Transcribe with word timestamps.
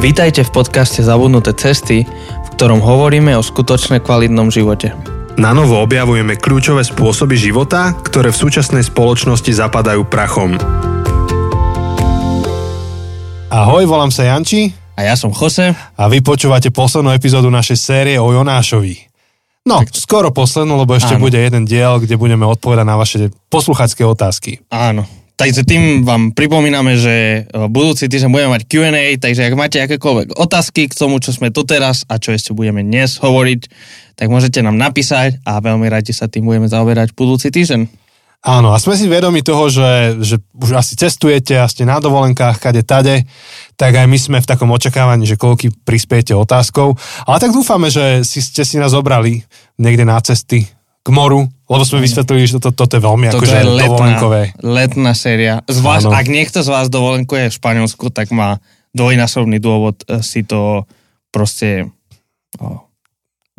Vítajte 0.00 0.48
v 0.48 0.64
podcaste 0.64 1.04
Zabudnuté 1.04 1.52
cesty, 1.52 2.08
v 2.08 2.48
ktorom 2.56 2.80
hovoríme 2.80 3.36
o 3.36 3.44
skutočne 3.44 4.00
kvalitnom 4.00 4.48
živote. 4.48 4.96
Na 5.36 5.52
novo 5.52 5.76
objavujeme 5.76 6.40
kľúčové 6.40 6.80
spôsoby 6.88 7.36
života, 7.36 7.92
ktoré 8.00 8.32
v 8.32 8.40
súčasnej 8.40 8.80
spoločnosti 8.80 9.52
zapadajú 9.52 10.08
prachom. 10.08 10.56
Ahoj, 13.52 13.84
volám 13.84 14.08
sa 14.08 14.24
Janči 14.24 14.72
A 14.96 15.04
ja 15.04 15.20
som 15.20 15.36
Jose. 15.36 15.76
a 15.76 16.02
vy 16.08 16.24
počúvate 16.24 16.72
poslednú 16.72 17.12
epizódu 17.12 17.52
našej 17.52 17.76
série 17.76 18.16
o 18.16 18.32
Jonášovi. 18.32 19.04
No, 19.68 19.84
skoro 19.92 20.32
poslednú, 20.32 20.80
lebo 20.80 20.96
ešte 20.96 21.20
Áno. 21.20 21.28
bude 21.28 21.36
jeden 21.36 21.68
diel, 21.68 22.00
kde 22.00 22.16
budeme 22.16 22.48
odpovedať 22.48 22.86
na 22.88 22.96
vaše 22.96 23.28
posluchačské 23.52 24.00
otázky. 24.08 24.64
Áno. 24.72 25.04
Takže 25.40 25.64
tým 25.64 26.04
vám 26.04 26.36
pripomíname, 26.36 27.00
že 27.00 27.48
e, 27.48 27.64
budúci 27.72 28.12
týždeň 28.12 28.28
budeme 28.28 28.60
mať 28.60 28.68
Q&A, 28.68 29.16
takže 29.16 29.48
ak 29.48 29.56
máte 29.56 29.80
akékoľvek 29.80 30.36
otázky 30.36 30.84
k 30.84 30.92
tomu, 30.92 31.16
čo 31.16 31.32
sme 31.32 31.48
tu 31.48 31.64
teraz 31.64 32.04
a 32.12 32.20
čo 32.20 32.36
ešte 32.36 32.52
budeme 32.52 32.84
dnes 32.84 33.16
hovoriť, 33.16 33.60
tak 34.20 34.28
môžete 34.28 34.60
nám 34.60 34.76
napísať 34.76 35.40
a 35.48 35.64
veľmi 35.64 35.88
radi 35.88 36.12
sa 36.12 36.28
tým 36.28 36.44
budeme 36.44 36.68
zaoberať 36.68 37.16
budúci 37.16 37.48
týždeň. 37.48 37.88
Áno, 38.44 38.76
a 38.76 38.80
sme 38.80 38.92
si 39.00 39.08
vedomi 39.08 39.40
toho, 39.40 39.72
že, 39.72 40.20
že 40.20 40.44
už 40.60 40.76
asi 40.76 40.92
cestujete 40.92 41.56
a 41.56 41.64
ste 41.64 41.88
na 41.88 42.04
dovolenkách, 42.04 42.60
kade 42.60 42.84
tade, 42.84 43.24
tak 43.80 43.96
aj 43.96 44.04
my 44.12 44.18
sme 44.20 44.38
v 44.44 44.48
takom 44.48 44.68
očakávaní, 44.68 45.24
že 45.24 45.40
koľky 45.40 45.72
prispiete 45.72 46.36
otázkou. 46.36 47.00
Ale 47.24 47.40
tak 47.40 47.56
dúfame, 47.56 47.88
že 47.88 48.28
si, 48.28 48.44
ste 48.44 48.60
si 48.60 48.76
nás 48.76 48.92
obrali 48.92 49.40
niekde 49.80 50.04
na 50.04 50.20
cesty 50.20 50.68
k 51.00 51.08
moru, 51.08 51.48
lebo 51.48 51.82
sme 51.86 52.04
vysvetlili, 52.04 52.44
že 52.44 52.60
toto, 52.60 52.84
toto 52.84 53.00
je 53.00 53.02
veľmi 53.02 53.32
Toto 53.32 53.40
akože 53.40 53.56
je 53.56 53.64
letná, 53.64 53.84
dovolenkové. 53.88 54.40
letná 54.60 55.12
séria. 55.16 55.54
Zvlášť, 55.64 56.12
ak 56.12 56.26
niekto 56.28 56.60
z 56.60 56.68
vás 56.68 56.86
dovolenkuje 56.92 57.48
v 57.48 57.56
Španielsku, 57.56 58.12
tak 58.12 58.28
má 58.34 58.60
dvojnásobný 58.92 59.62
dôvod 59.62 60.02
e, 60.04 60.20
si 60.20 60.44
to 60.44 60.84
proste 61.30 61.88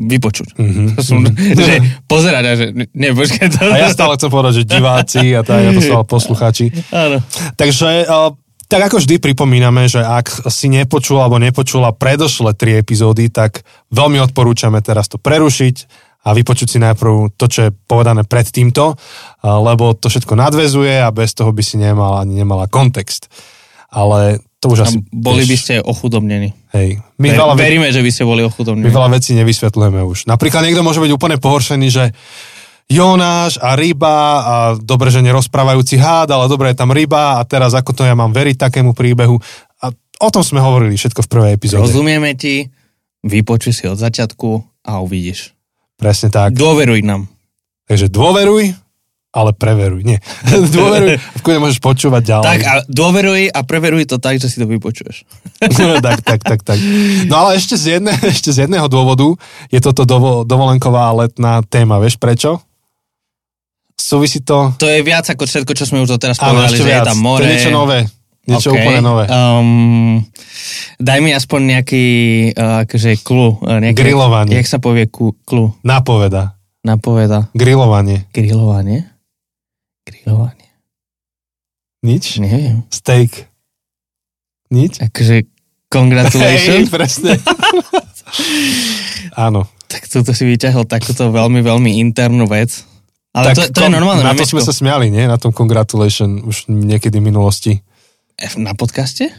vypočuť. 0.01 0.57
Mhm. 0.57 0.83
To 0.97 1.01
som, 1.09 1.25
že 1.37 1.75
pozerať 2.05 2.43
a 2.45 2.53
že 2.57 2.65
ne, 2.73 3.09
počkaj, 3.13 3.47
to... 3.53 3.59
A 3.69 3.77
ja 3.77 3.89
stále 3.89 4.17
chcem 4.17 4.29
povedať, 4.29 4.53
že 4.61 4.63
diváci 4.69 5.23
a 5.33 5.41
tak, 5.41 5.59
ja 5.61 5.71
to 5.73 5.81
som 5.81 6.05
posluchači. 6.17 6.69
Áno. 6.93 7.21
Takže 7.57 8.05
uh, 8.05 8.33
tak 8.71 8.87
ako 8.87 9.03
vždy 9.03 9.19
pripomíname, 9.19 9.91
že 9.91 9.99
ak 9.99 10.47
si 10.47 10.71
nepočul 10.71 11.19
alebo 11.19 11.35
nepočula 11.35 11.91
predošle 11.91 12.55
tri 12.55 12.79
epizódy, 12.79 13.27
tak 13.27 13.67
veľmi 13.91 14.23
odporúčame 14.23 14.79
teraz 14.79 15.11
to 15.11 15.19
prerušiť 15.19 16.07
a 16.21 16.29
vypočuť 16.31 16.67
si 16.69 16.77
najprv 16.77 17.33
to, 17.33 17.45
čo 17.49 17.59
je 17.65 17.69
povedané 17.73 18.21
pred 18.23 18.45
týmto, 18.45 18.93
lebo 19.41 19.97
to 19.97 20.05
všetko 20.05 20.37
nadvezuje 20.37 21.01
a 21.01 21.09
bez 21.09 21.33
toho 21.33 21.49
by 21.49 21.63
si 21.65 21.81
nemala 21.81 22.21
ani 22.21 22.37
nemala 22.37 22.69
kontext. 22.69 23.25
Ale 23.89 24.39
to 24.61 24.69
už 24.69 24.79
A 24.79 24.83
asi... 24.87 25.01
boli 25.09 25.43
by 25.43 25.57
ste 25.57 25.81
ochudobnení. 25.81 26.53
Hej, 26.71 27.01
my 27.17 27.27
Ver, 27.33 27.37
veľa, 27.41 27.53
ve- 27.57 27.63
veríme, 27.65 27.87
že 27.89 28.05
by 28.05 28.11
ste 28.13 28.23
boli 28.23 28.45
my 28.45 28.47
ochudobnení. 28.53 28.93
veľa 28.93 29.09
vecí 29.17 29.33
nevysvetľujeme 29.33 29.99
už. 30.05 30.29
Napríklad 30.29 30.61
niekto 30.63 30.85
môže 30.85 31.01
byť 31.01 31.11
úplne 31.11 31.41
pohoršený, 31.41 31.87
že 31.89 32.13
Jonáš 32.91 33.55
a 33.63 33.79
ryba 33.79 34.17
a 34.43 34.55
dobre, 34.75 35.09
že 35.09 35.23
nerozprávajúci 35.23 35.95
hád, 35.95 36.35
ale 36.35 36.51
dobre 36.51 36.75
je 36.75 36.77
tam 36.77 36.91
ryba 36.91 37.39
a 37.39 37.47
teraz 37.47 37.71
ako 37.71 37.95
to 37.95 38.03
ja 38.03 38.13
mám 38.13 38.35
veriť 38.35 38.59
takému 38.59 38.91
príbehu. 38.91 39.39
A 39.79 39.85
o 40.19 40.29
tom 40.29 40.43
sme 40.43 40.59
hovorili 40.59 40.99
všetko 40.99 41.23
v 41.23 41.29
prvej 41.31 41.51
epizóde. 41.55 41.87
Rozumieme 41.87 42.35
ti, 42.35 42.67
vypočuj 43.23 43.73
si 43.73 43.85
od 43.87 43.95
začiatku 43.95 44.49
a 44.83 44.99
uvidíš. 44.99 45.55
Presne 46.01 46.33
tak. 46.33 46.57
Dôveruj 46.57 47.05
nám. 47.05 47.29
Takže 47.85 48.09
dôveruj, 48.09 48.73
ale 49.31 49.51
preveruj. 49.53 50.01
Nie. 50.01 50.17
dôveruj, 50.75 51.21
v 51.21 51.41
kľude 51.45 51.59
môžeš 51.61 51.79
počúvať 51.79 52.23
ďalej. 52.25 52.45
Tak 52.49 52.61
a 52.65 52.73
dôveruj 52.89 53.53
a 53.53 53.59
preveruj 53.61 54.03
to 54.09 54.17
tak, 54.17 54.41
že 54.41 54.49
si 54.49 54.57
to 54.57 54.67
vypočuješ. 54.67 55.23
tak, 56.05 56.19
tak, 56.25 56.41
tak, 56.41 56.59
tak. 56.65 56.79
No 57.29 57.45
ale 57.45 57.61
ešte 57.61 57.77
z, 57.77 58.01
jedne, 58.01 58.11
ešte 58.33 58.49
z 58.51 58.67
jedného 58.67 58.89
dôvodu 58.89 59.31
je 59.69 59.79
toto 59.79 60.03
dovo, 60.03 60.41
dovolenková 60.41 61.13
letná 61.13 61.63
téma. 61.63 62.01
Vieš 62.01 62.17
prečo? 62.17 62.59
Súvisí 63.93 64.41
to... 64.41 64.73
To 64.81 64.89
je 64.89 65.05
viac 65.05 65.29
ako 65.29 65.45
všetko, 65.45 65.77
čo 65.77 65.85
sme 65.85 66.01
už 66.01 66.17
doteraz 66.17 66.41
povedali, 66.41 66.73
že 66.73 66.83
viac. 66.83 67.05
je 67.05 67.09
tam 67.13 67.19
more. 67.21 67.45
To 67.45 67.47
je 67.47 67.53
niečo 67.53 67.69
nové. 67.69 68.09
Niečo 68.41 68.73
OK. 68.73 68.77
úplne 68.77 69.01
nové. 69.01 69.23
Um, 69.29 70.25
daj 70.97 71.19
mi 71.21 71.29
aspoň 71.29 71.59
nejaký 71.77 72.05
uh, 72.51 72.81
akože 72.83 73.21
klu. 73.21 73.61
Uh, 73.61 73.77
nejaké, 73.77 74.01
Grilovanie. 74.01 74.57
Jak 74.57 74.65
sa 74.65 74.81
povie 74.81 75.05
ku, 75.05 75.37
klu? 75.45 75.77
Napoveda. 75.85 76.57
Napoveda. 76.81 77.53
Grilovanie. 77.53 78.25
Grilovanie? 78.33 79.05
Grilovanie. 80.01 80.69
Nič? 82.01 82.41
Neviem. 82.41 82.81
Steak. 82.89 83.45
Nič? 84.73 84.97
Akože 84.97 85.45
congratulations. 85.93 86.89
Hej, 86.89 86.89
presne. 86.89 87.37
Áno. 89.37 89.69
tak 89.85 90.07
toto 90.07 90.31
si 90.33 90.47
vyťahol 90.47 90.89
takúto 90.89 91.29
veľmi, 91.29 91.61
veľmi 91.61 92.01
internú 92.01 92.47
vec. 92.47 92.87
Ale 93.31 93.55
to, 93.55 93.69
to 93.69 93.85
je 93.85 93.87
kom- 93.87 93.95
normálne 93.95 94.23
Na 94.25 94.33
na 94.33 94.39
to 94.39 94.43
sme 94.43 94.59
sa 94.63 94.73
smiali, 94.75 95.07
nie? 95.07 95.23
Na 95.23 95.37
tom 95.37 95.53
congratulation 95.53 96.41
už 96.43 96.67
niekedy 96.67 97.21
v 97.21 97.27
minulosti. 97.31 97.73
Na 98.57 98.73
podcaste? 98.73 99.29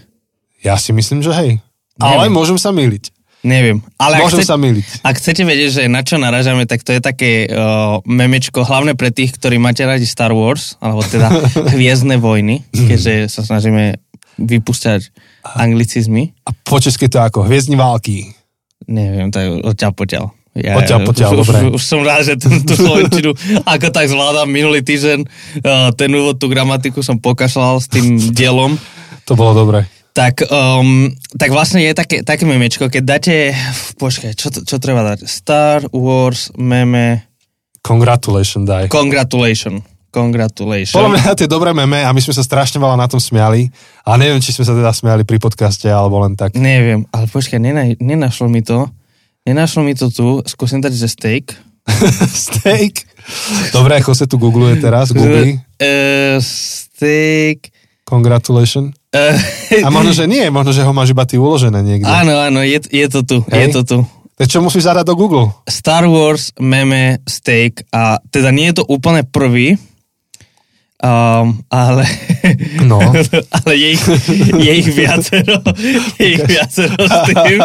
Ja 0.62 0.78
si 0.78 0.94
myslím, 0.94 1.20
že 1.20 1.34
hej. 1.34 1.50
Ale 1.98 2.30
Neviem. 2.30 2.34
môžem 2.34 2.58
sa 2.58 2.70
myliť. 2.70 3.04
Neviem. 3.42 3.82
Ale 3.98 4.22
ak, 4.22 4.30
Môžem 4.30 4.46
chce, 4.46 4.54
sa 4.54 4.54
myliť. 4.54 4.86
ak 5.02 5.14
chcete 5.18 5.42
vedieť, 5.42 5.70
že 5.74 5.82
na 5.90 6.06
čo 6.06 6.14
naražame, 6.14 6.62
tak 6.62 6.86
to 6.86 6.94
je 6.94 7.02
také 7.02 7.50
uh, 7.50 7.98
memečko, 8.06 8.62
hlavne 8.62 8.94
pre 8.94 9.10
tých, 9.10 9.34
ktorí 9.34 9.58
máte 9.58 9.82
radi 9.82 10.06
Star 10.06 10.30
Wars, 10.30 10.78
alebo 10.78 11.02
teda 11.02 11.26
Hviezdne 11.74 12.22
vojny, 12.22 12.62
keďže 12.70 13.26
sa 13.26 13.42
snažíme 13.42 13.98
vypúšťať 14.38 15.10
anglicizmy. 15.58 16.38
A 16.46 16.54
po 16.54 16.78
česky 16.78 17.10
to 17.10 17.18
ako 17.18 17.42
hviezdni 17.42 17.74
války. 17.74 18.30
Neviem, 18.86 19.34
to 19.34 19.42
je 19.42 19.48
odtiaľ 19.66 19.90
potiaľ. 19.90 20.24
Ja, 20.52 20.76
Odtiaľ 20.76 21.08
potiaľ, 21.08 21.30
už, 21.32 21.38
dobre. 21.48 21.58
Už, 21.72 21.80
už 21.80 21.82
som 21.82 22.04
rád, 22.04 22.28
že 22.28 22.34
tú, 22.36 22.52
tú 22.68 22.76
slovenčinu 22.76 23.32
ako 23.64 23.88
tak 23.88 24.04
zvládam 24.12 24.52
minulý 24.52 24.84
týždeň. 24.84 25.24
Uh, 25.64 25.88
ten 25.96 26.12
úvod, 26.12 26.36
tú 26.36 26.52
gramatiku 26.52 27.00
som 27.00 27.16
pokašľal 27.16 27.80
s 27.80 27.88
tým 27.88 28.20
dielom. 28.36 28.76
To 29.24 29.32
bolo 29.32 29.56
dobre. 29.56 29.88
Tak, 30.12 30.44
um, 30.52 31.08
tak 31.40 31.56
vlastne 31.56 31.80
je 31.80 31.96
také, 31.96 32.20
také 32.20 32.44
memečko, 32.44 32.92
keď 32.92 33.00
dáte, 33.00 33.56
počkaj, 33.96 34.36
čo, 34.36 34.52
čo 34.52 34.76
treba 34.76 35.00
dať? 35.00 35.24
Star 35.24 35.88
Wars 35.88 36.52
meme, 36.52 37.24
Congratulation 37.80 38.68
daj. 38.68 38.92
congratulation, 38.92 39.80
congratulation. 40.12 41.00
Podľa 41.00 41.10
mňa 41.16 41.32
to 41.32 41.48
je 41.48 41.50
dobré 41.50 41.72
meme 41.72 42.04
a 42.04 42.12
my 42.12 42.20
sme 42.20 42.36
sa 42.36 42.44
strašne 42.44 42.76
veľa 42.76 43.00
na 43.00 43.08
tom 43.08 43.24
smiali. 43.24 43.72
A 44.04 44.20
neviem, 44.20 44.38
či 44.44 44.52
sme 44.52 44.68
sa 44.68 44.76
teda 44.76 44.92
smiali 44.92 45.24
pri 45.24 45.40
podcaste, 45.40 45.88
alebo 45.88 46.20
len 46.20 46.36
tak. 46.36 46.52
Neviem, 46.60 47.08
ale 47.08 47.24
počkaj, 47.32 47.56
nena, 47.56 47.88
nenašlo 47.96 48.52
mi 48.52 48.60
to, 48.60 48.92
nenašlo 49.46 49.82
mi 49.82 49.94
to 49.94 50.08
tu, 50.08 50.42
skúsim 50.46 50.78
dať, 50.78 50.92
že 50.94 51.08
steak. 51.10 51.46
Steak. 52.46 53.10
Dobre, 53.74 53.98
ako 53.98 54.14
sa 54.14 54.30
tu 54.30 54.38
googluje 54.38 54.78
teraz, 54.78 55.10
Google. 55.10 55.58
Uh, 55.82 56.38
steak. 56.38 57.74
Congratulation. 58.06 58.94
Uh, 59.10 59.34
A 59.82 59.90
možno, 59.90 60.14
že 60.14 60.30
nie, 60.30 60.46
možno, 60.50 60.70
že 60.70 60.86
ho 60.86 60.94
máš 60.94 61.10
iba 61.10 61.26
ty 61.26 61.42
uložené 61.42 61.82
niekde. 61.82 62.06
áno, 62.06 62.38
áno, 62.38 62.62
je, 62.62 62.78
je 62.86 63.06
to 63.10 63.20
tu, 63.26 63.36
Hej. 63.50 63.58
je 63.58 63.66
to 63.74 63.82
tu. 63.82 63.98
Tak 64.38 64.46
čo 64.48 64.58
musíš 64.64 64.88
zadať 64.88 65.04
do 65.06 65.14
Google? 65.14 65.52
Star 65.66 66.06
Wars 66.06 66.54
meme 66.58 67.20
steak 67.26 67.86
a 67.92 68.18
teda 68.30 68.50
nie 68.54 68.70
je 68.70 68.82
to 68.82 68.84
úplne 68.86 69.26
prvý, 69.26 69.76
um, 71.02 71.60
ale, 71.68 72.06
No. 72.86 72.98
ale 73.62 73.72
je 73.76 73.88
ich, 73.94 74.04
je 74.58 74.72
ich 74.72 74.88
viacero, 74.90 75.62
je 76.18 76.26
ich 76.38 76.42
viacero 76.42 76.98
s 76.98 77.16
tým. 77.30 77.60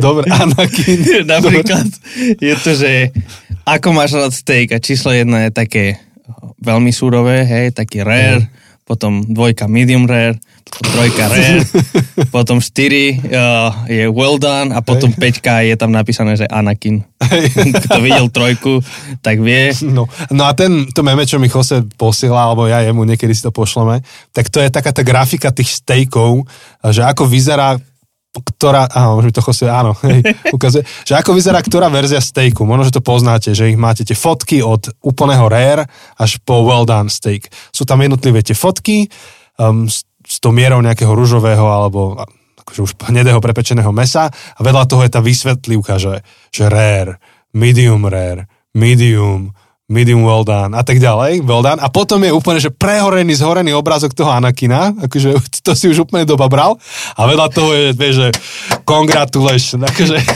Dobre, 0.00 0.28
Anakin. 0.28 0.98
Napríklad 1.32 1.88
je 2.40 2.54
to, 2.60 2.70
že 2.76 3.12
ako 3.64 3.88
máš 3.92 4.16
rád 4.16 4.32
steak 4.32 4.76
a 4.76 4.78
číslo 4.80 5.12
jedna 5.12 5.48
je 5.48 5.50
také 5.52 5.84
veľmi 6.60 6.92
súrové, 6.92 7.44
hej, 7.48 7.72
taký 7.72 8.04
rare, 8.04 8.48
potom 8.88 9.20
dvojka 9.20 9.68
medium 9.68 10.08
rare, 10.08 10.40
potom 10.64 10.82
trojka 10.96 11.28
rare, 11.28 11.60
potom 12.34 12.56
štyri 12.56 13.20
uh, 13.20 13.84
je 13.84 14.08
well 14.08 14.40
done 14.40 14.72
a 14.72 14.80
potom 14.80 15.12
peťka 15.12 15.60
je 15.68 15.76
tam 15.76 15.92
napísané, 15.92 16.40
že 16.40 16.48
Anakin. 16.48 17.04
Kto 17.84 18.00
videl 18.00 18.32
trojku, 18.32 18.80
tak 19.20 19.44
vie. 19.44 19.76
No, 19.84 20.08
no 20.32 20.42
a 20.48 20.56
ten, 20.56 20.88
to 20.88 21.04
meme, 21.04 21.28
čo 21.28 21.36
mi 21.36 21.52
Jose 21.52 21.84
posiela, 22.00 22.48
alebo 22.48 22.64
ja 22.64 22.80
jemu 22.80 23.04
niekedy 23.04 23.36
si 23.36 23.44
to 23.44 23.52
pošleme, 23.52 24.00
tak 24.32 24.48
to 24.48 24.64
je 24.64 24.72
taká 24.72 24.96
tá 24.96 25.04
grafika 25.04 25.52
tých 25.52 25.84
steakov, 25.84 26.48
že 26.80 27.04
ako 27.04 27.28
vyzerá 27.28 27.76
ktorá, 28.42 28.88
áno, 28.90 29.18
môžeme 29.18 29.34
to 29.34 29.44
Jose, 29.44 29.66
áno, 29.68 29.94
hej, 30.06 30.22
ukazuje, 30.50 30.82
že 31.04 31.14
ako 31.18 31.34
vyzerá 31.36 31.60
ktorá 31.62 31.92
verzia 31.92 32.22
steaku. 32.22 32.64
Možno, 32.64 32.88
že 32.88 32.96
to 32.96 33.02
poznáte, 33.04 33.52
že 33.52 33.70
ich 33.70 33.78
máte 33.78 34.02
tie 34.02 34.16
fotky 34.16 34.62
od 34.64 34.90
úplného 35.02 35.46
rare 35.46 35.86
až 36.16 36.40
po 36.42 36.64
well 36.66 36.88
done 36.88 37.12
steak. 37.12 37.50
Sú 37.70 37.84
tam 37.84 38.02
jednotlivé 38.02 38.42
tie 38.42 38.54
fotky 38.54 39.08
um, 39.58 39.86
s, 39.86 40.06
s 40.22 40.38
tou 40.38 40.54
mierou 40.54 40.82
nejakého 40.82 41.10
ružového 41.12 41.64
alebo 41.64 42.18
akože 42.68 42.80
už 42.84 42.92
hnedého 43.08 43.40
prepečeného 43.40 43.88
mesa 43.96 44.28
a 44.28 44.60
vedľa 44.60 44.84
toho 44.84 45.00
je 45.00 45.10
tá 45.16 45.20
vysvetlivka, 45.24 45.96
že, 45.96 46.20
že 46.52 46.68
rare, 46.68 47.16
medium 47.56 48.04
rare, 48.04 48.44
medium, 48.76 49.56
medium 49.88 50.20
well 50.20 50.44
done 50.44 50.76
a 50.76 50.84
tak 50.84 51.00
ďalej, 51.00 51.48
well 51.48 51.64
done. 51.64 51.80
A 51.80 51.88
potom 51.88 52.20
je 52.20 52.28
úplne, 52.28 52.60
že 52.60 52.68
prehorený, 52.68 53.32
zhorený 53.40 53.72
obrázok 53.72 54.12
toho 54.12 54.28
Anakina, 54.28 54.92
akože 54.92 55.32
to 55.66 55.72
si 55.72 55.88
už 55.88 56.04
úplne 56.04 56.28
dobabral. 56.28 56.76
A 57.16 57.24
vedľa 57.24 57.48
toho 57.48 57.72
je, 57.72 57.86
vieš, 57.96 58.14
že 58.20 58.28
congratulations, 58.84 59.80
akože... 59.80 60.16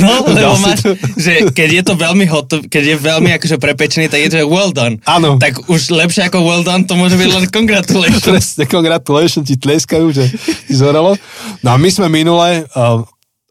No, 0.00 0.24
lebo 0.32 0.56
máš, 0.62 0.86
to... 0.86 0.94
že 1.18 1.52
keď 1.52 1.68
je 1.68 1.82
to 1.84 1.94
veľmi 1.98 2.24
hot, 2.30 2.48
keď 2.70 2.84
je 2.94 2.96
veľmi 2.96 3.30
akože 3.36 3.56
prepečený, 3.60 4.08
tak 4.08 4.24
je 4.24 4.28
to 4.32 4.38
well 4.48 4.72
done. 4.72 4.96
Áno. 5.04 5.36
Tak 5.36 5.68
už 5.68 5.92
lepšie 5.92 6.32
ako 6.32 6.40
well 6.40 6.64
done, 6.64 6.88
to 6.88 6.96
môže 6.96 7.18
byť 7.20 7.28
len 7.28 7.44
congratulations. 7.52 8.24
Presne, 8.24 8.64
congratulations, 8.64 9.44
ti 9.44 9.60
tleskajú, 9.60 10.08
že 10.14 10.30
ti 10.70 10.72
zoralo. 10.72 11.18
No 11.60 11.74
a 11.74 11.76
my 11.76 11.90
sme 11.92 12.08
minule, 12.08 12.64
uh, 12.64 13.02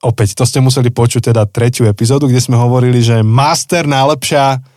opäť, 0.01 0.39
to 0.39 0.47
ste 0.47 0.63
museli 0.63 0.89
počuť 0.89 1.35
teda 1.35 1.45
tretiu 1.45 1.85
epizódu, 1.85 2.25
kde 2.25 2.41
sme 2.41 2.57
hovorili, 2.57 3.03
že 3.03 3.21
master 3.21 3.85
najlepšia 3.85 4.71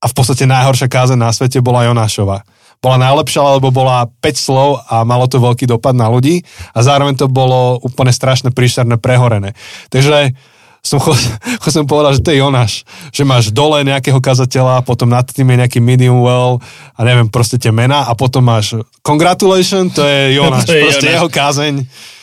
a 0.00 0.04
v 0.08 0.14
podstate 0.16 0.48
najhoršia 0.48 0.88
kázeň 0.88 1.18
na 1.20 1.30
svete 1.30 1.60
bola 1.60 1.84
Jonášova. 1.84 2.42
Bola 2.80 2.96
najlepšia, 2.96 3.60
lebo 3.60 3.68
bola 3.68 4.08
5 4.24 4.40
slov 4.40 4.80
a 4.88 5.04
malo 5.04 5.28
to 5.28 5.36
veľký 5.36 5.68
dopad 5.68 5.92
na 5.92 6.08
ľudí 6.08 6.40
a 6.72 6.80
zároveň 6.80 7.12
to 7.12 7.28
bolo 7.28 7.76
úplne 7.84 8.08
strašné, 8.08 8.56
príšerné, 8.56 8.96
prehorené. 8.96 9.52
Takže 9.92 10.32
som, 10.80 10.96
som 11.76 11.84
povedal, 11.84 12.16
že 12.16 12.24
to 12.24 12.32
je 12.32 12.40
Jonáš, 12.40 12.88
že 13.12 13.28
máš 13.28 13.52
dole 13.52 13.84
nejakého 13.84 14.16
kazateľa, 14.16 14.80
potom 14.88 15.12
nad 15.12 15.28
tým 15.28 15.52
je 15.52 15.60
nejaký 15.60 15.78
medium 15.84 16.24
well 16.24 16.56
a 16.96 17.00
neviem, 17.04 17.28
proste 17.28 17.60
tie 17.60 17.68
mená 17.68 18.08
a 18.08 18.16
potom 18.16 18.40
máš 18.40 18.80
congratulation, 19.04 19.88
to 19.96 20.00
je 20.00 20.40
Jonáš, 20.40 20.64
to 20.64 20.72
je 20.72 20.82
proste 20.88 21.06
Jonáš. 21.06 21.16
jeho 21.20 21.28
kázeň 21.28 21.74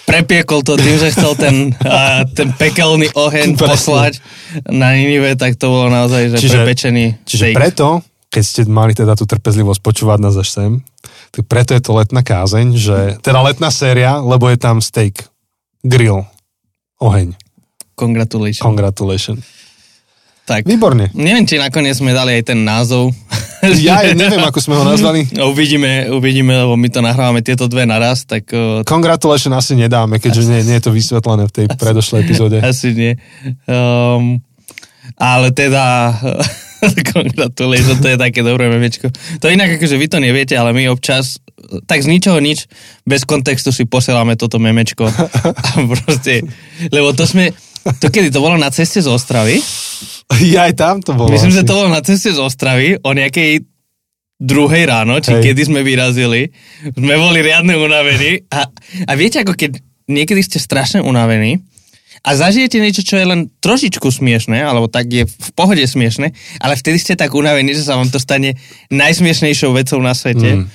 prepiekol 0.08 0.64
to 0.64 0.80
tým, 0.80 0.96
že 0.96 1.12
chcel 1.12 1.36
ten, 1.36 1.56
a, 1.84 2.24
ten 2.24 2.56
pekelný 2.56 3.12
oheň 3.12 3.60
poslať 3.60 4.24
na 4.72 4.96
Ninive, 4.96 5.36
tak 5.36 5.60
to 5.60 5.68
bolo 5.68 5.92
naozaj 5.92 6.32
že 6.32 6.38
čiže, 6.40 6.64
prepečený 6.64 7.06
Čiže 7.28 7.44
steak. 7.52 7.56
preto, 7.60 8.00
keď 8.32 8.44
ste 8.48 8.62
mali 8.72 8.96
teda 8.96 9.20
tú 9.20 9.28
trpezlivosť 9.28 9.84
počúvať 9.84 10.20
nás 10.24 10.40
až 10.40 10.48
sem, 10.48 10.72
tak 11.36 11.44
preto 11.52 11.76
je 11.76 11.84
to 11.84 11.92
letná 11.92 12.24
kázeň, 12.24 12.68
že, 12.80 13.00
teda 13.20 13.44
letná 13.44 13.68
séria, 13.68 14.24
lebo 14.24 14.48
je 14.48 14.56
tam 14.56 14.80
steak, 14.80 15.28
grill, 15.84 16.24
oheň. 17.04 17.36
Congratulations. 18.00 18.64
Congratulations. 18.64 19.44
Tak. 20.48 20.64
Výborne. 20.64 21.12
Neviem, 21.12 21.44
či 21.44 21.60
nakoniec 21.60 22.00
sme 22.00 22.16
dali 22.16 22.40
aj 22.40 22.56
ten 22.56 22.64
názov. 22.64 23.12
Ja 23.88 24.06
neviem, 24.14 24.44
ako 24.44 24.60
sme 24.62 24.76
ho 24.78 24.84
nazvali. 24.86 25.26
Uvidíme, 25.52 26.12
uvidíme, 26.14 26.54
lebo 26.54 26.78
my 26.78 26.88
to 26.90 27.00
nahrávame 27.02 27.42
tieto 27.42 27.66
dve 27.66 27.90
naraz, 27.90 28.24
tak... 28.24 28.50
Uh... 28.54 28.86
Congratulations 28.86 29.54
asi 29.54 29.74
nedáme, 29.74 30.22
keďže 30.22 30.46
asi... 30.46 30.52
nie, 30.52 30.62
nie 30.68 30.76
je 30.78 30.84
to 30.86 30.92
vysvetlené 30.94 31.50
v 31.50 31.54
tej 31.54 31.66
asi, 31.70 31.78
predošlej 31.78 32.20
epizóde. 32.24 32.58
Asi 32.70 32.94
nie. 32.94 33.12
Um, 33.66 34.42
ale 35.18 35.52
teda... 35.52 36.14
Congratulations, 37.18 37.98
to 38.06 38.08
je 38.14 38.18
také 38.22 38.46
dobré 38.46 38.70
memečko. 38.70 39.10
To 39.42 39.50
inak 39.50 39.82
akože 39.82 39.98
vy 39.98 40.08
to 40.14 40.22
neviete, 40.22 40.54
ale 40.54 40.78
my 40.78 40.94
občas 40.94 41.42
tak 41.90 42.06
z 42.06 42.08
ničoho 42.08 42.38
nič, 42.38 42.70
bez 43.04 43.26
kontextu 43.26 43.74
si 43.74 43.90
posielame 43.90 44.38
toto 44.38 44.62
memečko. 44.62 45.10
A 45.10 45.70
proste, 45.90 46.46
lebo 46.94 47.12
to 47.18 47.26
sme, 47.26 47.52
to 47.98 48.08
kedy 48.14 48.30
to 48.30 48.40
bolo 48.40 48.56
na 48.56 48.70
ceste 48.70 49.02
z 49.02 49.10
Ostravy? 49.10 49.58
Ja 50.54 50.68
aj 50.68 50.74
tam 50.76 50.96
to 51.00 51.16
bolo. 51.16 51.32
Myslím, 51.32 51.56
asi. 51.56 51.58
že 51.64 51.68
to 51.68 51.78
bolo 51.78 51.90
na 51.90 52.04
ceste 52.04 52.30
z 52.36 52.40
Ostravy 52.40 53.00
o 53.00 53.12
nejakej 53.16 53.64
druhej 54.38 54.86
ráno, 54.86 55.18
či 55.18 55.34
Hej. 55.34 55.50
kedy 55.50 55.62
sme 55.66 55.82
vyrazili. 55.82 56.54
Sme 56.94 57.18
boli 57.18 57.42
riadne 57.42 57.74
unavení. 57.74 58.46
A, 58.54 58.70
a 59.10 59.12
viete, 59.18 59.42
ako 59.42 59.58
keď 59.58 59.82
niekedy 60.06 60.46
ste 60.46 60.62
strašne 60.62 61.02
unavení 61.02 61.66
a 62.22 62.34
zažijete 62.38 62.78
niečo, 62.78 63.02
čo 63.02 63.18
je 63.18 63.26
len 63.26 63.42
trošičku 63.62 64.10
smiešné, 64.10 64.62
alebo 64.62 64.90
tak 64.90 65.10
je 65.10 65.24
v 65.26 65.50
pohode 65.58 65.82
smiešné, 65.82 66.34
ale 66.62 66.74
vtedy 66.78 66.98
ste 67.02 67.14
tak 67.18 67.34
unavení, 67.34 67.74
že 67.74 67.86
sa 67.86 67.98
vám 67.98 68.10
to 68.10 68.22
stane 68.22 68.58
najsmiešnejšou 68.94 69.74
vecou 69.74 70.00
na 70.02 70.14
svete. 70.14 70.62
Mm. 70.62 70.66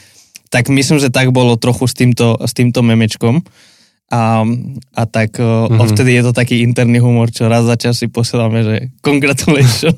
Tak 0.52 0.68
myslím, 0.68 0.98
že 1.00 1.08
tak 1.08 1.32
bolo 1.32 1.56
trochu 1.56 1.88
s 1.88 1.94
týmto, 1.96 2.36
s 2.40 2.52
týmto 2.52 2.84
memečkom. 2.84 3.40
A, 4.12 4.44
a 4.92 5.02
tak 5.08 5.40
mm-hmm. 5.40 5.80
odvtedy 5.80 6.20
je 6.20 6.22
to 6.28 6.32
taký 6.36 6.60
interný 6.60 7.00
humor, 7.00 7.32
čo 7.32 7.48
raz 7.48 7.64
za 7.64 7.80
čas 7.80 7.96
si 7.96 8.12
posielame, 8.12 8.60
že 8.60 8.76
congratulations. 9.00 9.96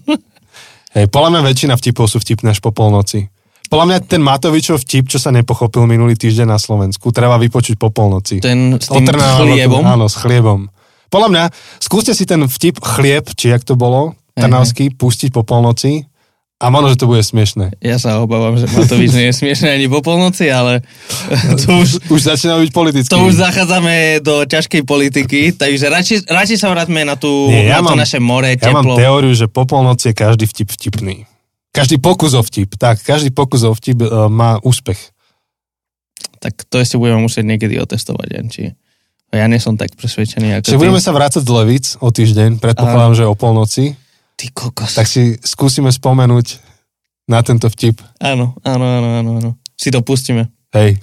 Hej, 0.94 1.10
podľa 1.10 1.30
mňa 1.34 1.40
väčšina 1.42 1.74
vtipov 1.74 2.06
sú 2.06 2.22
vtipné 2.22 2.54
až 2.54 2.62
po 2.62 2.70
polnoci. 2.70 3.26
Podľa 3.66 3.86
mňa 3.90 3.98
ten 4.06 4.22
Matovičov 4.22 4.86
vtip, 4.86 5.10
čo 5.10 5.18
sa 5.18 5.34
nepochopil 5.34 5.82
minulý 5.90 6.14
týždeň 6.14 6.46
na 6.46 6.62
Slovensku, 6.62 7.10
treba 7.10 7.34
vypočuť 7.42 7.74
po 7.74 7.90
polnoci. 7.90 8.38
Ten 8.38 8.78
s 8.78 8.86
tým 8.86 9.02
Otrná, 9.02 9.42
chliebom? 9.42 9.82
Áno, 9.82 10.06
s 10.06 10.14
chliebom. 10.14 10.70
Podľa 11.10 11.28
mňa, 11.34 11.44
skúste 11.82 12.14
si 12.14 12.22
ten 12.22 12.46
vtip 12.46 12.78
chlieb, 12.78 13.26
či 13.34 13.50
jak 13.50 13.66
to 13.66 13.74
bolo, 13.74 14.14
trnavský, 14.38 14.94
pustiť 14.94 15.34
po 15.34 15.42
polnoci 15.42 16.06
a 16.62 16.70
možno, 16.70 16.94
že 16.94 16.98
to 17.02 17.10
bude 17.10 17.20
smiešné. 17.20 17.82
Ja 17.82 17.98
sa 17.98 18.22
obávam, 18.22 18.54
že 18.54 18.70
Matovič 18.70 19.10
nie 19.10 19.26
je 19.28 19.34
smiešné 19.34 19.74
ani 19.74 19.90
po 19.90 20.00
polnoci, 20.06 20.46
ale 20.54 20.86
to 21.60 21.82
už, 21.82 22.06
už 22.06 22.20
začína 22.22 22.62
byť 22.62 22.70
politické. 22.70 23.10
To 23.10 23.26
už 23.26 23.42
zachádzame 23.42 24.22
do 24.22 24.46
ťažkej 24.46 24.86
politiky, 24.86 25.50
takže 25.50 25.90
radšej, 25.90 26.18
radšej 26.30 26.58
sa 26.62 26.70
vráťme 26.70 27.02
na, 27.02 27.18
tú, 27.18 27.50
nie, 27.50 27.66
ja 27.66 27.82
na 27.82 27.90
to 27.90 27.98
mám, 27.98 28.00
naše 28.00 28.18
more, 28.22 28.54
teplo. 28.54 28.70
Ja 28.70 28.74
mám 28.80 28.94
teóriu, 28.94 29.34
že 29.34 29.50
po 29.50 29.66
polnoci 29.66 30.10
je 30.10 30.14
každý 30.14 30.46
vtip 30.46 30.70
vtipný. 30.70 31.26
Každý 31.74 31.98
pokus 31.98 32.38
o 32.38 32.42
vtip, 32.46 32.78
tak, 32.78 33.02
každý 33.02 33.34
pokus 33.34 33.66
o 33.66 33.74
vtip 33.74 34.06
uh, 34.06 34.30
má 34.30 34.62
úspech. 34.62 35.10
Tak 36.38 36.70
to 36.70 36.78
ešte 36.78 37.02
budeme 37.02 37.18
musieť 37.18 37.50
niekedy 37.50 37.82
otestovať, 37.82 38.28
Janči. 38.30 38.64
Ja 39.34 39.50
nie 39.50 39.58
som 39.58 39.74
tak 39.74 39.98
presvedčený 39.98 40.62
ako 40.62 40.70
Čiže 40.70 40.78
budeme 40.78 41.02
sa 41.02 41.10
vrácať 41.10 41.42
z 41.42 41.50
Levic 41.50 41.86
o 41.98 42.14
týždeň, 42.14 42.62
predpokladám, 42.62 43.12
a... 43.12 43.18
že 43.18 43.24
o 43.26 43.34
polnoci. 43.34 43.98
Ty 44.34 44.46
kokos. 44.50 44.98
Tak 44.98 45.06
si 45.06 45.38
skúsime 45.42 45.94
spomenúť 45.94 46.58
na 47.30 47.40
tento 47.40 47.70
vtip. 47.70 48.02
Áno, 48.20 48.58
áno, 48.66 48.84
áno, 48.84 49.08
áno, 49.22 49.30
áno. 49.40 49.50
Si 49.78 49.88
to 49.94 50.04
pustíme. 50.04 50.50
Hej. 50.74 50.98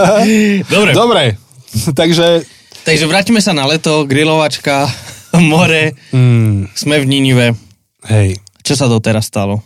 Dobre. 0.74 0.92
Dobre, 0.92 1.22
takže... 2.00 2.42
Takže 2.82 3.06
vrátime 3.06 3.38
sa 3.38 3.54
na 3.54 3.62
leto, 3.62 4.02
grilovačka, 4.02 4.90
more, 5.50 5.94
mm. 6.10 6.74
sme 6.74 6.98
v 6.98 7.06
Ninive. 7.06 7.46
Hej. 8.10 8.42
Čo 8.66 8.74
sa 8.74 8.86
doteraz 8.90 9.30
stalo? 9.30 9.62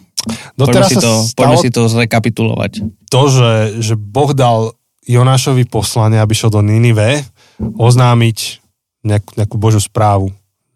Doteraz 0.59 0.89
poďme, 0.89 0.93
si 0.93 0.97
to, 1.01 1.13
stalo 1.25 1.37
poďme 1.37 1.57
si 1.65 1.71
to 1.73 1.83
zrekapitulovať. 1.89 2.73
To, 3.09 3.23
že, 3.33 3.53
že 3.81 3.95
Boh 3.97 4.37
dal 4.37 4.77
Jonášovi 5.07 5.65
poslanie, 5.71 6.21
aby 6.21 6.35
šiel 6.37 6.53
do 6.53 6.61
Ninive, 6.61 7.25
oznámiť 7.61 8.61
nejakú, 9.07 9.31
nejakú 9.39 9.57
Božú 9.57 9.81
správu, 9.81 10.35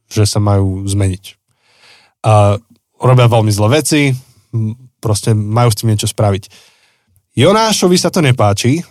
že 0.08 0.24
sa 0.24 0.38
majú 0.40 0.86
zmeniť 0.86 1.39
a 2.24 2.56
robia 3.00 3.26
veľmi 3.28 3.52
zlé 3.52 3.68
veci, 3.80 4.00
proste 5.00 5.32
majú 5.32 5.68
s 5.72 5.78
tým 5.80 5.92
niečo 5.92 6.08
spraviť. 6.10 6.42
Jonášovi 7.34 7.96
sa 7.96 8.12
to 8.12 8.20
nepáči, 8.20 8.84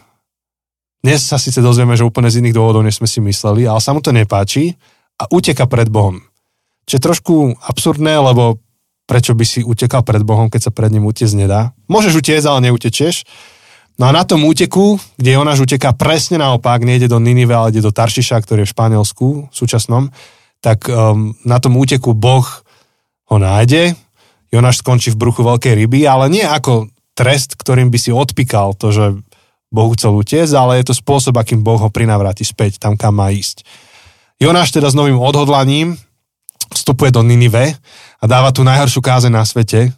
dnes 1.00 1.24
sa 1.24 1.40
síce 1.40 1.64
dozvieme, 1.64 1.96
že 1.96 2.04
úplne 2.04 2.28
z 2.28 2.44
iných 2.44 2.56
dôvodov, 2.60 2.84
než 2.84 3.00
sme 3.00 3.08
si 3.08 3.24
mysleli, 3.24 3.64
ale 3.64 3.80
sa 3.80 3.96
mu 3.96 4.04
to 4.04 4.12
nepáči 4.12 4.76
a 5.16 5.32
uteka 5.32 5.64
pred 5.64 5.88
Bohom. 5.88 6.20
Čo 6.84 7.00
je 7.00 7.06
trošku 7.06 7.34
absurdné, 7.56 8.20
lebo 8.20 8.60
prečo 9.08 9.32
by 9.32 9.46
si 9.48 9.64
utekal 9.64 10.04
pred 10.04 10.28
Bohom, 10.28 10.52
keď 10.52 10.68
sa 10.68 10.72
pred 10.76 10.92
ním 10.92 11.08
utiecť 11.08 11.40
nedá? 11.40 11.72
Môžeš 11.88 12.20
utiecť, 12.20 12.46
ale 12.52 12.68
neutečieš. 12.68 13.24
No 13.96 14.12
a 14.12 14.16
na 14.16 14.28
tom 14.28 14.44
úteku, 14.44 15.00
kde 15.16 15.40
Jonáš 15.40 15.64
uteká 15.64 15.96
presne 15.96 16.40
naopak, 16.40 16.84
nejde 16.84 17.08
do 17.08 17.20
Ninive, 17.20 17.56
ale 17.56 17.72
ide 17.72 17.84
do 17.84 17.96
Taršiša, 17.96 18.44
ktorý 18.44 18.64
je 18.64 18.68
v 18.68 18.74
Španielsku 18.76 19.28
v 19.52 19.56
súčasnom, 19.56 20.12
tak 20.60 20.88
um, 20.92 21.32
na 21.48 21.64
tom 21.64 21.80
úteku 21.80 22.12
Boh 22.12 22.44
ho 23.30 23.38
nájde, 23.38 23.94
Jonáš 24.50 24.82
skončí 24.82 25.14
v 25.14 25.22
bruchu 25.22 25.46
veľkej 25.46 25.78
ryby, 25.86 26.10
ale 26.10 26.26
nie 26.26 26.42
ako 26.42 26.90
trest, 27.14 27.54
ktorým 27.54 27.94
by 27.94 27.98
si 28.02 28.10
odpíkal 28.10 28.74
to, 28.74 28.90
že 28.90 29.06
Boh 29.70 29.94
chcel 29.94 30.18
utiecť, 30.18 30.54
ale 30.58 30.82
je 30.82 30.90
to 30.90 30.98
spôsob, 30.98 31.38
akým 31.38 31.62
Boh 31.62 31.78
ho 31.78 31.94
prinavráti 31.94 32.42
späť 32.42 32.82
tam, 32.82 32.98
kam 32.98 33.22
má 33.22 33.30
ísť. 33.30 33.62
Jonáš 34.42 34.74
teda 34.74 34.90
s 34.90 34.98
novým 34.98 35.22
odhodlaním 35.22 35.94
vstupuje 36.74 37.14
do 37.14 37.22
Ninive 37.22 37.78
a 38.18 38.24
dáva 38.26 38.50
tu 38.50 38.66
najhoršiu 38.66 39.02
káze 39.06 39.30
na 39.30 39.46
svete, 39.46 39.90
eh, 39.90 39.94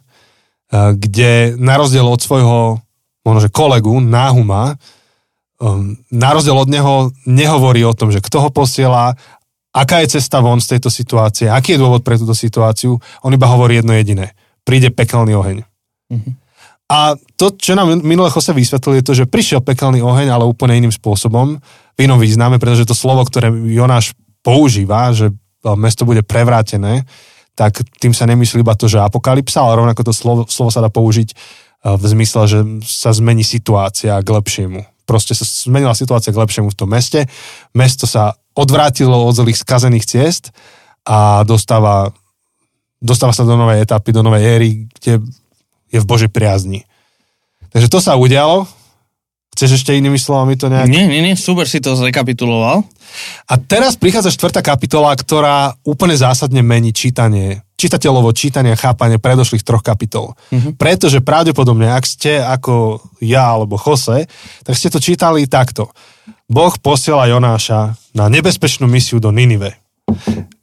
kde 0.92 1.56
na 1.56 1.80
rozdiel 1.80 2.04
od 2.04 2.20
svojho 2.20 2.84
možno, 3.24 3.40
že 3.40 3.54
kolegu 3.54 4.02
Náhuma, 4.02 4.76
eh, 4.76 5.78
na 6.12 6.30
rozdiel 6.36 6.58
od 6.58 6.68
neho 6.68 6.94
nehovorí 7.24 7.80
o 7.88 7.96
tom, 7.96 8.12
že 8.12 8.20
kto 8.20 8.44
ho 8.44 8.50
posiela, 8.52 9.16
aká 9.72 10.04
je 10.04 10.20
cesta 10.20 10.44
von 10.44 10.60
z 10.60 10.76
tejto 10.76 10.92
situácie, 10.92 11.48
aký 11.48 11.74
je 11.74 11.82
dôvod 11.82 12.04
pre 12.04 12.20
túto 12.20 12.36
situáciu, 12.36 13.00
on 13.24 13.32
iba 13.32 13.48
hovorí 13.48 13.80
jedno 13.80 13.96
jediné. 13.96 14.36
Príde 14.62 14.92
pekelný 14.92 15.32
oheň. 15.34 15.58
Mm-hmm. 16.12 16.34
A 16.92 17.16
to, 17.40 17.56
čo 17.56 17.72
nám 17.72 18.04
minulé 18.04 18.28
Jose 18.28 18.52
vysvetlil, 18.52 19.00
je 19.00 19.06
to, 19.08 19.12
že 19.16 19.24
prišiel 19.24 19.64
pekelný 19.64 20.04
oheň, 20.04 20.28
ale 20.28 20.44
úplne 20.44 20.76
iným 20.76 20.92
spôsobom, 20.92 21.56
v 21.96 21.98
inom 22.04 22.20
význame, 22.20 22.60
pretože 22.60 22.84
to 22.84 22.92
slovo, 22.92 23.24
ktoré 23.24 23.48
Jonáš 23.48 24.12
používa, 24.44 25.08
že 25.16 25.32
mesto 25.80 26.04
bude 26.04 26.20
prevrátené, 26.20 27.08
tak 27.56 27.80
tým 27.96 28.12
sa 28.12 28.28
nemyslí 28.28 28.60
iba 28.60 28.76
to, 28.76 28.92
že 28.92 29.00
apokalypsa, 29.00 29.64
ale 29.64 29.80
rovnako 29.80 30.04
to 30.04 30.12
slovo, 30.12 30.42
slovo 30.48 30.68
sa 30.68 30.84
dá 30.84 30.92
použiť 30.92 31.32
v 31.82 32.04
zmysle, 32.04 32.42
že 32.44 32.60
sa 32.84 33.12
zmení 33.12 33.40
situácia 33.40 34.20
k 34.20 34.28
lepšiemu. 34.28 34.84
Proste 35.08 35.32
sa 35.32 35.48
zmenila 35.48 35.96
situácia 35.96 36.30
k 36.30 36.38
lepšiemu 36.38 36.70
v 36.70 36.78
tom 36.78 36.88
meste. 36.92 37.26
Mesto 37.72 38.04
sa 38.04 38.36
odvrátilo 38.52 39.16
od 39.16 39.34
zlých 39.36 39.58
skazených 39.60 40.04
ciest 40.04 40.52
a 41.08 41.42
dostáva, 41.42 42.12
dostáva 43.00 43.32
sa 43.32 43.48
do 43.48 43.56
novej 43.56 43.82
etapy, 43.82 44.12
do 44.12 44.22
novej 44.22 44.42
éry, 44.44 44.70
kde 45.00 45.24
je 45.92 45.98
v 46.00 46.08
Božej 46.08 46.30
priazni. 46.32 46.84
Takže 47.72 47.88
to 47.88 47.98
sa 48.00 48.16
udialo. 48.16 48.68
Chceš 49.52 49.84
ešte 49.84 49.92
inými 49.92 50.16
slovami 50.16 50.56
to 50.56 50.72
nejak... 50.72 50.88
Nie, 50.88 51.04
nie, 51.04 51.20
nie, 51.20 51.36
super 51.36 51.68
si 51.68 51.76
to 51.76 51.92
zrekapituloval. 51.92 52.88
A 53.44 53.54
teraz 53.60 54.00
prichádza 54.00 54.32
štvrtá 54.32 54.64
kapitola, 54.64 55.12
ktorá 55.12 55.76
úplne 55.84 56.16
zásadne 56.16 56.64
mení 56.64 56.96
čítanie, 56.96 57.60
čitateľovo 57.76 58.32
čítanie 58.32 58.72
a 58.72 58.80
chápanie 58.80 59.20
predošlých 59.20 59.60
troch 59.60 59.84
kapitol. 59.84 60.32
Mm-hmm. 60.48 60.80
Pretože 60.80 61.20
pravdepodobne, 61.20 61.92
ak 61.92 62.08
ste 62.08 62.40
ako 62.40 63.04
ja 63.20 63.52
alebo 63.52 63.76
Jose, 63.76 64.24
tak 64.64 64.72
ste 64.72 64.88
to 64.88 65.04
čítali 65.04 65.44
takto. 65.44 65.92
Boh 66.48 66.72
posiela 66.80 67.28
Jonáša 67.28 67.92
na 68.16 68.32
nebezpečnú 68.32 68.88
misiu 68.88 69.20
do 69.20 69.28
Ninive, 69.28 69.76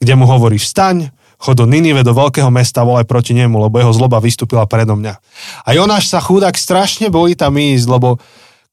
kde 0.02 0.14
mu 0.18 0.26
hovorí 0.26 0.58
vstaň, 0.58 1.14
chod 1.38 1.62
do 1.62 1.66
Ninive, 1.66 2.02
do 2.02 2.10
veľkého 2.10 2.50
mesta, 2.50 2.82
volaj 2.82 3.06
proti 3.06 3.38
nemu, 3.38 3.70
lebo 3.70 3.78
jeho 3.78 3.94
zloba 3.94 4.18
vystúpila 4.18 4.66
predo 4.66 4.98
mňa. 4.98 5.14
A 5.62 5.68
Jonáš 5.78 6.10
sa 6.10 6.18
chudák 6.18 6.58
strašne 6.58 7.06
bojí 7.08 7.38
tam 7.38 7.54
ísť, 7.54 7.86
lebo 7.86 8.18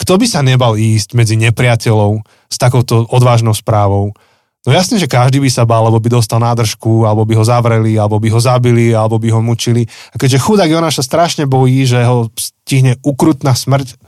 kto 0.07 0.15
by 0.15 0.23
sa 0.23 0.39
nebal 0.39 0.79
ísť 0.79 1.19
medzi 1.19 1.35
nepriateľov 1.35 2.23
s 2.47 2.55
takouto 2.55 3.03
odvážnou 3.11 3.51
správou? 3.51 4.15
No 4.63 4.71
jasne, 4.71 4.95
že 4.95 5.11
každý 5.11 5.43
by 5.43 5.51
sa 5.51 5.67
bál, 5.67 5.83
lebo 5.83 5.99
by 5.99 6.07
dostal 6.07 6.39
nádržku, 6.39 7.03
alebo 7.03 7.27
by 7.27 7.35
ho 7.35 7.43
zavreli, 7.43 7.99
alebo 7.99 8.15
by 8.15 8.31
ho 8.31 8.39
zabili, 8.39 8.95
alebo 8.95 9.19
by 9.19 9.35
ho 9.35 9.43
mučili. 9.43 9.83
A 9.83 10.15
keďže 10.15 10.39
chudák 10.39 10.71
Jonáš 10.71 11.03
sa 11.03 11.11
strašne 11.11 11.43
bojí, 11.43 11.83
že 11.83 12.07
ho 12.07 12.31
stihne 12.39 12.95
ukrutná 13.03 13.51
smrť, 13.51 13.99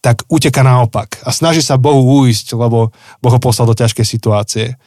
tak 0.00 0.24
uteka 0.32 0.64
naopak 0.64 1.20
a 1.20 1.28
snaží 1.36 1.60
sa 1.60 1.76
Bohu 1.76 2.00
uísť, 2.00 2.56
lebo 2.56 2.88
Boh 3.20 3.32
ho 3.36 3.40
poslal 3.40 3.68
do 3.68 3.76
ťažkej 3.76 4.06
situácie. 4.08 4.80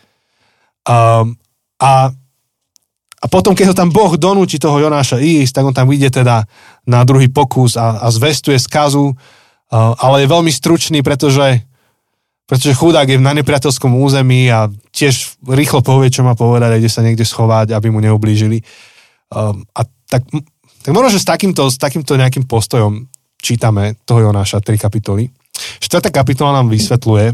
Um, 0.90 1.38
a 1.78 2.10
a 3.22 3.26
potom, 3.26 3.58
keď 3.58 3.74
ho 3.74 3.76
tam 3.78 3.90
Boh 3.90 4.14
donúči 4.18 4.62
toho 4.62 4.78
Jonáša 4.78 5.18
ísť, 5.18 5.62
tak 5.62 5.66
on 5.66 5.74
tam 5.74 5.90
ide 5.90 6.14
teda 6.14 6.46
na 6.86 7.02
druhý 7.02 7.26
pokus 7.26 7.74
a, 7.74 8.02
a 8.02 8.14
zvestuje 8.14 8.58
skazu, 8.62 9.18
ale 9.74 10.24
je 10.24 10.32
veľmi 10.32 10.52
stručný, 10.54 11.02
pretože, 11.02 11.66
pretože 12.46 12.78
chudák 12.78 13.10
je 13.10 13.18
na 13.18 13.34
nepriateľskom 13.34 13.98
území 13.98 14.50
a 14.50 14.70
tiež 14.94 15.42
rýchlo 15.50 15.82
povie, 15.82 16.14
čo 16.14 16.22
má 16.22 16.38
povedať 16.38 16.70
a 16.76 16.80
ide 16.80 16.92
sa 16.92 17.02
niekde 17.02 17.26
schovať, 17.26 17.74
aby 17.74 17.88
mu 17.90 18.00
neublížili. 18.00 18.62
A 19.34 19.80
tak, 20.06 20.22
tak 20.86 20.92
možno, 20.94 21.10
že 21.10 21.22
s 21.22 21.28
takýmto, 21.28 21.68
s 21.68 21.82
takýmto 21.82 22.14
nejakým 22.14 22.46
postojom 22.46 23.10
čítame 23.42 23.98
toho 24.06 24.30
Jonáša, 24.30 24.62
tri 24.62 24.78
kapitoly. 24.78 25.30
Štvrtá 25.82 26.14
kapitola 26.14 26.62
nám 26.62 26.70
vysvetľuje, 26.70 27.28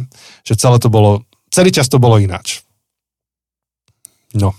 že 0.48 0.54
celé 0.56 0.78
to 0.80 0.88
bolo, 0.88 1.28
celý 1.52 1.72
čas 1.72 1.92
to 1.92 2.00
bolo 2.00 2.20
ináč. 2.20 2.64
No, 4.32 4.56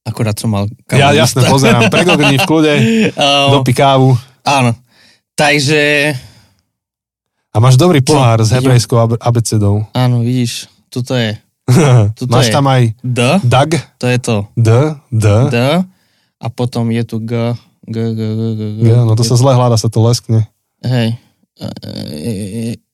Akurát 0.00 0.34
som 0.34 0.50
mal 0.50 0.64
kávu. 0.88 0.98
Ja 0.98 1.12
jasne 1.12 1.44
pozerám, 1.46 1.92
preglgni 1.92 2.40
v 2.40 2.46
kľude, 2.48 2.72
dopí 3.54 3.76
kávu. 3.76 4.16
Áno, 4.42 4.72
takže... 5.40 5.82
A 7.50 7.56
máš 7.58 7.80
dobrý 7.80 8.04
pohár 8.04 8.44
s 8.44 8.52
hebrejskou 8.52 9.00
abecedou. 9.18 9.88
Áno, 9.96 10.22
vidíš, 10.22 10.68
tuto 10.92 11.16
je. 11.16 11.34
Tuto 12.18 12.30
máš 12.30 12.50
je 12.50 12.54
tam 12.54 12.66
aj 12.66 12.82
D. 12.98 13.20
Dag. 13.46 13.70
To 14.02 14.06
je 14.10 14.18
to. 14.18 14.36
D. 14.58 14.70
D. 15.10 15.26
D. 15.50 15.56
A 16.40 16.46
potom 16.50 16.90
je 16.90 17.02
tu 17.06 17.22
G. 17.22 17.54
G, 17.86 17.96
G, 18.14 18.20
G, 18.20 18.42
G, 18.54 18.60
G. 18.78 18.80
Ja, 18.90 19.02
no 19.06 19.14
to 19.14 19.22
sa 19.22 19.38
zle 19.38 19.54
hľada, 19.54 19.78
sa 19.78 19.86
to 19.90 20.02
leskne. 20.02 20.50
Hej. 20.82 21.18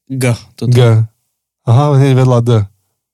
G. 0.08 0.24
Toto. 0.56 0.72
G. 0.72 1.04
Aha, 1.66 1.84
hneď 1.98 2.12
vedľa 2.16 2.40
D 2.44 2.50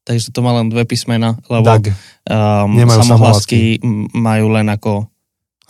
takže 0.03 0.35
to 0.35 0.43
má 0.43 0.55
len 0.59 0.69
dve 0.69 0.83
písmena, 0.83 1.39
lebo 1.47 1.63
Dag. 1.63 1.95
Um, 2.27 2.75
samohlasky 2.87 3.79
majú 4.15 4.51
len 4.55 4.67
ako... 4.71 5.07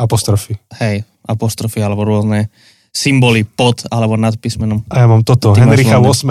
Apostrofy. 0.00 0.57
Hej, 0.81 1.04
apostrofy 1.28 1.85
alebo 1.85 2.02
rôzne 2.02 2.49
symboly 2.93 3.49
pod 3.49 3.89
alebo 3.89 4.21
nad 4.21 4.37
písmenom. 4.37 4.85
A 4.93 5.03
ja 5.03 5.07
mám 5.09 5.25
toto, 5.25 5.57
Henricha 5.57 5.97
8. 5.97 6.29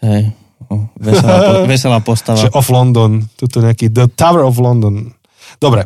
Hej, 0.00 0.32
veselá, 0.96 1.36
veselá 1.70 1.98
postava. 2.00 2.40
Že 2.40 2.50
of 2.56 2.68
London, 2.72 3.28
tuto 3.36 3.60
nejaký 3.60 3.92
The 3.92 4.08
Tower 4.08 4.48
of 4.48 4.56
London. 4.56 5.12
Dobre, 5.60 5.84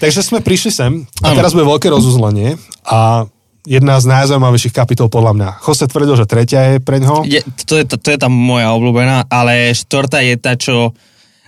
takže 0.00 0.24
sme 0.24 0.40
prišli 0.40 0.72
sem 0.72 0.92
a 1.20 1.32
ano. 1.32 1.36
teraz 1.36 1.52
bude 1.52 1.68
veľké 1.68 1.92
rozuzlenie 1.92 2.56
a 2.88 3.28
jedna 3.68 4.00
z 4.00 4.08
najzaujímavejších 4.08 4.72
kapitol 4.72 5.12
podľa 5.12 5.32
mňa. 5.36 5.48
Jose 5.60 5.84
tvrdil, 5.84 6.16
že 6.16 6.30
tretia 6.30 6.60
je 6.74 6.76
pre 6.80 6.96
ňoho. 7.02 7.28
Je, 7.28 7.44
to, 7.68 7.76
je, 7.76 7.84
to, 7.84 8.00
to 8.00 8.08
je 8.16 8.18
tam 8.20 8.32
moja 8.32 8.72
obľúbená, 8.72 9.28
ale 9.28 9.76
štvrtá 9.76 10.24
je 10.24 10.34
tá, 10.40 10.56
čo... 10.56 10.96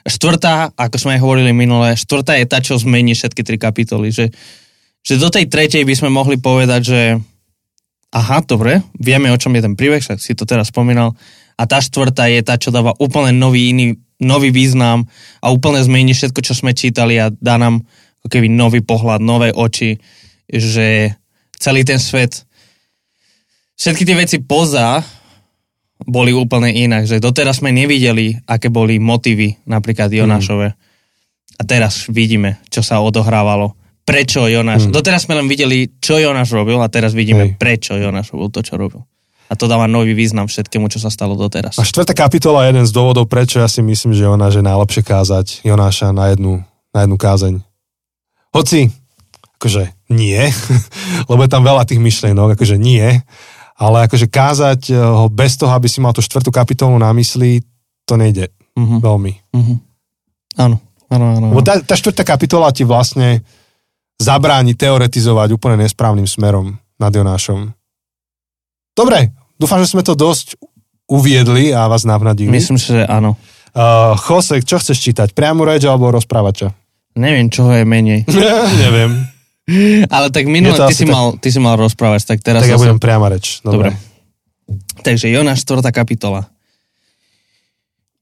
Štvrtá, 0.03 0.75
ako 0.75 0.99
sme 0.99 1.15
aj 1.15 1.21
hovorili 1.23 1.55
minule, 1.55 1.95
štvrtá 1.95 2.35
je 2.35 2.47
tá, 2.51 2.59
čo 2.59 2.75
zmení 2.75 3.15
všetky 3.15 3.47
tri 3.47 3.55
kapitoly. 3.55 4.11
Že, 4.11 4.35
že 4.99 5.15
do 5.15 5.31
tej 5.31 5.47
tretej 5.47 5.87
by 5.87 5.95
sme 5.95 6.11
mohli 6.11 6.43
povedať, 6.43 6.81
že 6.83 7.01
aha, 8.13 8.45
dobre, 8.45 8.85
vieme, 9.01 9.33
o 9.33 9.41
čom 9.41 9.57
je 9.57 9.65
ten 9.65 9.75
príbeh, 9.75 10.05
však 10.05 10.21
si 10.21 10.37
to 10.37 10.45
teraz 10.45 10.69
spomínal. 10.69 11.17
A 11.57 11.65
tá 11.65 11.81
štvrtá 11.81 12.29
je 12.29 12.45
tá, 12.45 12.61
čo 12.61 12.69
dáva 12.69 12.93
úplne 13.01 13.33
nový 13.33 13.73
iný, 13.73 13.97
nový 14.21 14.53
význam 14.53 15.09
a 15.41 15.51
úplne 15.51 15.81
zmení 15.81 16.13
všetko, 16.13 16.41
čo 16.45 16.55
sme 16.55 16.77
čítali 16.77 17.19
a 17.19 17.33
dá 17.33 17.57
nám 17.57 17.83
ako 18.23 18.29
keby 18.29 18.49
nový 18.53 18.85
pohľad, 18.85 19.19
nové 19.19 19.51
oči, 19.51 19.99
že 20.47 21.17
celý 21.59 21.83
ten 21.83 21.99
svet. 21.99 22.47
Všetky 23.75 24.07
tie 24.07 24.17
veci 24.17 24.39
poza 24.39 25.03
boli 26.07 26.31
úplne 26.31 26.71
inak, 26.71 27.07
že 27.07 27.23
doteraz 27.23 27.59
sme 27.63 27.75
nevideli, 27.75 28.39
aké 28.47 28.71
boli 28.71 29.03
motívy 29.03 29.67
napríklad. 29.67 30.11
Jonášove. 30.11 30.69
Mm. 30.71 30.79
A 31.59 31.63
teraz 31.63 32.07
vidíme, 32.11 32.59
čo 32.71 32.83
sa 32.83 33.03
odohrávalo. 33.03 33.75
Prečo 34.03 34.51
Jonáš. 34.51 34.91
Mm. 34.91 34.93
Doteraz 34.95 35.31
sme 35.31 35.39
len 35.39 35.47
videli, 35.47 35.87
čo 36.03 36.19
Jonáš 36.19 36.51
robil 36.55 36.79
a 36.83 36.91
teraz 36.91 37.15
vidíme, 37.15 37.55
Hej. 37.55 37.61
prečo 37.61 37.95
Jonáš 37.95 38.35
robil 38.35 38.51
to, 38.51 38.61
čo 38.67 38.75
robil. 38.75 39.07
A 39.47 39.55
to 39.55 39.69
dáva 39.69 39.85
nový 39.85 40.17
význam 40.17 40.49
všetkému, 40.49 40.89
čo 40.89 40.99
sa 40.99 41.13
stalo 41.13 41.37
doteraz. 41.37 41.77
A 41.77 41.85
štvrtá 41.85 42.17
kapitola 42.17 42.65
je 42.65 42.73
jeden 42.73 42.87
z 42.89 42.93
dôvodov, 42.97 43.29
prečo 43.29 43.61
ja 43.61 43.69
si 43.69 43.85
myslím, 43.85 44.17
že 44.17 44.25
Jonáš 44.25 44.59
je 44.59 44.65
najlepšie 44.65 45.03
kázať 45.05 45.47
Jonáša 45.63 46.11
na 46.11 46.33
jednu, 46.33 46.65
na 46.91 46.99
jednu 47.05 47.17
kázeň. 47.21 47.55
Hoci 48.53 48.91
akože 49.63 49.95
nie, 50.11 50.43
lebo 51.31 51.41
je 51.47 51.51
tam 51.53 51.63
veľa 51.63 51.87
tých 51.87 52.03
myšlienok, 52.03 52.59
akože 52.59 52.75
nie, 52.81 53.07
ale 53.79 53.97
akože 54.11 54.27
kázať 54.27 54.81
eh, 54.91 54.99
ho 54.99 55.31
bez 55.31 55.55
toho, 55.55 55.71
aby 55.71 55.87
si 55.87 56.03
mal 56.03 56.11
tú 56.11 56.19
štvrtú 56.19 56.51
kapitolu 56.51 56.99
na 56.99 57.15
mysli, 57.15 57.63
to 58.03 58.19
nejde 58.19 58.51
uh-huh. 58.75 58.99
veľmi. 58.99 59.33
Uh-huh. 59.55 59.79
Áno, 60.59 60.77
áno, 61.07 61.25
áno. 61.39 61.47
Lebo 61.55 61.63
tá, 61.63 61.79
tá 61.79 61.95
štvrtá 61.95 62.27
kapitola 62.27 62.75
ti 62.75 62.83
vlastne 62.83 63.47
zabráni 64.23 64.79
teoretizovať 64.79 65.59
úplne 65.59 65.83
nesprávnym 65.85 66.25
smerom 66.25 66.79
nad 66.97 67.11
Jonášom. 67.11 67.75
Dobre, 68.95 69.35
dúfam, 69.59 69.83
že 69.83 69.91
sme 69.91 70.07
to 70.07 70.15
dosť 70.15 70.55
uviedli 71.11 71.75
a 71.75 71.91
vás 71.91 72.07
navnadili. 72.07 72.49
Myslím, 72.49 72.79
že 72.79 73.05
áno. 73.05 73.35
Uh, 73.73 74.15
Jose, 74.17 74.61
čo 74.63 74.79
chceš 74.79 75.01
čítať? 75.01 75.33
Priamu 75.33 75.65
reč 75.65 75.83
alebo 75.89 76.13
rozprávača? 76.13 76.71
Neviem, 77.17 77.49
čo 77.49 77.69
je 77.73 77.85
menej. 77.85 78.25
Neviem. 78.85 79.29
Ale 80.15 80.29
tak 80.29 80.45
minule 80.49 80.77
ty 80.89 80.95
si, 80.95 81.05
tak... 81.09 81.13
mal, 81.13 81.27
ty 81.41 81.49
si 81.49 81.61
mal 81.61 81.77
rozprávať, 81.81 82.37
tak 82.37 82.39
teraz... 82.45 82.65
Tak 82.65 82.73
ja 82.73 82.81
budem 82.81 83.01
priama 83.01 83.33
reč. 83.33 83.61
Dobre. 83.65 83.93
Dobre. 83.93 84.13
Takže 85.03 85.29
Jonáš 85.29 85.67
4. 85.67 85.83
kapitola. 85.91 86.49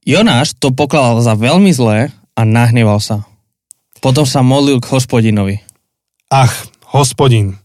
Jonáš 0.01 0.57
to 0.57 0.73
pokladal 0.73 1.21
za 1.21 1.37
veľmi 1.37 1.69
zlé 1.69 2.09
a 2.33 2.41
nahneval 2.41 2.97
sa. 2.97 3.21
Potom 4.01 4.25
sa 4.25 4.41
modlil 4.41 4.81
k 4.81 4.89
hospodinovi. 4.89 5.61
Ach, 6.31 6.53
hospodin, 6.95 7.59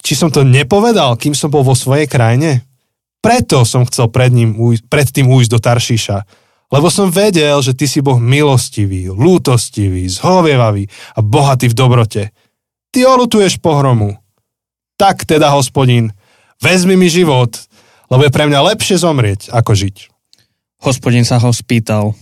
či 0.00 0.16
som 0.16 0.32
to 0.32 0.40
nepovedal, 0.40 1.20
kým 1.20 1.36
som 1.36 1.52
bol 1.52 1.60
vo 1.60 1.76
svojej 1.76 2.08
krajine? 2.08 2.64
Preto 3.20 3.68
som 3.68 3.84
chcel 3.84 4.08
pred, 4.08 4.32
ním 4.32 4.56
pred 4.88 5.04
tým 5.04 5.28
ujsť 5.28 5.50
do 5.52 5.58
Taršíša, 5.60 6.18
lebo 6.72 6.88
som 6.88 7.12
vedel, 7.12 7.60
že 7.60 7.76
ty 7.76 7.84
si 7.84 8.00
Boh 8.00 8.16
milostivý, 8.16 9.12
lútostivý, 9.12 10.08
zhovievavý 10.08 10.88
a 10.88 11.20
bohatý 11.20 11.68
v 11.68 11.76
dobrote 11.76 12.22
ty 12.90 13.06
olutuješ 13.06 13.62
pohromu. 13.62 14.18
Tak 14.98 15.22
teda, 15.22 15.54
hospodin, 15.54 16.10
vezmi 16.58 16.98
mi 16.98 17.06
život, 17.06 17.54
lebo 18.10 18.26
je 18.26 18.34
pre 18.34 18.50
mňa 18.50 18.74
lepšie 18.74 18.98
zomrieť, 18.98 19.54
ako 19.54 19.78
žiť. 19.78 19.96
Hospodin 20.82 21.22
sa 21.22 21.38
ho 21.38 21.54
spýtal. 21.54 22.18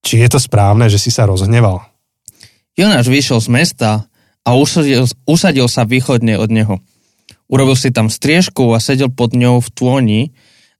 Či 0.00 0.24
je 0.24 0.28
to 0.32 0.40
správne, 0.40 0.88
že 0.88 0.96
si 0.96 1.12
sa 1.12 1.28
rozhneval? 1.28 1.84
Jonáš 2.78 3.12
vyšiel 3.12 3.44
z 3.44 3.48
mesta 3.52 4.07
a 4.48 4.56
usadil, 4.56 5.04
usadil 5.28 5.68
sa 5.68 5.84
východne 5.84 6.40
od 6.40 6.48
neho. 6.48 6.80
Urobil 7.52 7.76
si 7.76 7.92
tam 7.92 8.08
striežku 8.08 8.72
a 8.72 8.80
sedel 8.80 9.12
pod 9.12 9.36
ňou 9.36 9.60
v 9.60 9.68
tvoni, 9.76 10.20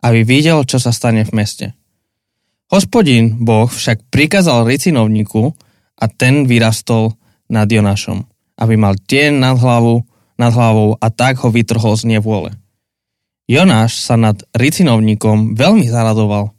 aby 0.00 0.24
videl, 0.24 0.64
čo 0.64 0.80
sa 0.80 0.96
stane 0.96 1.28
v 1.28 1.36
meste. 1.36 1.66
Hospodin 2.72 3.44
Boh 3.44 3.68
však 3.68 4.08
prikázal 4.08 4.64
ricinovníku 4.64 5.52
a 6.00 6.04
ten 6.08 6.48
vyrastol 6.48 7.12
nad 7.52 7.68
Jonášom 7.68 8.24
aby 8.58 8.74
mal 8.74 8.98
tieň 8.98 9.38
nad, 9.38 9.56
hlavu, 9.56 10.02
nad 10.34 10.50
hlavou 10.50 10.98
a 10.98 11.06
tak 11.08 11.38
ho 11.46 11.48
vytrhol 11.48 11.94
z 11.94 12.18
nevôle. 12.18 12.50
Jonáš 13.48 14.02
sa 14.02 14.18
nad 14.18 14.36
ricinovníkom 14.52 15.56
veľmi 15.56 15.86
zaradoval. 15.88 16.52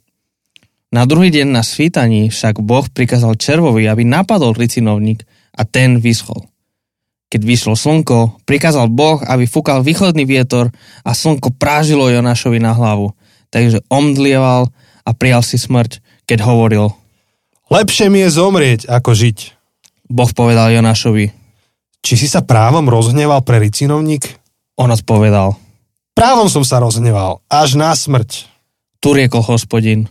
Na 0.90 1.06
druhý 1.06 1.30
deň 1.30 1.54
na 1.54 1.62
svítaní 1.62 2.34
však 2.34 2.58
Boh 2.66 2.82
prikázal 2.90 3.38
červovi, 3.38 3.86
aby 3.86 4.02
napadol 4.02 4.58
ricinovník 4.58 5.22
a 5.54 5.62
ten 5.62 6.02
vyschol. 6.02 6.50
Keď 7.30 7.40
vyšlo 7.46 7.78
slnko, 7.78 8.42
prikázal 8.42 8.90
Boh, 8.90 9.22
aby 9.22 9.46
fúkal 9.46 9.86
východný 9.86 10.26
vietor 10.26 10.74
a 11.06 11.14
slnko 11.14 11.54
prážilo 11.54 12.10
Jonášovi 12.10 12.58
na 12.58 12.74
hlavu. 12.74 13.14
Takže 13.54 13.86
omdlieval 13.86 14.66
a 15.06 15.10
prijal 15.14 15.46
si 15.46 15.54
smrť, 15.54 16.02
keď 16.26 16.42
hovoril. 16.42 16.90
Lepšie 17.70 18.10
mi 18.10 18.26
je 18.26 18.34
zomrieť, 18.34 18.90
ako 18.90 19.14
žiť. 19.14 19.38
Boh 20.10 20.30
povedal 20.34 20.74
Jonášovi. 20.74 21.30
Či 22.02 22.14
si 22.18 22.26
sa 22.26 22.42
právom 22.42 22.90
rozhneval 22.90 23.46
pre 23.46 23.62
ricinovník? 23.62 24.26
On 24.74 24.90
odpovedal. 24.90 25.54
Právom 26.18 26.50
som 26.50 26.66
sa 26.66 26.82
rozhneval, 26.82 27.46
až 27.46 27.78
na 27.78 27.94
smrť. 27.94 28.50
Tu 28.98 29.08
riekol 29.14 29.46
hospodin. 29.46 30.10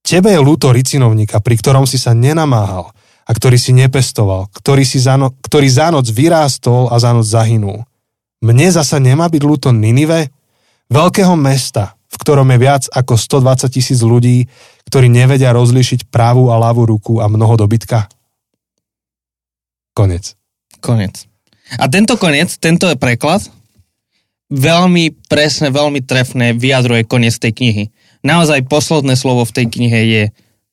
Tebe 0.00 0.32
je 0.32 0.40
ľúto 0.40 0.72
ricinovníka, 0.72 1.44
pri 1.44 1.60
ktorom 1.60 1.84
si 1.84 2.00
sa 2.00 2.16
nenamáhal 2.16 2.88
a 3.28 3.30
ktorý 3.36 3.60
si 3.60 3.76
nepestoval, 3.76 4.48
ktorý, 4.56 4.88
si 4.88 4.96
za, 4.96 5.20
no, 5.20 5.36
ktorý 5.44 5.68
za 5.68 5.92
noc 5.92 6.08
vyrástol 6.08 6.88
a 6.88 6.96
za 6.96 7.12
noc 7.12 7.28
zahynul. 7.28 7.84
Mne 8.40 8.72
zasa 8.72 8.96
nemá 8.96 9.28
byť 9.28 9.42
ľúto 9.44 9.68
Ninive, 9.68 10.32
veľkého 10.88 11.36
mesta, 11.36 12.00
v 12.08 12.16
ktorom 12.16 12.48
je 12.56 12.58
viac 12.58 12.84
ako 12.88 13.20
120 13.20 13.68
tisíc 13.68 14.00
ľudí, 14.00 14.48
ktorí 14.88 15.12
nevedia 15.12 15.52
rozlíšiť 15.52 16.08
pravú 16.08 16.48
a 16.48 16.56
ľavú 16.56 16.88
ruku 16.88 17.20
a 17.20 17.28
mnoho 17.28 17.60
dobytka? 17.60 18.08
Konec. 19.92 20.32
Konec. 20.80 21.28
A 21.76 21.84
tento 21.92 22.16
konec, 22.16 22.56
tento 22.56 22.88
je 22.88 22.96
preklad, 22.96 23.44
veľmi 24.48 25.28
presne, 25.28 25.68
veľmi 25.68 26.00
trefné 26.00 26.56
vyjadruje 26.56 27.04
koniec 27.04 27.36
tej 27.36 27.52
knihy. 27.52 27.84
Naozaj 28.24 28.66
posledné 28.66 29.14
slovo 29.14 29.44
v 29.44 29.54
tej 29.54 29.66
knihe 29.68 30.00
je 30.08 30.22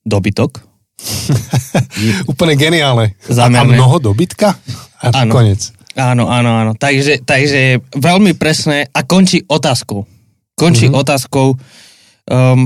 dobytok. 0.08 0.65
Úplne 2.32 2.54
geniálne. 2.56 3.06
Zamerné. 3.26 3.76
A 3.76 3.78
mnoho 3.80 3.96
dobytka? 4.00 4.56
A 5.00 5.24
Áno. 5.24 5.32
konec. 5.32 5.72
Áno, 5.96 6.28
áno, 6.28 6.50
áno. 6.52 6.72
Takže, 6.76 7.24
takže 7.24 7.80
veľmi 7.96 8.36
presné 8.36 8.84
a 8.92 9.00
končí 9.00 9.40
otázkou. 9.48 10.04
Končí 10.52 10.92
mm-hmm. 10.92 11.00
otázkou 11.00 11.56
um, 11.56 12.60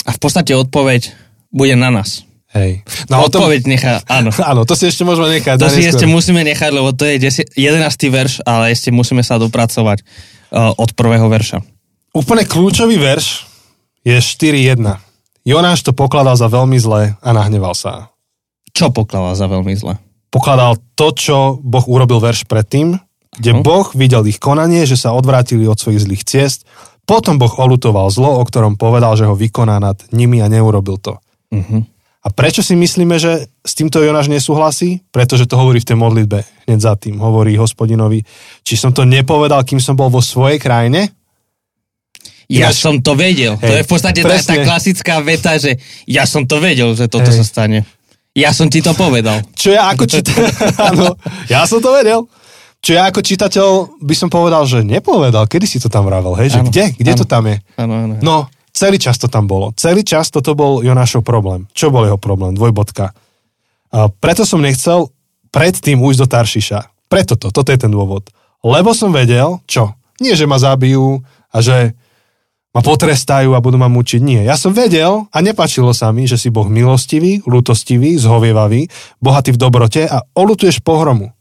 a 0.00 0.10
v 0.10 0.18
podstate 0.20 0.56
odpoveď 0.56 1.12
bude 1.52 1.76
na 1.76 1.92
nás. 1.92 2.24
Hej. 2.56 2.82
No, 3.12 3.28
odpoveď 3.28 3.60
tom... 3.62 3.70
nechá, 3.76 4.00
áno. 4.08 4.32
áno, 4.50 4.64
to 4.64 4.72
si 4.72 4.88
ešte 4.88 5.04
môžeme 5.04 5.28
nechať. 5.36 5.60
To 5.60 5.68
si 5.68 5.84
ešte 5.84 6.08
musíme 6.08 6.40
nechať, 6.40 6.70
lebo 6.72 6.96
to 6.96 7.04
je 7.04 7.20
10, 7.20 7.52
11. 7.52 8.08
verš, 8.08 8.34
ale 8.48 8.72
ešte 8.72 8.88
musíme 8.88 9.20
sa 9.20 9.36
dopracovať 9.36 10.00
uh, 10.00 10.72
od 10.80 10.96
prvého 10.96 11.28
verša. 11.28 11.60
Úplne 12.16 12.48
kľúčový 12.48 12.96
verš 12.96 13.44
je 14.02 14.16
4.1. 14.16 15.09
Jonáš 15.44 15.80
to 15.86 15.96
pokladal 15.96 16.36
za 16.36 16.52
veľmi 16.52 16.76
zlé 16.76 17.16
a 17.24 17.28
nahneval 17.32 17.72
sa. 17.72 18.12
Čo 18.76 18.92
pokladal 18.92 19.34
za 19.34 19.48
veľmi 19.48 19.72
zlé? 19.74 19.96
Pokladal 20.30 20.78
to, 20.94 21.10
čo 21.16 21.36
Boh 21.58 21.82
urobil 21.90 22.22
verš 22.22 22.46
predtým, 22.46 22.94
kde 23.34 23.50
uh-huh. 23.56 23.64
Boh 23.64 23.86
videl 23.96 24.26
ich 24.28 24.38
konanie, 24.38 24.86
že 24.86 25.00
sa 25.00 25.16
odvrátili 25.16 25.66
od 25.66 25.80
svojich 25.80 26.06
zlých 26.06 26.22
ciest, 26.26 26.68
potom 27.08 27.40
Boh 27.40 27.50
olutoval 27.50 28.06
zlo, 28.14 28.38
o 28.38 28.44
ktorom 28.46 28.78
povedal, 28.78 29.18
že 29.18 29.26
ho 29.26 29.34
vykoná 29.34 29.82
nad 29.82 29.98
nimi 30.14 30.38
a 30.38 30.46
neurobil 30.46 31.00
to. 31.02 31.18
Uh-huh. 31.50 31.82
A 32.20 32.28
prečo 32.28 32.60
si 32.60 32.76
myslíme, 32.76 33.16
že 33.16 33.48
s 33.64 33.72
týmto 33.72 33.96
Jonáš 34.04 34.28
nesúhlasí? 34.28 35.00
Pretože 35.08 35.48
to 35.48 35.56
hovorí 35.56 35.80
v 35.80 35.88
tej 35.88 35.96
modlitbe 35.96 36.38
hneď 36.68 36.80
za 36.84 36.92
tým. 37.00 37.16
Hovorí 37.16 37.56
hospodinovi, 37.56 38.20
či 38.60 38.76
som 38.76 38.92
to 38.92 39.08
nepovedal, 39.08 39.64
kým 39.64 39.80
som 39.80 39.96
bol 39.96 40.12
vo 40.12 40.20
svojej 40.20 40.60
krajine? 40.60 41.08
Ja 42.50 42.74
Ináč, 42.74 42.82
som 42.82 42.98
to 42.98 43.14
vedel. 43.14 43.54
Hej, 43.62 43.62
to 43.62 43.72
je 43.78 43.82
v 43.86 43.90
podstate 43.94 44.20
tá, 44.26 44.34
tá 44.42 44.56
klasická 44.58 45.22
veta, 45.22 45.54
že 45.54 45.78
ja 46.02 46.26
som 46.26 46.42
to 46.42 46.58
vedel, 46.58 46.98
že 46.98 47.06
toto 47.06 47.30
hej. 47.30 47.38
sa 47.38 47.44
stane. 47.46 47.86
Ja 48.34 48.50
som 48.50 48.66
ti 48.66 48.82
to 48.82 48.90
povedal. 48.90 49.38
Čo 49.54 49.70
ja 49.70 49.86
ako 49.86 50.10
čitateľ... 50.10 50.42
Áno, 50.90 51.14
ja 51.46 51.62
som 51.70 51.78
to 51.78 51.94
vedel. 51.94 52.26
Čo 52.82 52.98
ja 52.98 53.06
ako 53.06 53.22
čitateľ 53.22 53.68
by 54.02 54.14
som 54.18 54.26
povedal, 54.26 54.66
že 54.66 54.82
nepovedal. 54.82 55.46
Kedy 55.46 55.66
si 55.70 55.78
to 55.78 55.86
tam 55.86 56.10
vravel? 56.10 56.34
Hej, 56.34 56.58
že 56.58 56.60
ano, 56.62 56.68
kde? 56.74 56.84
Kde 56.98 57.12
ano, 57.14 57.20
to 57.22 57.26
tam 57.30 57.42
je? 57.46 57.56
Ano, 57.78 57.92
ano. 57.94 58.14
No, 58.18 58.36
celý 58.74 58.98
čas 58.98 59.14
to 59.22 59.30
tam 59.30 59.46
bolo. 59.46 59.70
Celý 59.78 60.02
čas 60.02 60.34
toto 60.34 60.58
bol 60.58 60.82
Jonášov 60.82 61.22
problém. 61.22 61.70
Čo 61.70 61.94
bol 61.94 62.02
jeho 62.02 62.18
problém? 62.18 62.58
Dvojbodka. 62.58 63.14
A 63.94 64.10
preto 64.10 64.42
som 64.42 64.58
nechcel 64.58 65.06
predtým 65.54 66.02
ujsť 66.02 66.18
do 66.18 66.26
Taršiša. 66.26 66.78
Preto 67.06 67.38
to. 67.38 67.54
Toto 67.54 67.70
je 67.70 67.78
ten 67.78 67.90
dôvod. 67.90 68.26
Lebo 68.62 68.90
som 68.90 69.14
vedel, 69.14 69.62
čo? 69.70 69.94
Nie, 70.18 70.34
že 70.34 70.50
ma 70.50 70.58
zabijú 70.58 71.22
a 71.50 71.58
že 71.58 71.94
ma 72.70 72.80
potrestajú 72.86 73.50
a 73.54 73.62
budú 73.62 73.82
ma 73.82 73.90
mučiť. 73.90 74.20
Nie. 74.22 74.40
Ja 74.46 74.54
som 74.54 74.70
vedel 74.70 75.26
a 75.26 75.38
nepačilo 75.42 75.90
sa 75.90 76.14
mi, 76.14 76.30
že 76.30 76.38
si 76.38 76.54
Boh 76.54 76.70
milostivý, 76.70 77.42
lútostivý, 77.42 78.14
zhovievavý, 78.14 78.86
bohatý 79.18 79.50
v 79.54 79.58
dobrote 79.58 80.02
a 80.06 80.22
olutuješ 80.38 80.78
pohromu. 80.78 81.34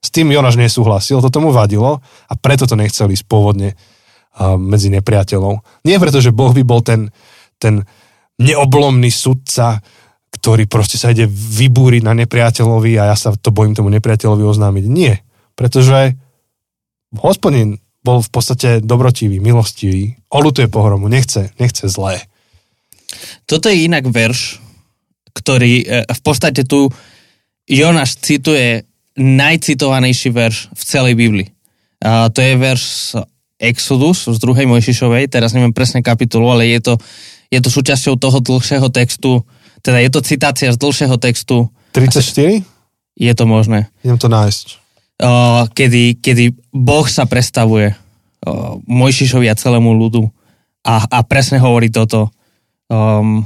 S 0.00 0.08
tým 0.08 0.32
Jonáš 0.32 0.56
nesúhlasil, 0.56 1.20
to 1.20 1.28
tomu 1.28 1.52
vadilo 1.52 2.00
a 2.00 2.32
preto 2.40 2.64
to 2.64 2.72
nechcel 2.72 3.12
ísť 3.12 3.28
pôvodne 3.28 3.76
medzi 4.56 4.88
nepriateľov. 4.88 5.84
Nie 5.84 6.00
preto, 6.00 6.24
že 6.24 6.32
Boh 6.32 6.56
by 6.56 6.62
bol 6.64 6.80
ten, 6.80 7.12
ten 7.60 7.84
neoblomný 8.40 9.12
sudca, 9.12 9.76
ktorý 10.32 10.64
proste 10.64 10.96
sa 10.96 11.12
ide 11.12 11.28
vybúriť 11.28 12.00
na 12.00 12.16
nepriateľovi 12.16 12.96
a 12.96 13.12
ja 13.12 13.16
sa 13.18 13.36
to 13.36 13.52
bojím 13.52 13.76
tomu 13.76 13.92
nepriateľovi 13.92 14.40
oznámiť. 14.40 14.84
Nie. 14.88 15.20
Pretože 15.52 16.16
hospodin 17.20 17.76
bol 18.00 18.24
v 18.24 18.30
podstate 18.32 18.80
dobrotivý, 18.80 19.40
milostivý, 19.40 20.16
olutuje 20.32 20.72
pohromu, 20.72 21.08
nechce, 21.08 21.52
nechce 21.60 21.84
zlé. 21.88 22.24
Toto 23.44 23.68
je 23.68 23.84
inak 23.84 24.08
verš, 24.08 24.62
ktorý 25.36 25.84
e, 25.84 25.84
v 26.08 26.20
podstate 26.24 26.64
tu 26.64 26.88
Jonáš 27.68 28.18
cituje 28.18 28.88
najcitovanejší 29.20 30.30
verš 30.32 30.72
v 30.72 30.82
celej 30.82 31.14
Biblii. 31.14 31.48
A 32.00 32.32
to 32.32 32.40
je 32.40 32.56
verš 32.56 32.82
z 32.82 33.04
Exodus, 33.60 34.24
z 34.24 34.38
druhej 34.40 34.64
Mojšišovej, 34.64 35.28
teraz 35.28 35.52
neviem 35.52 35.76
presne 35.76 36.00
kapitolu, 36.00 36.48
ale 36.48 36.72
je 36.72 36.80
to, 36.80 36.94
je 37.52 37.60
to 37.60 37.68
súčasťou 37.68 38.16
toho 38.16 38.40
dlhšieho 38.40 38.88
textu, 38.88 39.44
teda 39.84 40.00
je 40.00 40.08
to 40.08 40.24
citácia 40.24 40.72
z 40.72 40.80
dlhšieho 40.80 41.20
textu. 41.20 41.68
34? 41.92 42.64
Je 43.20 43.32
to 43.36 43.44
možné. 43.44 43.92
Idem 44.00 44.16
to 44.16 44.32
nájsť 44.32 44.79
uh, 45.20 45.68
kedy, 45.70 46.18
kedy 46.18 46.56
Boh 46.72 47.04
sa 47.04 47.28
predstavuje 47.28 47.92
uh, 47.92 48.80
Mojšišovi 48.88 49.46
a 49.46 49.54
celému 49.54 49.92
ľudu. 49.92 50.24
A, 50.80 51.04
a 51.04 51.18
presne 51.20 51.60
hovorí 51.60 51.92
toto, 51.92 52.32
um, 52.88 53.44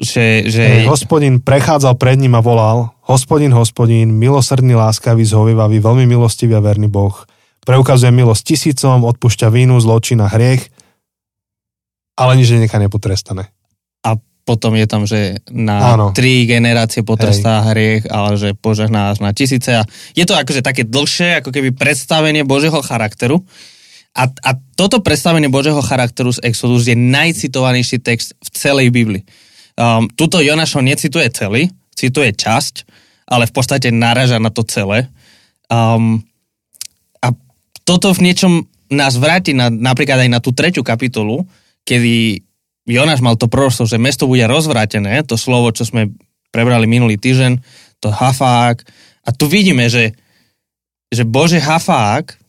že... 0.00 0.48
že... 0.48 0.64
Hey, 0.64 0.88
hospodin 0.88 1.44
prechádzal 1.44 2.00
pred 2.00 2.16
ním 2.16 2.32
a 2.32 2.40
volal, 2.40 2.96
hospodin, 3.04 3.52
hospodin, 3.52 4.08
milosrdný, 4.08 4.72
láskavý, 4.72 5.20
zhovivavý, 5.28 5.84
veľmi 5.84 6.08
milostivý 6.08 6.56
a 6.56 6.64
verný 6.64 6.88
Boh, 6.88 7.12
preukazuje 7.68 8.08
milosť 8.08 8.42
tisícom, 8.56 9.04
odpúšťa 9.04 9.52
vínu, 9.52 9.76
zločin 9.84 10.24
a 10.24 10.32
hriech, 10.32 10.72
ale 12.16 12.40
nič 12.40 12.56
nechá 12.56 12.80
nepotrestané 12.80 13.52
potom 14.48 14.72
je 14.72 14.86
tam, 14.88 15.04
že 15.04 15.44
na 15.52 15.92
Áno. 15.92 16.16
tri 16.16 16.48
generácie 16.48 17.04
potrestá 17.04 17.60
Hej. 17.60 17.66
hriech, 17.68 18.02
ale 18.08 18.40
že 18.40 18.56
požehná 18.56 19.12
až 19.12 19.20
na 19.20 19.36
tisíce. 19.36 19.68
A 19.68 19.84
je 20.16 20.24
to 20.24 20.32
akože 20.32 20.64
také 20.64 20.88
dlhšie, 20.88 21.44
ako 21.44 21.52
keby 21.52 21.76
predstavenie 21.76 22.48
Božieho 22.48 22.80
charakteru. 22.80 23.44
A, 24.16 24.32
a 24.32 24.50
toto 24.72 25.04
predstavenie 25.04 25.52
Božieho 25.52 25.84
charakteru 25.84 26.32
z 26.32 26.40
Exodus 26.48 26.88
je 26.88 26.96
najcitovanejší 26.96 28.00
text 28.00 28.32
v 28.40 28.48
celej 28.56 28.88
Biblii. 28.88 29.28
Um, 29.76 30.08
tuto 30.08 30.40
Jonášov 30.40 30.80
necituje 30.80 31.28
celý, 31.28 31.68
cituje 31.92 32.32
časť, 32.32 32.88
ale 33.28 33.44
v 33.44 33.52
podstate 33.52 33.92
naraža 33.92 34.40
na 34.40 34.48
to 34.48 34.64
celé. 34.64 35.12
Um, 35.68 36.24
a 37.20 37.36
toto 37.84 38.16
v 38.16 38.32
niečom 38.32 38.64
nás 38.88 39.20
vráti 39.20 39.52
na, 39.52 39.68
napríklad 39.68 40.24
aj 40.24 40.30
na 40.32 40.40
tú 40.40 40.56
treťu 40.56 40.80
kapitolu, 40.80 41.44
kedy 41.84 42.47
Jonáš 42.88 43.20
mal 43.20 43.36
to 43.36 43.52
prosto, 43.52 43.84
že 43.84 44.00
mesto 44.00 44.24
bude 44.24 44.48
rozvrátené, 44.48 45.20
to 45.28 45.36
slovo, 45.36 45.68
čo 45.76 45.84
sme 45.84 46.08
prebrali 46.48 46.88
minulý 46.88 47.20
týždeň, 47.20 47.60
to 48.00 48.08
hafák. 48.08 48.80
A 49.22 49.30
tu 49.36 49.44
vidíme, 49.44 49.92
že, 49.92 50.16
že 51.12 51.28
Bože 51.28 51.60
hafák 51.60 52.40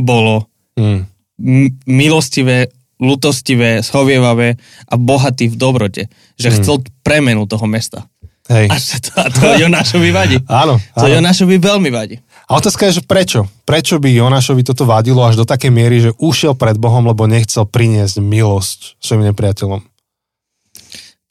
bolo 0.00 0.48
mm. 0.80 1.00
m- 1.44 1.70
milostivé, 1.84 2.72
lutostivé, 2.96 3.84
schovievavé 3.84 4.56
a 4.88 4.94
bohatý 4.96 5.52
v 5.52 5.56
dobrote. 5.60 6.02
Že 6.40 6.48
mm. 6.48 6.54
chcel 6.56 6.76
premenu 7.04 7.44
toho 7.44 7.68
mesta. 7.68 8.08
Hej. 8.48 8.68
A 8.68 8.76
to, 8.76 9.10
a 9.20 9.26
to 9.32 9.46
Jonášovi 9.68 10.10
vadí. 10.12 10.36
áno, 10.48 10.76
áno. 10.96 11.00
To 11.00 11.06
Jonášovi 11.08 11.56
veľmi 11.60 11.88
vadí. 11.92 12.20
A 12.44 12.60
otázka 12.60 12.88
je, 12.88 13.00
že 13.00 13.02
prečo? 13.08 13.48
Prečo 13.64 13.96
by 13.96 14.12
Jonášovi 14.12 14.62
toto 14.68 14.84
vadilo 14.84 15.24
až 15.24 15.40
do 15.40 15.48
takej 15.48 15.72
miery, 15.72 15.96
že 16.04 16.16
ušiel 16.20 16.52
pred 16.52 16.76
Bohom, 16.76 17.08
lebo 17.08 17.24
nechcel 17.24 17.64
priniesť 17.64 18.20
milosť 18.20 19.00
svojim 19.00 19.32
nepriateľom? 19.32 19.80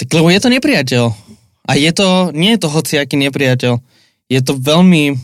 Tak 0.02 0.08
lebo 0.10 0.28
je 0.34 0.40
to 0.42 0.50
nepriateľ. 0.50 1.06
A 1.70 1.72
je 1.78 1.92
to, 1.94 2.34
nie 2.34 2.58
je 2.58 2.62
to 2.66 2.74
hociaký 2.74 3.16
nepriateľ. 3.16 3.78
Je 4.28 4.40
to 4.42 4.58
veľmi 4.58 5.16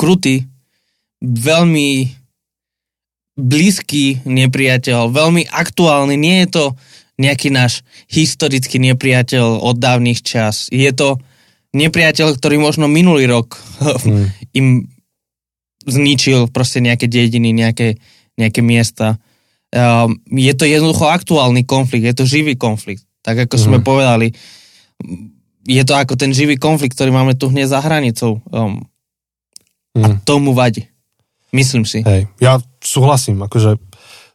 krutý, 0.00 0.48
veľmi 1.20 2.16
blízky 3.38 4.24
nepriateľ, 4.24 5.12
veľmi 5.12 5.46
aktuálny. 5.52 6.16
Nie 6.16 6.36
je 6.42 6.48
to 6.48 6.64
nejaký 7.20 7.52
náš 7.52 7.84
historický 8.08 8.80
nepriateľ 8.80 9.62
od 9.62 9.76
dávnych 9.76 10.24
čas. 10.24 10.66
Je 10.72 10.90
to 10.96 11.20
nepriateľ, 11.70 12.36
ktorý 12.36 12.56
možno 12.56 12.86
minulý 12.86 13.26
rok 13.26 13.56
Mm. 14.08 14.26
im 14.54 14.66
zničil 15.84 16.48
proste 16.48 16.78
nejaké 16.78 17.06
dediny, 17.06 17.50
nejaké, 17.50 17.96
nejaké 18.34 18.60
miesta. 18.60 19.16
Um, 19.68 20.16
je 20.26 20.52
to 20.52 20.64
jednoducho 20.64 21.06
aktuálny 21.06 21.64
konflikt, 21.64 22.04
je 22.04 22.14
to 22.14 22.24
živý 22.24 22.56
konflikt. 22.56 23.04
Tak 23.20 23.48
ako 23.48 23.56
sme 23.56 23.78
Mhm. 23.80 23.84
povedali, 23.84 24.28
je 25.64 25.82
to 25.82 25.92
ako 25.92 26.16
ten 26.16 26.32
živý 26.32 26.56
konflikt, 26.56 26.92
ktorý 26.92 27.10
máme 27.10 27.36
tu 27.36 27.48
hneď 27.48 27.68
za 27.68 27.80
hranicou. 27.80 28.40
Um, 28.48 28.84
a 29.96 30.08
Mm. 30.08 30.20
tomu 30.22 30.52
vadí. 30.52 30.88
Myslím 31.50 31.84
si. 31.84 32.04
Hej, 32.04 32.28
ja 32.38 32.60
súhlasím, 32.78 33.40
akože 33.40 33.80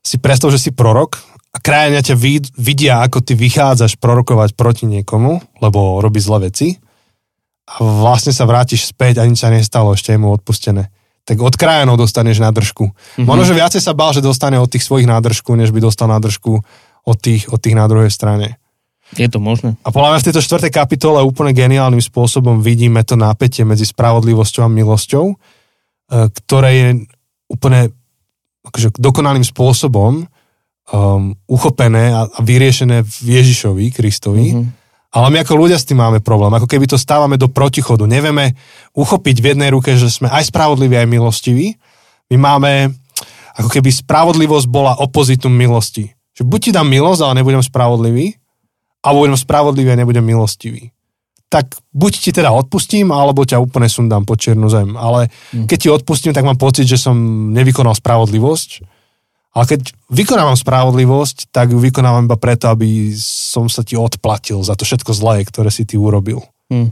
si 0.02 0.18
predstav, 0.18 0.50
že 0.50 0.60
si 0.60 0.72
prorok 0.72 1.22
a 1.50 1.58
krajania 1.58 2.02
ťa 2.02 2.16
vid- 2.16 2.52
vidia, 2.54 3.00
ako 3.00 3.22
ty 3.22 3.34
vychádzaš 3.34 3.96
prorokovať 3.96 4.54
proti 4.54 4.86
niekomu, 4.86 5.40
lebo 5.62 6.02
robí 6.02 6.18
zlé 6.18 6.50
veci 6.50 6.76
a 7.74 7.82
vlastne 7.82 8.30
sa 8.30 8.46
vrátiš 8.46 8.94
späť 8.94 9.20
a 9.20 9.26
nič 9.26 9.42
sa 9.42 9.50
nestalo, 9.50 9.98
ešte 9.98 10.14
je 10.14 10.22
mu 10.22 10.30
odpustené. 10.30 10.94
Tak 11.24 11.40
od 11.40 11.56
krajanov 11.56 11.98
dostaneš 11.98 12.44
nádržku. 12.44 12.92
Mm-hmm. 12.92 13.26
Možno, 13.26 13.44
že 13.48 13.58
viacej 13.58 13.82
sa 13.82 13.96
bál, 13.96 14.12
že 14.12 14.22
dostane 14.22 14.60
od 14.60 14.68
tých 14.70 14.84
svojich 14.86 15.08
nádržku, 15.08 15.56
než 15.56 15.72
by 15.72 15.80
dostal 15.80 16.12
nádržku 16.12 16.62
od 17.04 17.18
tých, 17.18 17.50
od 17.50 17.58
tých 17.58 17.74
na 17.74 17.88
druhej 17.88 18.12
strane. 18.12 18.60
Je 19.14 19.30
to 19.30 19.38
možné. 19.38 19.78
A 19.86 19.94
podľa 19.94 20.16
mňa 20.16 20.22
v 20.22 20.28
tejto 20.30 20.42
štvrtej 20.42 20.72
kapitole 20.74 21.20
úplne 21.22 21.54
geniálnym 21.54 22.02
spôsobom 22.02 22.60
vidíme 22.60 23.06
to 23.06 23.14
napätie 23.14 23.62
medzi 23.64 23.86
spravodlivosťou 23.86 24.66
a 24.66 24.74
milosťou, 24.74 25.26
e, 25.30 25.36
ktoré 26.34 26.70
je 26.74 26.88
úplne 27.52 27.94
akože 28.64 28.96
dokonalým 28.98 29.44
spôsobom 29.44 30.24
um, 30.24 31.36
uchopené 31.52 32.16
a, 32.16 32.26
a 32.26 32.40
vyriešené 32.40 33.04
v 33.04 33.16
Ježišovi, 33.40 33.86
Kristovi. 33.92 34.46
Mhm. 34.56 34.83
Ale 35.14 35.30
my 35.30 35.46
ako 35.46 35.54
ľudia 35.54 35.78
s 35.78 35.86
tým 35.86 36.02
máme 36.02 36.26
problém. 36.26 36.50
Ako 36.58 36.66
keby 36.66 36.90
to 36.90 36.98
stávame 36.98 37.38
do 37.38 37.46
protichodu. 37.46 38.10
Nevieme 38.10 38.58
uchopiť 38.98 39.36
v 39.38 39.50
jednej 39.54 39.70
ruke, 39.70 39.94
že 39.94 40.10
sme 40.10 40.26
aj 40.26 40.50
spravodliví, 40.50 40.98
aj 40.98 41.06
milostiví. 41.06 41.78
My 42.34 42.38
máme, 42.42 42.98
ako 43.54 43.70
keby 43.70 43.94
spravodlivosť 43.94 44.66
bola 44.66 44.98
opozitum 44.98 45.54
milosti. 45.54 46.10
Že 46.34 46.50
buď 46.50 46.60
ti 46.66 46.72
dám 46.74 46.90
milosť, 46.90 47.22
ale 47.30 47.46
nebudem 47.46 47.62
spravodlivý, 47.62 48.34
alebo 49.06 49.30
budem 49.30 49.38
spravodlivý 49.38 49.94
a 49.94 50.00
nebudem 50.02 50.26
milostivý. 50.26 50.90
Tak 51.46 51.78
buď 51.94 52.14
ti 52.18 52.32
teda 52.34 52.50
odpustím, 52.50 53.14
alebo 53.14 53.46
ťa 53.46 53.62
úplne 53.62 53.86
sundám 53.86 54.26
po 54.26 54.34
čiernu 54.34 54.66
zem. 54.66 54.98
Ale 54.98 55.30
keď 55.54 55.78
ti 55.78 55.90
odpustím, 55.94 56.34
tak 56.34 56.42
mám 56.42 56.58
pocit, 56.58 56.90
že 56.90 56.98
som 56.98 57.14
nevykonal 57.54 57.94
spravodlivosť. 57.94 58.82
Ale 59.54 59.66
keď 59.70 59.94
vykonávam 60.10 60.58
spravodlivosť, 60.58 61.54
tak 61.54 61.70
ju 61.70 61.78
vykonávam 61.78 62.26
iba 62.26 62.38
preto, 62.42 62.74
aby 62.74 63.14
som 63.22 63.70
sa 63.70 63.86
ti 63.86 63.94
odplatil 63.94 64.66
za 64.66 64.74
to 64.74 64.82
všetko 64.82 65.14
zlé, 65.14 65.46
ktoré 65.46 65.70
si 65.70 65.86
ty 65.86 65.94
urobil. 65.94 66.42
Hm. 66.74 66.90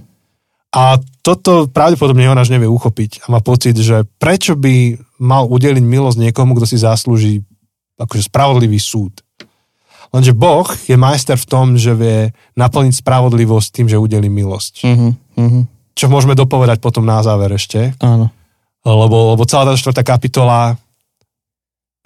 A 0.71 1.01
toto 1.25 1.67
pravdepodobne 1.67 2.23
Jonáš 2.23 2.53
nevie 2.53 2.69
uchopiť 2.69 3.27
a 3.27 3.33
má 3.33 3.43
pocit, 3.43 3.75
že 3.75 4.07
prečo 4.21 4.55
by 4.55 4.95
mal 5.19 5.49
udeliť 5.49 5.83
milosť 5.83 6.17
niekomu, 6.29 6.55
kto 6.55 6.65
si 6.69 6.77
zaslúži 6.79 7.43
akože 7.99 8.31
spravodlivý 8.31 8.79
súd. 8.79 9.19
Lenže 10.11 10.31
Boh 10.35 10.67
je 10.87 10.95
majster 10.95 11.35
v 11.35 11.49
tom, 11.49 11.75
že 11.75 11.95
vie 11.95 12.31
naplniť 12.55 13.03
spravodlivosť 13.03 13.67
tým, 13.71 13.87
že 13.91 13.99
udelí 13.99 14.27
milosť. 14.31 14.73
Mhm. 14.87 15.09
Mhm. 15.35 15.61
Čo 15.91 16.07
môžeme 16.07 16.39
dopovedať 16.39 16.79
potom 16.79 17.03
na 17.03 17.19
záver 17.19 17.51
ešte, 17.51 17.91
Áno. 17.99 18.31
lebo, 18.87 19.35
lebo 19.35 19.43
celá 19.43 19.67
tá 19.67 19.75
štvrtá 19.75 20.07
kapitola, 20.07 20.79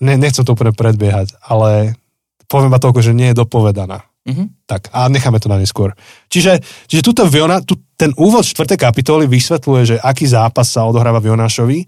ne, 0.01 0.13
nechcem 0.19 0.43
to 0.43 0.55
úplne 0.55 0.75
predbiehať, 0.75 1.37
ale 1.43 1.95
poviem 2.49 2.71
iba 2.71 2.81
toľko, 2.81 2.99
že 3.01 3.15
nie 3.15 3.31
je 3.31 3.39
dopovedaná. 3.39 4.03
Mhm. 4.25 4.65
Tak 4.65 4.89
a 4.89 5.05
necháme 5.05 5.37
to 5.37 5.51
na 5.51 5.61
neskôr. 5.61 5.93
Čiže, 6.33 6.57
čiže 6.89 7.05
tuto 7.05 7.29
Viona, 7.29 7.61
tu, 7.61 7.77
ten 7.93 8.09
úvod 8.17 8.41
4. 8.41 8.73
kapitoly 8.73 9.29
vysvetľuje, 9.29 9.81
že 9.85 9.95
aký 10.01 10.25
zápas 10.25 10.65
sa 10.65 10.89
odohráva 10.89 11.21
v 11.21 11.29
Jonášovi 11.29 11.85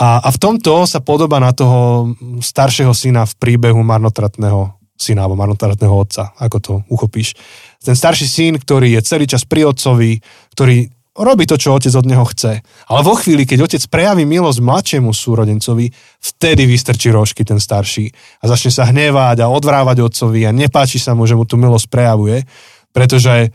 a, 0.00 0.24
a 0.24 0.28
v 0.32 0.38
tomto 0.40 0.88
sa 0.88 1.04
podoba 1.04 1.36
na 1.36 1.52
toho 1.52 2.08
staršieho 2.40 2.96
syna 2.96 3.28
v 3.28 3.36
príbehu 3.36 3.84
marnotratného 3.84 4.80
syna 4.96 5.26
alebo 5.26 5.36
marnotratného 5.36 5.92
otca, 5.92 6.32
ako 6.38 6.56
to 6.62 6.72
uchopíš. 6.88 7.34
Ten 7.82 7.98
starší 7.98 8.26
syn, 8.30 8.52
ktorý 8.56 8.96
je 8.96 9.00
celý 9.02 9.26
čas 9.28 9.42
pri 9.42 9.66
otcovi, 9.68 10.22
ktorý 10.54 10.88
robí 11.12 11.44
to, 11.44 11.60
čo 11.60 11.76
otec 11.76 11.92
od 11.92 12.08
neho 12.08 12.24
chce. 12.24 12.64
Ale 12.88 13.00
vo 13.04 13.12
chvíli, 13.12 13.44
keď 13.44 13.68
otec 13.68 13.82
prejaví 13.92 14.24
milosť 14.24 14.64
mladšiemu 14.64 15.12
súrodencovi, 15.12 15.92
vtedy 16.18 16.64
vystrčí 16.64 17.12
rožky 17.12 17.44
ten 17.44 17.60
starší 17.60 18.08
a 18.40 18.48
začne 18.48 18.72
sa 18.72 18.88
hnevať 18.88 19.44
a 19.44 19.52
odvrávať 19.52 20.00
otcovi 20.00 20.48
a 20.48 20.56
nepáči 20.56 20.96
sa 20.96 21.12
mu, 21.12 21.28
že 21.28 21.36
mu 21.36 21.44
tú 21.44 21.60
milosť 21.60 21.86
prejavuje, 21.92 22.48
pretože 22.96 23.52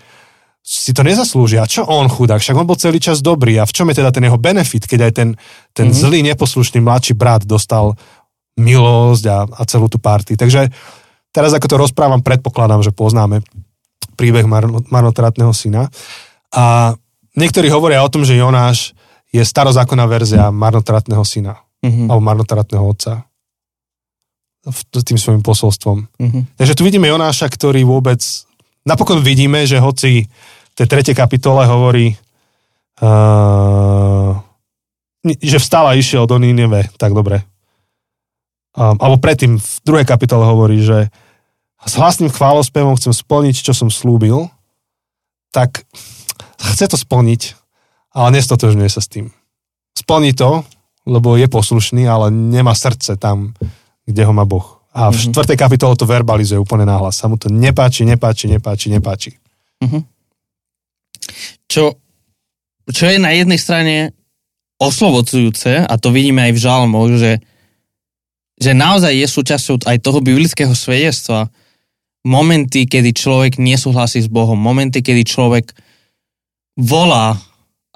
si 0.67 0.91
to 0.91 1.01
nezaslúži. 1.01 1.57
A 1.57 1.65
čo 1.65 1.87
on 1.87 2.11
chudák? 2.11 2.43
Však 2.43 2.59
on 2.59 2.67
bol 2.67 2.75
celý 2.75 2.99
čas 2.99 3.23
dobrý. 3.23 3.55
A 3.55 3.63
v 3.63 3.71
čom 3.71 3.87
je 3.87 4.03
teda 4.03 4.11
ten 4.11 4.27
jeho 4.27 4.35
benefit, 4.35 4.83
keď 4.83 4.99
aj 5.07 5.13
ten, 5.15 5.29
ten 5.71 5.87
mm-hmm. 5.89 6.03
zlý, 6.03 6.19
neposlušný 6.27 6.83
mladší 6.83 7.15
brat 7.15 7.47
dostal 7.47 7.95
milosť 8.59 9.23
a, 9.31 9.37
a 9.47 9.61
celú 9.63 9.87
tú 9.87 9.95
party. 9.95 10.35
Takže 10.35 10.67
teraz 11.31 11.55
ako 11.55 11.67
to 11.71 11.77
rozprávam, 11.79 12.19
predpokladám, 12.19 12.83
že 12.83 12.91
poznáme 12.91 13.47
príbeh 14.19 14.43
marno, 14.43 14.83
marnotratného 14.91 15.55
syna. 15.55 15.87
A 16.51 16.97
niektorí 17.37 17.69
hovoria 17.69 18.01
o 18.01 18.09
tom, 18.09 18.25
že 18.25 18.35
Jonáš 18.35 18.97
je 19.29 19.45
starozákonná 19.45 20.09
verzia 20.09 20.49
marnotratného 20.49 21.21
syna. 21.21 21.61
Mhm. 21.85 22.09
Alebo 22.09 22.21
marnotratného 22.25 22.83
otca. 22.83 23.23
Tým 24.91 25.15
svojim 25.15 25.45
posolstvom. 25.45 26.09
Mhm. 26.19 26.57
Takže 26.57 26.73
tu 26.75 26.83
vidíme 26.83 27.07
Jonáša, 27.07 27.47
ktorý 27.47 27.85
vôbec... 27.85 28.19
Napokon 28.87 29.19
vidíme, 29.19 29.67
že 29.67 29.83
hoci 29.83 30.25
v 30.27 30.73
tej 30.73 30.87
tretej 30.87 31.15
kapitole 31.15 31.67
hovorí, 31.67 32.15
uh, 33.03 34.31
že 35.43 35.59
vstal 35.59 35.91
a 35.91 35.97
išiel 35.99 36.23
do 36.23 36.39
Nineve, 36.39 36.87
tak 36.95 37.11
dobre. 37.11 37.43
Um, 38.77 38.95
alebo 39.01 39.19
predtým 39.19 39.59
v 39.59 39.71
druhej 39.83 40.07
kapitole 40.07 40.47
hovorí, 40.47 40.79
že 40.79 41.11
s 41.83 41.93
hlasným 41.99 42.31
chválospevom 42.31 42.95
chcem 42.95 43.11
splniť, 43.11 43.59
čo 43.59 43.73
som 43.75 43.91
slúbil, 43.91 44.47
tak 45.51 45.83
chce 46.73 46.85
to 46.87 46.97
splniť, 46.97 47.41
ale 48.11 48.35
nestotožňuje 48.35 48.89
sa 48.89 48.99
s 48.99 49.07
tým. 49.07 49.31
Splní 49.93 50.33
to, 50.33 50.63
lebo 51.07 51.39
je 51.39 51.47
poslušný, 51.47 52.03
ale 52.05 52.27
nemá 52.29 52.75
srdce 52.75 53.15
tam, 53.15 53.55
kde 54.03 54.21
ho 54.23 54.33
má 54.35 54.43
Boh. 54.43 54.77
A 54.91 55.13
v 55.13 55.15
Mhm. 55.15 55.23
štvrtej 55.29 55.57
kapitole 55.57 55.93
to 55.95 56.09
verbalizuje 56.09 56.57
úplne 56.57 56.83
náhlas. 56.83 57.15
Sa 57.15 57.29
mu 57.29 57.37
to 57.37 57.47
nepáči, 57.47 58.03
nepáči, 58.03 58.49
nepáči, 58.49 58.89
nepáči. 58.89 59.31
Mhm. 59.83 59.99
Čo, 61.67 61.99
čo 62.89 63.05
je 63.05 63.17
na 63.19 63.35
jednej 63.35 63.59
strane 63.59 63.95
oslovocujúce, 64.77 65.85
a 65.85 65.93
to 65.97 66.13
vidíme 66.13 66.41
aj 66.41 66.53
v 66.53 66.63
žalmoch, 66.63 67.09
že, 67.17 67.41
že 68.57 68.71
naozaj 68.77 69.13
je 69.13 69.27
súčasťou 69.27 69.85
aj 69.85 69.97
toho 70.01 70.19
biblického 70.21 70.73
svedectva 70.77 71.49
momenty, 72.23 72.85
kedy 72.85 73.13
človek 73.13 73.57
nesúhlasí 73.57 74.21
s 74.21 74.29
Bohom, 74.29 74.57
momenty, 74.57 75.01
kedy 75.01 75.23
človek 75.25 75.73
volá 76.77 77.35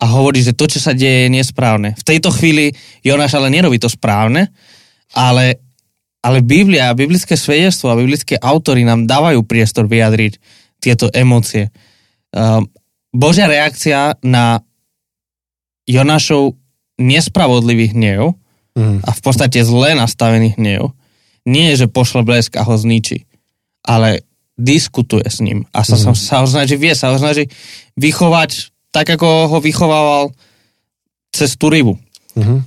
a 0.01 0.05
hovorí, 0.09 0.41
že 0.41 0.57
to, 0.57 0.65
čo 0.65 0.81
sa 0.81 0.97
deje, 0.97 1.29
je 1.29 1.35
nesprávne. 1.37 1.93
V 1.93 2.03
tejto 2.03 2.33
chvíli 2.33 2.73
Jonáš 3.05 3.37
ale 3.37 3.53
nerobí 3.53 3.77
to 3.77 3.87
správne, 3.87 4.49
ale, 5.13 5.61
ale 6.25 6.41
Biblia 6.41 6.89
a 6.89 6.97
biblické 6.97 7.37
svedectvo 7.37 7.93
a 7.93 7.99
biblické 7.99 8.35
autory 8.41 8.81
nám 8.81 9.05
dávajú 9.05 9.45
priestor 9.45 9.85
vyjadriť 9.85 10.41
tieto 10.81 11.13
emócie. 11.13 11.69
Um, 12.33 12.65
Božia 13.13 13.45
reakcia 13.45 14.17
na 14.25 14.65
Jonášov 15.85 16.57
nespravodlivý 16.97 17.93
hnev 17.93 18.41
Mm. 18.71 19.03
a 19.03 19.11
v 19.11 19.19
podstate 19.19 19.59
zle 19.67 19.99
nastavený 19.99 20.55
hnev 20.55 20.95
nie 21.43 21.73
je, 21.73 21.83
že 21.83 21.91
pošle 21.91 22.23
blesk 22.23 22.55
a 22.55 22.63
ho 22.63 22.71
zničí, 22.79 23.27
ale 23.83 24.23
diskutuje 24.55 25.27
s 25.27 25.43
ním 25.43 25.67
a 25.75 25.83
sa, 25.83 25.99
mm. 25.99 26.15
sa 26.15 26.39
ho 26.39 26.47
snaží, 26.47 26.79
vie 26.79 26.95
sa 26.95 27.11
ho 27.11 27.19
snaží 27.19 27.51
vychovať 27.99 28.70
tak, 28.91 29.07
ako 29.07 29.47
ho 29.47 29.57
vychovával 29.59 30.35
cez 31.31 31.55
tú 31.55 31.71
rybu. 31.71 31.95
Mm-hmm. 32.35 32.59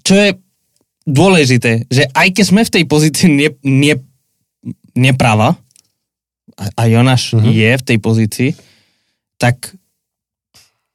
Čo 0.00 0.14
je 0.16 0.28
dôležité, 1.04 1.84
že 1.92 2.08
aj 2.16 2.28
keď 2.32 2.44
sme 2.44 2.62
v 2.64 2.72
tej 2.80 2.84
pozícii 2.88 3.28
ne, 3.28 3.48
ne, 3.60 3.94
neprava, 4.96 5.56
a, 6.56 6.64
a 6.76 6.82
Jonáš 6.88 7.32
Mhm. 7.32 7.40
mm-hmm. 7.40 7.54
je 7.56 7.70
v 7.76 7.86
tej 7.86 7.98
pozícii, 8.00 8.50
tak 9.36 9.56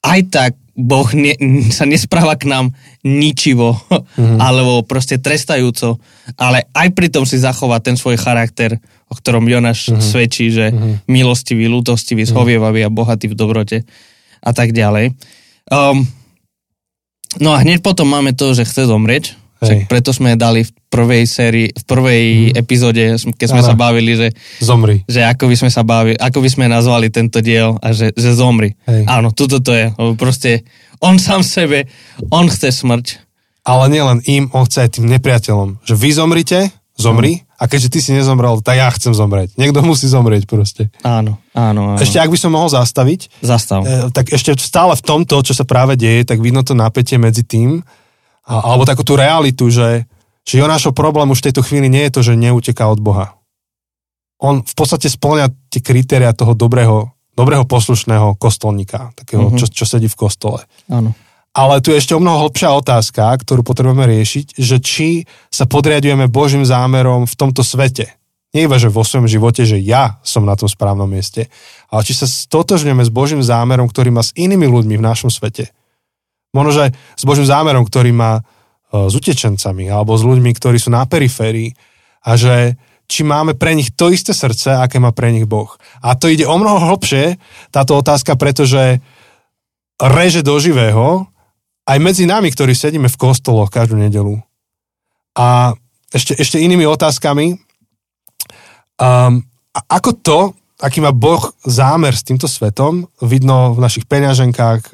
aj 0.05 0.19
tak 0.29 0.51
Boh 0.75 1.07
ne, 1.15 1.31
sa 1.71 1.87
nespráva 1.87 2.35
k 2.35 2.51
nám 2.51 2.75
ničivo, 3.07 3.79
mm-hmm. 3.79 4.39
alebo 4.43 4.83
proste 4.83 5.15
trestajúco, 5.15 6.03
ale 6.35 6.67
aj 6.75 6.91
pritom 6.91 7.23
si 7.23 7.39
zachová 7.39 7.79
ten 7.79 7.95
svoj 7.95 8.19
charakter, 8.19 8.75
o 9.07 9.15
ktorom 9.15 9.47
Jonáš 9.47 9.87
mm-hmm. 9.87 10.03
svedčí, 10.03 10.51
že 10.51 10.75
mm-hmm. 10.75 11.07
milostivý, 11.07 11.71
lútostivý, 11.71 12.27
zhovievavý 12.27 12.83
a 12.83 12.91
bohatý 12.91 13.31
v 13.31 13.39
dobrote 13.39 13.77
a 14.43 14.51
tak 14.51 14.75
ďalej. 14.75 15.15
Um, 15.71 16.03
no 17.39 17.55
a 17.55 17.63
hneď 17.63 17.79
potom 17.79 18.11
máme 18.11 18.35
to, 18.35 18.51
že 18.51 18.67
chce 18.67 18.91
zomrieť 18.91 19.44
Však 19.63 19.87
preto 19.87 20.11
sme 20.11 20.35
dali 20.35 20.67
v 20.67 20.71
prvej 20.91 21.23
sérii, 21.23 21.67
v 21.71 21.83
prvej 21.87 22.23
mm. 22.51 22.59
epizóde, 22.59 23.03
keď 23.39 23.47
sme 23.51 23.61
ano. 23.63 23.69
sa 23.71 23.75
bavili, 23.75 24.11
že, 24.15 24.27
zomri. 24.59 25.07
že 25.07 25.23
ako 25.23 25.47
by 25.47 25.55
sme 25.55 25.69
sa 25.71 25.81
bavili, 25.87 26.15
ako 26.19 26.39
by 26.43 26.49
sme 26.51 26.65
nazvali 26.67 27.07
tento 27.07 27.39
diel 27.39 27.79
a 27.79 27.95
že, 27.95 28.11
že 28.15 28.35
zomri. 28.35 28.75
Hej. 28.87 29.07
Áno, 29.07 29.31
tuto 29.31 29.63
to 29.63 29.71
je. 29.71 29.91
Proste 30.19 30.67
on 30.99 31.19
sám 31.19 31.43
sebe, 31.43 31.87
on 32.31 32.51
chce 32.51 32.71
smrť. 32.71 33.23
Ale 33.65 33.89
nielen 33.89 34.21
im, 34.29 34.45
on 34.53 34.69
chce 34.69 34.85
aj 34.85 34.89
tým 35.01 35.09
nepriateľom. 35.09 35.81
Že 35.81 35.93
vy 35.97 36.09
zomrite, 36.13 36.59
zomri, 36.95 37.43
mm. 37.43 37.59
a 37.59 37.63
keďže 37.65 37.89
ty 37.91 37.99
si 37.99 38.11
nezomrel, 38.15 38.61
tak 38.61 38.79
ja 38.79 38.87
chcem 38.93 39.11
zomrieť. 39.11 39.57
Niekto 39.59 39.83
musí 39.83 40.07
zomrieť 40.07 40.47
proste. 40.47 40.93
Áno, 41.03 41.41
áno, 41.51 41.97
áno. 41.97 41.99
Ešte 41.99 42.21
ak 42.21 42.31
by 42.31 42.37
som 42.39 42.55
mohol 42.55 42.71
zastaviť, 42.71 43.43
Zastav. 43.43 43.83
E, 43.83 44.13
tak 44.15 44.31
ešte 44.31 44.55
stále 44.61 44.95
v 44.95 45.03
tomto, 45.03 45.41
čo 45.43 45.51
sa 45.51 45.67
práve 45.67 45.99
deje, 45.99 46.23
tak 46.23 46.39
vidno 46.39 46.63
to 46.63 46.71
napätie 46.71 47.19
medzi 47.19 47.43
tým, 47.43 47.83
a, 48.45 48.53
alebo 48.61 48.85
takú 48.85 49.01
tú 49.01 49.17
realitu, 49.17 49.73
že, 49.73 50.05
že 50.45 50.61
Jonášov 50.61 50.93
problém 50.93 51.29
už 51.33 51.41
v 51.41 51.47
tejto 51.49 51.65
chvíli 51.65 51.89
nie 51.89 52.05
je 52.07 52.13
to, 52.13 52.21
že 52.21 52.37
neuteká 52.37 52.85
od 52.85 53.01
Boha. 53.01 53.33
On 54.37 54.61
v 54.61 54.75
podstate 54.77 55.09
splňa 55.09 55.49
tie 55.73 55.81
kritéria 55.81 56.35
toho 56.35 56.53
dobrého, 56.53 57.09
dobrého 57.33 57.65
poslušného 57.65 58.37
kostolníka, 58.37 59.15
takého, 59.17 59.49
mm-hmm. 59.49 59.59
čo, 59.59 59.65
čo 59.71 59.85
sedí 59.89 60.05
v 60.05 60.19
kostole. 60.19 60.61
Áno. 60.91 61.17
Ale 61.55 61.79
tu 61.79 61.95
je 61.95 62.03
ešte 62.03 62.11
o 62.11 62.19
mnoho 62.19 62.45
hlbšia 62.45 62.67
otázka, 62.75 63.31
ktorú 63.39 63.63
potrebujeme 63.63 64.03
riešiť, 64.11 64.59
že 64.59 64.77
či 64.83 65.23
sa 65.47 65.63
podriadujeme 65.63 66.27
Božím 66.27 66.67
zámerom 66.67 67.23
v 67.23 67.35
tomto 67.39 67.63
svete. 67.63 68.11
Nie 68.51 68.67
iba, 68.67 68.75
že 68.75 68.91
vo 68.91 69.07
svojom 69.07 69.27
živote, 69.27 69.63
že 69.63 69.79
ja 69.79 70.19
som 70.19 70.43
na 70.43 70.59
tom 70.59 70.67
správnom 70.67 71.07
mieste, 71.07 71.47
ale 71.87 72.03
či 72.03 72.11
sa 72.11 72.27
stotožňujeme 72.27 73.03
s 73.07 73.11
Božím 73.11 73.39
zámerom, 73.39 73.87
ktorý 73.87 74.11
má 74.11 74.19
s 74.19 74.35
inými 74.35 74.67
ľuďmi 74.67 74.99
v 74.99 75.03
našom 75.03 75.31
svete. 75.31 75.71
Možno, 76.55 76.71
že 76.71 76.85
s 76.95 77.23
Božím 77.27 77.43
zámerom, 77.43 77.83
ktorý 77.83 78.15
má 78.15 78.39
e, 78.39 78.41
s 79.11 79.13
utečencami 79.13 79.91
alebo 79.91 80.15
s 80.15 80.23
ľuďmi, 80.23 80.55
ktorí 80.55 80.79
sú 80.79 80.87
na 80.95 81.03
periférii 81.03 81.75
a 82.23 82.39
že 82.39 82.79
či 83.05 83.21
máme 83.21 83.53
pre 83.53 83.77
nich 83.77 83.93
to 83.93 84.09
isté 84.09 84.33
srdce, 84.33 84.73
aké 84.79 84.97
má 84.97 85.13
pre 85.13 85.29
nich 85.29 85.45
Boh. 85.45 85.69
A 86.01 86.17
to 86.17 86.25
ide 86.25 86.47
o 86.47 86.57
mnoho 86.57 86.81
hlbšie, 86.89 87.37
táto 87.69 87.99
otázka, 88.01 88.33
pretože 88.33 89.03
reže 90.01 90.41
do 90.41 90.57
živého 90.57 91.29
aj 91.85 91.97
medzi 92.01 92.25
nami, 92.25 92.49
ktorí 92.49 92.73
sedíme 92.73 93.05
v 93.05 93.19
kostoloch 93.19 93.69
každú 93.69 94.01
nedelu. 94.01 94.41
A 95.37 95.77
ešte, 96.09 96.33
ešte 96.33 96.57
inými 96.57 96.89
otázkami, 96.89 97.61
um, 98.97 99.43
ako 99.85 100.09
to, 100.17 100.39
aký 100.81 101.03
má 101.03 101.13
Boh 101.13 101.53
zámer 101.61 102.15
s 102.15 102.25
týmto 102.25 102.49
svetom, 102.49 103.05
vidno 103.21 103.77
v 103.77 103.79
našich 103.83 104.07
peňaženkách, 104.07 104.81
e, 104.81 104.91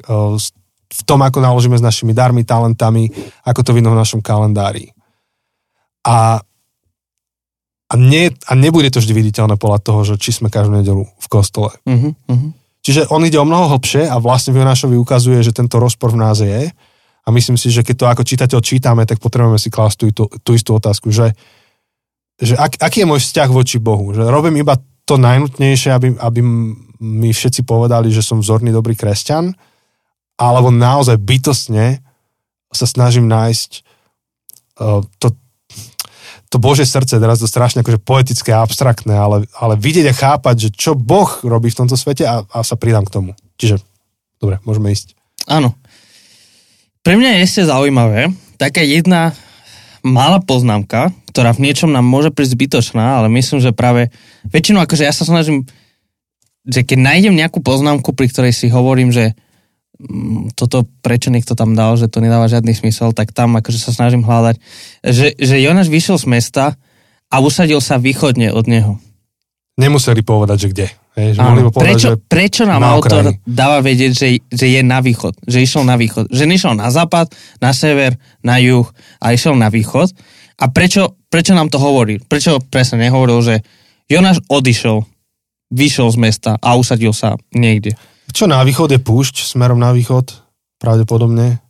v 0.92 1.02
tom, 1.08 1.24
ako 1.24 1.40
naložíme 1.40 1.80
s 1.80 1.84
našimi 1.84 2.12
darmi, 2.12 2.44
talentami, 2.44 3.08
ako 3.48 3.60
to 3.64 3.70
vidno 3.72 3.96
v 3.96 4.00
našom 4.00 4.20
kalendári. 4.20 4.92
A, 6.04 6.44
a, 7.88 7.94
nie, 7.96 8.28
a 8.28 8.52
nebude 8.52 8.92
to 8.92 9.00
vždy 9.00 9.16
viditeľné 9.16 9.56
podľa 9.56 9.80
toho, 9.80 10.00
že 10.04 10.14
či 10.20 10.36
sme 10.36 10.52
každú 10.52 10.76
nedelu 10.76 11.08
v 11.08 11.26
kostole. 11.32 11.72
Uh-huh, 11.88 12.12
uh-huh. 12.12 12.50
Čiže 12.82 13.08
on 13.14 13.22
ide 13.22 13.38
o 13.38 13.46
mnoho 13.46 13.72
hlbšie 13.72 14.10
a 14.10 14.18
vlastne 14.18 14.52
v 14.52 14.60
Jonášovi 14.60 14.98
ukazuje, 14.98 15.40
že 15.40 15.54
tento 15.54 15.78
rozpor 15.78 16.12
v 16.12 16.20
nás 16.20 16.42
je. 16.42 16.68
A 17.22 17.28
myslím 17.30 17.54
si, 17.54 17.70
že 17.70 17.86
keď 17.86 17.94
to 17.94 18.06
ako 18.10 18.22
čitateľ 18.26 18.58
čítame, 18.58 19.06
tak 19.06 19.22
potrebujeme 19.22 19.54
si 19.54 19.70
klásť 19.70 19.96
tú, 19.96 20.06
tú, 20.10 20.24
tú 20.42 20.50
istú 20.58 20.74
otázku, 20.74 21.14
že, 21.14 21.38
že 22.42 22.58
ak, 22.58 22.82
aký 22.82 23.06
je 23.06 23.10
môj 23.14 23.22
vzťah 23.22 23.48
voči 23.54 23.78
Bohu. 23.78 24.10
Že 24.10 24.26
robím 24.26 24.58
iba 24.58 24.74
to 25.06 25.14
najnutnejšie, 25.22 25.94
aby, 25.94 26.18
aby 26.18 26.40
mi 26.98 27.30
všetci 27.30 27.62
povedali, 27.62 28.10
že 28.10 28.26
som 28.26 28.42
vzorný, 28.42 28.74
dobrý 28.74 28.98
kresťan, 28.98 29.54
alebo 30.42 30.74
naozaj 30.74 31.22
bytostne 31.22 32.02
sa 32.72 32.86
snažím 32.88 33.30
nájsť 33.30 33.70
uh, 34.82 35.04
to, 35.22 35.36
to 36.50 36.56
Bože 36.58 36.84
srdce, 36.84 37.22
teraz 37.22 37.38
to 37.38 37.46
strašne 37.46 37.86
akože 37.86 38.02
poetické 38.02 38.50
a 38.50 38.66
abstraktné, 38.66 39.14
ale, 39.14 39.46
ale 39.54 39.78
vidieť 39.78 40.10
a 40.10 40.18
chápať, 40.18 40.68
že 40.68 40.70
čo 40.74 40.92
Boh 40.98 41.30
robí 41.46 41.70
v 41.70 41.78
tomto 41.78 41.94
svete 41.94 42.26
a, 42.26 42.44
a 42.44 42.58
sa 42.66 42.74
pridám 42.76 43.06
k 43.06 43.14
tomu. 43.14 43.30
Čiže, 43.56 43.80
dobre, 44.42 44.58
môžeme 44.66 44.90
ísť. 44.90 45.14
Áno. 45.46 45.78
Pre 47.02 47.14
mňa 47.18 47.38
je 47.38 47.44
ešte 47.46 47.62
zaujímavé, 47.66 48.30
taká 48.60 48.84
jedna 48.84 49.34
malá 50.06 50.42
poznámka, 50.42 51.10
ktorá 51.30 51.56
v 51.56 51.64
niečom 51.66 51.90
nám 51.90 52.04
môže 52.04 52.30
prísť 52.30 52.54
zbytočná, 52.58 53.22
ale 53.22 53.32
myslím, 53.32 53.58
že 53.58 53.74
práve 53.74 54.12
väčšinou 54.50 54.84
akože 54.84 55.06
ja 55.06 55.14
sa 55.14 55.24
snažím, 55.24 55.64
že 56.62 56.86
keď 56.86 56.98
nájdem 57.00 57.34
nejakú 57.34 57.58
poznámku, 57.58 58.14
pri 58.14 58.30
ktorej 58.30 58.52
si 58.54 58.70
hovorím, 58.70 59.10
že 59.10 59.34
toto 60.58 60.84
prečo 61.00 61.30
niekto 61.30 61.54
tam 61.54 61.78
dal, 61.78 61.94
že 61.94 62.10
to 62.10 62.18
nedáva 62.18 62.50
žiadny 62.50 62.74
smysel, 62.74 63.14
tak 63.14 63.30
tam 63.30 63.54
akože 63.58 63.78
sa 63.78 63.94
snažím 63.94 64.26
hľadať, 64.26 64.56
že, 65.06 65.34
že 65.38 65.56
Jonáš 65.62 65.88
vyšiel 65.88 66.18
z 66.18 66.26
mesta 66.26 66.64
a 67.32 67.36
usadil 67.40 67.80
sa 67.80 67.96
východne 67.96 68.50
od 68.52 68.66
neho. 68.66 68.98
Nemuseli 69.80 70.20
povedať, 70.20 70.68
že 70.68 70.68
kde. 70.68 70.86
Hej, 71.12 71.36
že 71.36 71.40
povedať, 71.40 71.76
prečo, 71.76 72.08
že 72.08 72.20
prečo 72.24 72.62
nám 72.64 72.80
na 72.80 72.96
autor 72.96 73.36
dáva 73.44 73.84
vedieť, 73.84 74.12
že, 74.16 74.28
že 74.48 74.66
je 74.68 74.80
na 74.80 75.04
východ, 75.04 75.36
že 75.44 75.60
išiel 75.60 75.84
na 75.84 76.00
východ, 76.00 76.32
že 76.32 76.44
nešiel 76.48 76.72
na 76.72 76.88
západ, 76.88 77.32
na 77.60 77.76
sever, 77.76 78.16
na 78.40 78.56
juh 78.56 78.88
a 79.20 79.36
išiel 79.36 79.52
na 79.52 79.68
východ 79.68 80.08
a 80.56 80.64
prečo, 80.72 81.20
prečo 81.28 81.52
nám 81.52 81.68
to 81.68 81.76
hovorí? 81.76 82.16
Prečo 82.20 82.60
presne 82.64 83.02
nehovoril, 83.02 83.44
že 83.44 83.54
Jonáš 84.08 84.40
odišiel, 84.48 85.04
vyšiel 85.72 86.08
z 86.12 86.18
mesta 86.20 86.50
a 86.60 86.76
usadil 86.76 87.12
sa 87.16 87.36
niekde. 87.52 87.96
Čo 88.32 88.48
na 88.48 88.64
východ 88.64 88.88
je 88.96 89.00
púšť, 89.00 89.44
smerom 89.44 89.76
na 89.76 89.92
východ, 89.92 90.32
pravdepodobne? 90.80 91.60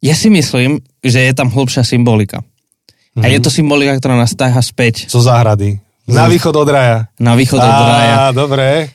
Ja 0.00 0.16
si 0.16 0.32
myslím, 0.32 0.80
že 1.04 1.20
je 1.28 1.32
tam 1.36 1.52
hlbšia 1.52 1.84
symbolika. 1.84 2.40
Mm-hmm. 2.40 3.24
A 3.24 3.26
je 3.28 3.38
to 3.40 3.52
symbolika, 3.52 3.96
ktorá 4.00 4.16
nás 4.16 4.32
táha 4.32 4.60
späť. 4.64 5.06
Zo 5.06 5.20
záhrady. 5.20 5.80
Na 6.08 6.28
východ 6.28 6.52
od 6.52 6.68
raja. 6.68 7.08
Na 7.16 7.32
východ 7.36 7.60
od 7.60 7.80
raja. 7.88 8.14
Á, 8.16 8.24
dobre. 8.32 8.92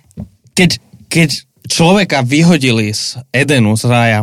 Keď, 0.53 0.71
keď 1.09 1.29
človeka 1.65 2.21
vyhodili 2.21 2.93
z 2.93 3.21
Edenu, 3.33 3.73
z 3.73 3.85
raja, 3.89 4.19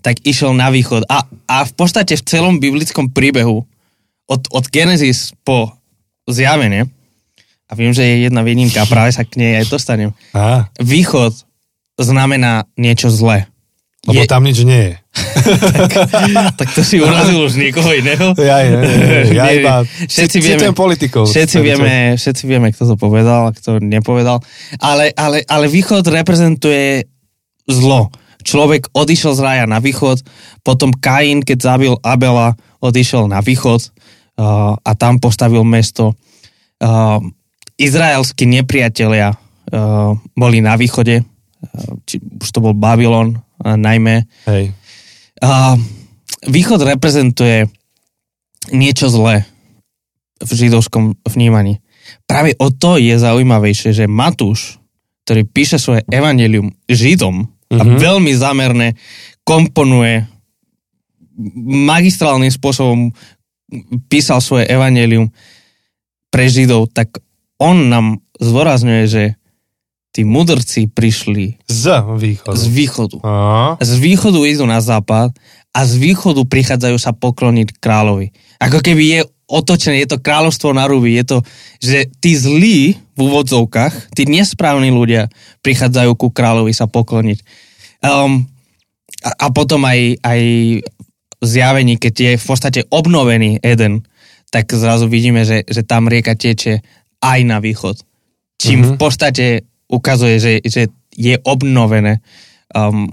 tak 0.00 0.20
išiel 0.24 0.56
na 0.56 0.72
východ. 0.72 1.04
A, 1.08 1.24
a 1.48 1.56
v 1.64 1.72
podstate 1.76 2.16
v 2.16 2.24
celom 2.24 2.56
biblickom 2.60 3.12
príbehu, 3.12 3.64
od, 4.28 4.42
od 4.48 4.64
Genesis 4.72 5.36
po 5.44 5.72
zjavenie, 6.24 6.88
a 7.68 7.72
viem, 7.72 7.96
že 7.96 8.04
je 8.04 8.28
jedna 8.28 8.44
výnimka 8.44 8.84
práve 8.84 9.16
sa 9.16 9.24
k 9.24 9.40
nej 9.40 9.52
aj 9.64 9.72
dostanem. 9.72 10.12
Á. 10.36 10.68
Východ 10.76 11.32
znamená 12.00 12.68
niečo 12.76 13.12
zlé. 13.12 13.52
Lebo 14.02 14.26
je... 14.26 14.26
tam 14.26 14.42
nič 14.42 14.58
nie 14.66 14.82
je. 14.90 14.94
tak, 16.10 16.54
tak 16.58 16.68
to 16.74 16.82
si 16.82 16.98
urazil 16.98 17.38
už 17.46 17.54
niekoho 17.54 17.94
iného. 17.94 18.34
Ja, 18.42 18.58
ja, 18.58 18.82
ja, 18.82 19.20
ja 19.30 19.44
iba 19.54 19.74
všetci 19.86 20.38
vieme, 20.42 20.74
politikov. 20.74 21.30
Všetci 21.30 21.62
vieme, 21.62 22.18
všetci 22.18 22.44
vieme, 22.50 22.74
kto 22.74 22.94
to 22.94 22.96
povedal 22.98 23.50
a 23.50 23.54
kto 23.54 23.78
nepovedal. 23.78 24.42
Ale, 24.82 25.14
ale, 25.14 25.46
ale 25.46 25.70
východ 25.70 26.02
reprezentuje 26.10 27.06
zlo. 27.70 28.10
Človek 28.42 28.90
odišiel 28.90 29.38
z 29.38 29.40
raja 29.46 29.64
na 29.70 29.78
východ, 29.78 30.18
potom 30.66 30.90
Kain, 30.90 31.46
keď 31.46 31.58
zabil 31.62 31.94
Abela, 32.02 32.58
odišiel 32.82 33.30
na 33.30 33.38
východ 33.38 33.86
uh, 33.86 34.74
a 34.74 34.90
tam 34.98 35.22
postavil 35.22 35.62
mesto. 35.62 36.18
Uh, 36.82 37.22
izraelskí 37.78 38.50
nepriatelia 38.50 39.38
uh, 39.38 40.18
boli 40.34 40.58
na 40.58 40.74
východe, 40.74 41.22
či 42.08 42.18
už 42.18 42.48
to 42.50 42.58
bol 42.58 42.74
Babylon 42.74 43.38
najmä. 43.62 44.26
Hej. 44.50 44.74
A 45.42 45.78
východ 46.46 46.82
reprezentuje 46.82 47.70
niečo 48.70 49.10
zlé 49.10 49.46
v 50.42 50.50
židovskom 50.50 51.18
vnímaní. 51.26 51.78
Práve 52.26 52.54
o 52.58 52.70
to 52.70 52.98
je 52.98 53.14
zaujímavejšie, 53.14 53.94
že 53.94 54.10
Matúš, 54.10 54.82
ktorý 55.22 55.46
píše 55.46 55.78
svoje 55.78 56.02
evanelium 56.10 56.74
Židom 56.90 57.46
mm-hmm. 57.46 57.78
a 57.78 57.82
mhm. 57.82 57.98
veľmi 57.98 58.32
zámerne 58.34 58.88
komponuje 59.42 60.26
magistrálnym 61.62 62.52
spôsobom 62.52 63.10
písal 64.12 64.44
svoje 64.44 64.68
evanelium 64.68 65.32
pre 66.28 66.44
Židov, 66.46 66.92
tak 66.92 67.18
on 67.56 67.88
nám 67.88 68.20
zvorazňuje, 68.36 69.04
že 69.08 69.22
tí 70.12 70.28
mudrci 70.28 70.92
prišli 70.92 71.64
z 71.64 71.84
východu. 72.20 72.56
Z 72.56 72.64
východu. 72.68 73.16
A? 73.24 73.80
Z 73.80 73.92
východu 73.96 74.44
idú 74.44 74.68
na 74.68 74.84
západ 74.84 75.32
a 75.72 75.80
z 75.88 75.92
východu 75.96 76.44
prichádzajú 76.44 76.96
sa 77.00 77.16
pokloniť 77.16 77.80
kráľovi. 77.80 78.28
Ako 78.60 78.84
keby 78.84 79.02
je 79.08 79.20
otočené, 79.48 80.04
je 80.04 80.12
to 80.12 80.20
kráľovstvo 80.20 80.76
na 80.76 80.84
ruby, 80.84 81.16
je 81.16 81.24
to, 81.24 81.38
že 81.80 81.98
tí 82.20 82.36
zlí 82.36 83.00
v 83.16 83.18
úvodzovkách, 83.18 84.12
tí 84.12 84.28
nesprávni 84.28 84.92
ľudia 84.92 85.32
prichádzajú 85.64 86.12
ku 86.16 86.28
kráľovi 86.28 86.76
sa 86.76 86.84
pokloniť. 86.88 87.38
Um, 88.04 88.48
a, 89.24 89.30
a 89.32 89.46
potom 89.48 89.80
aj, 89.88 90.20
aj 90.20 90.40
zjavení, 91.40 91.96
keď 91.96 92.14
je 92.14 92.32
v 92.36 92.46
podstate 92.46 92.80
obnovený 92.92 93.60
Eden, 93.64 94.04
tak 94.52 94.68
zrazu 94.76 95.08
vidíme, 95.08 95.48
že, 95.48 95.64
že 95.64 95.80
tam 95.80 96.08
rieka 96.08 96.36
teče 96.36 96.84
aj 97.24 97.40
na 97.48 97.64
východ. 97.64 98.04
Čím 98.60 98.84
mm-hmm. 98.84 98.92
v 98.92 99.00
podstate 99.00 99.46
ukazuje, 99.92 100.40
že, 100.40 100.52
že 100.64 100.88
je 101.12 101.36
obnovené 101.44 102.24
um, 102.72 103.12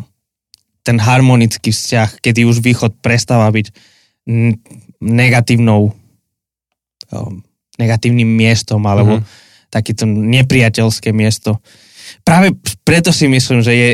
ten 0.87 0.95
harmonický 0.95 1.75
vzťah, 1.75 2.23
kedy 2.23 2.47
už 2.47 2.63
východ 2.63 3.03
prestáva 3.03 3.51
byť 3.51 3.75
negatívnou 5.03 5.91
um, 7.11 7.43
negatívnym 7.79 8.27
miestom 8.27 8.83
alebo 8.87 9.19
mm-hmm. 9.19 9.71
takéto 9.71 10.03
nepriateľské 10.07 11.15
miesto. 11.15 11.59
Práve 12.27 12.55
preto 12.83 13.15
si 13.15 13.27
myslím, 13.27 13.63
že 13.63 13.73
je 13.75 13.89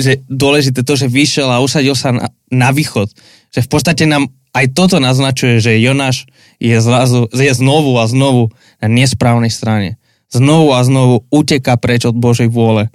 že 0.00 0.16
dôležité 0.32 0.80
to, 0.80 0.96
že 0.96 1.12
vyšiel 1.12 1.52
a 1.52 1.60
usadil 1.60 1.92
sa 1.92 2.08
na, 2.08 2.32
na 2.48 2.72
východ. 2.72 3.12
Že 3.52 3.60
v 3.60 3.68
podstate 3.68 4.08
nám 4.08 4.32
aj 4.56 4.72
toto 4.72 4.96
naznačuje, 4.96 5.60
že 5.60 5.76
Jonáš 5.76 6.24
je, 6.56 6.72
zrazu, 6.80 7.28
je 7.28 7.52
znovu 7.52 8.00
a 8.00 8.08
znovu 8.08 8.48
na 8.80 8.88
nesprávnej 8.88 9.52
strane. 9.52 9.99
Znovu 10.30 10.70
a 10.74 10.80
znovu 10.86 11.26
uteká 11.30 11.74
preč 11.74 12.06
od 12.06 12.14
Božej 12.14 12.46
vôle. 12.46 12.88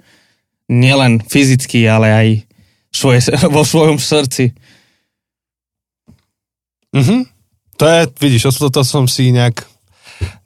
Nielen 0.72 1.20
fyzicky, 1.20 1.84
ale 1.84 2.08
aj 2.10 2.28
svoje, 2.88 3.20
vo 3.54 3.62
svojom 3.62 4.00
srdci. 4.00 4.56
Mhm. 6.96 7.28
To 7.76 7.84
je, 7.84 8.00
vidíš, 8.16 8.56
toto 8.56 8.80
som 8.88 9.04
si 9.04 9.28
nejak 9.36 9.68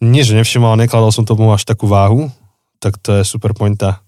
nie, 0.03 0.27
že 0.27 0.35
nevšimol, 0.35 0.75
nekladol 0.75 1.15
som 1.15 1.23
tomu 1.23 1.47
až 1.55 1.63
takú 1.63 1.87
váhu, 1.87 2.27
tak 2.83 2.99
to 2.99 3.21
je 3.21 3.23
super 3.23 3.55
pointa. 3.55 4.03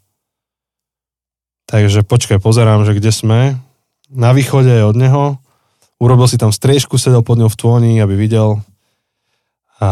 Takže 1.71 2.03
počkaj, 2.03 2.43
pozerám, 2.43 2.83
že 2.83 2.99
kde 2.99 3.15
sme. 3.15 3.41
Na 4.11 4.35
východe 4.35 4.69
je 4.69 4.85
od 4.85 4.99
neho. 4.99 5.39
Urobil 6.03 6.27
si 6.27 6.35
tam 6.35 6.51
striežku, 6.51 6.99
sedel 6.99 7.23
pod 7.23 7.39
ňou 7.39 7.47
v 7.47 7.59
tóni, 7.59 7.93
aby 8.03 8.19
videl. 8.19 8.59
A... 9.79 9.89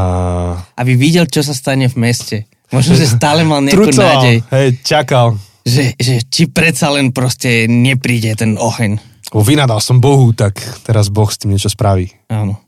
Aby 0.74 0.98
videl, 0.98 1.30
čo 1.30 1.46
sa 1.46 1.54
stane 1.54 1.86
v 1.86 1.96
meste. 1.96 2.50
Možno, 2.70 2.94
že 2.94 3.06
stále 3.06 3.42
mal 3.42 3.60
nejakú 3.60 3.90
Trucoval, 3.90 4.22
nádej. 4.22 4.36
Hej, 4.48 4.68
čakal. 4.82 5.26
Že, 5.66 5.84
že 5.98 6.14
či 6.24 6.46
predsa 6.46 6.88
len 6.90 7.10
proste 7.10 7.66
nepríde 7.66 8.32
ten 8.34 8.54
oheň. 8.54 8.96
O, 9.30 9.42
vynadal 9.42 9.78
som 9.78 9.98
Bohu, 9.98 10.30
tak 10.32 10.58
teraz 10.82 11.06
Boh 11.06 11.26
s 11.26 11.38
tým 11.38 11.54
niečo 11.54 11.68
spraví. 11.68 12.10
Áno. 12.26 12.58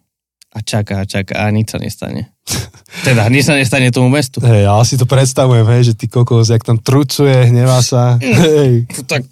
A 0.53 0.61
čaká, 0.61 1.01
a 1.01 1.09
čaká 1.09 1.43
a 1.43 1.49
nič 1.49 1.73
sa 1.73 1.81
nestane. 1.81 2.35
Teda, 3.09 3.25
nič 3.33 3.49
sa 3.49 3.57
nestane 3.57 3.89
tomu 3.89 4.13
mestu. 4.13 4.39
Hej, 4.45 4.69
ale 4.69 4.85
si 4.85 5.01
to 5.01 5.09
predstavujem, 5.09 5.65
hej, 5.65 5.83
že 5.91 5.95
ty 5.97 6.07
kokos, 6.07 6.53
jak 6.53 6.61
tam 6.61 6.77
trucuje, 6.77 7.49
hnevá 7.49 7.81
sa. 7.81 8.21
Hej, 8.21 8.85
Tak 9.09 9.25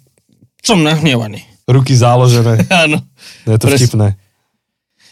som 0.65 0.81
nahnevaný. 0.81 1.45
ruky 1.69 1.93
záložené. 1.93 2.65
Áno. 2.83 3.05
Je 3.45 3.55
to 3.55 3.67
Pres- 3.69 3.79
vtipné. 3.85 4.17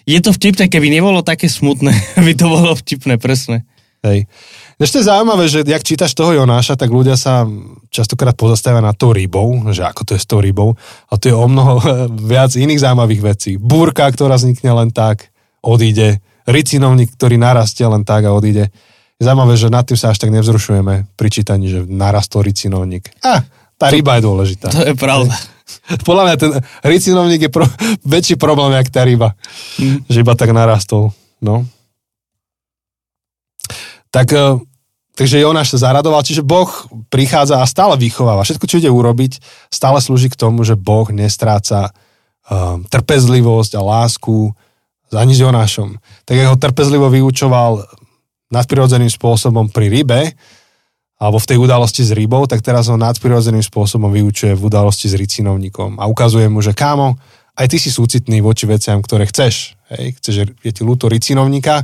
Je 0.09 0.17
to 0.17 0.33
vtipné, 0.33 0.65
keby 0.65 0.89
nebolo 0.89 1.21
také 1.21 1.45
smutné, 1.45 1.93
by 2.25 2.33
to 2.33 2.49
bolo 2.49 2.73
vtipné, 2.73 3.21
presne. 3.21 3.69
Hej. 4.01 4.25
Ešte 4.79 5.03
je 5.03 5.09
zaujímavé, 5.11 5.51
že 5.51 5.67
jak 5.67 5.83
čítaš 5.83 6.15
toho 6.15 6.31
Jonáša, 6.31 6.79
tak 6.79 6.87
ľudia 6.87 7.19
sa 7.19 7.43
častokrát 7.91 8.31
pozastavia 8.39 8.79
na 8.79 8.95
to 8.95 9.11
rybou, 9.11 9.51
že 9.75 9.83
ako 9.83 10.07
to 10.07 10.11
je 10.15 10.23
s 10.23 10.27
tou 10.27 10.39
rybou. 10.39 10.79
A 11.11 11.19
tu 11.19 11.27
je 11.27 11.35
o 11.35 11.47
mnoho 11.51 11.83
viac 12.31 12.55
iných 12.55 12.87
zaujímavých 12.87 13.21
vecí. 13.21 13.51
Búrka, 13.59 14.07
ktorá 14.07 14.39
vznikne 14.39 14.71
len 14.71 14.95
tak, 14.95 15.35
odíde. 15.59 16.23
Ricinovník, 16.47 17.11
ktorý 17.19 17.35
narastie 17.35 17.83
len 17.83 18.07
tak 18.07 18.23
a 18.23 18.31
odíde. 18.31 18.71
Je 19.19 19.23
zaujímavé, 19.27 19.59
že 19.59 19.67
nad 19.67 19.83
tým 19.83 19.99
sa 19.99 20.15
až 20.15 20.23
tak 20.23 20.31
nevzrušujeme 20.31 21.11
pri 21.19 21.27
čítaní, 21.27 21.67
že 21.67 21.83
narastol 21.83 22.47
ricinovník. 22.47 23.11
A, 23.19 23.43
tá 23.75 23.91
ryba 23.91 24.15
je 24.15 24.23
dôležitá. 24.23 24.71
To 24.71 24.79
je 24.79 24.95
pravda. 24.95 25.35
Podľa 26.07 26.23
mňa 26.23 26.35
ten 26.39 26.51
ricinovník 26.87 27.41
je 27.47 27.51
pro, 27.51 27.67
väčší 28.15 28.39
problém, 28.39 28.79
jak 28.79 28.87
tá 28.95 29.03
ryba. 29.03 29.35
Mm. 29.75 30.07
Že 30.07 30.17
iba 30.23 30.33
tak 30.39 30.55
narastol. 30.55 31.11
No. 31.43 31.67
Tak, 34.09 34.31
e, 34.31 34.68
takže 35.19 35.43
Jonáš 35.43 35.75
sa 35.75 35.91
zaradoval, 35.91 36.23
čiže 36.23 36.47
Boh 36.47 36.71
prichádza 37.11 37.59
a 37.59 37.67
stále 37.67 37.99
vychováva. 37.99 38.47
Všetko, 38.47 38.63
čo 38.71 38.79
ide 38.79 38.87
urobiť, 38.87 39.43
stále 39.67 39.99
slúži 39.99 40.31
k 40.31 40.39
tomu, 40.39 40.63
že 40.63 40.79
Boh 40.79 41.11
nestráca 41.11 41.91
um, 42.47 42.87
trpezlivosť 42.87 43.75
a 43.75 43.83
lásku 43.83 44.55
ani 45.11 45.35
s 45.35 45.43
Jonášom. 45.43 45.99
Tak 46.23 46.35
ho 46.47 46.55
trpezlivo 46.55 47.11
vyučoval 47.11 47.83
nadprirodzeným 48.47 49.11
spôsobom 49.11 49.67
pri 49.67 49.91
rybe, 49.91 50.31
alebo 51.19 51.35
v 51.35 51.49
tej 51.51 51.57
udalosti 51.59 52.07
s 52.07 52.15
rybou, 52.15 52.47
tak 52.47 52.63
teraz 52.63 52.87
ho 52.87 52.95
nadprirodzeným 52.95 53.61
spôsobom 53.61 54.07
vyučuje 54.07 54.55
v 54.55 54.63
udalosti 54.71 55.11
s 55.11 55.19
ricinovníkom 55.19 55.99
a 55.99 56.07
ukazuje 56.07 56.47
mu, 56.47 56.63
že 56.63 56.71
kámo, 56.71 57.19
aj 57.59 57.67
ty 57.67 57.75
si 57.75 57.91
súcitný 57.91 58.39
voči 58.39 58.63
veciam, 58.63 59.03
ktoré 59.03 59.27
chceš. 59.27 59.75
Hej? 59.91 60.15
Chceš, 60.15 60.35
je 60.63 60.71
ti 60.71 60.81
ľúto 60.87 61.11
ricinovníka 61.11 61.83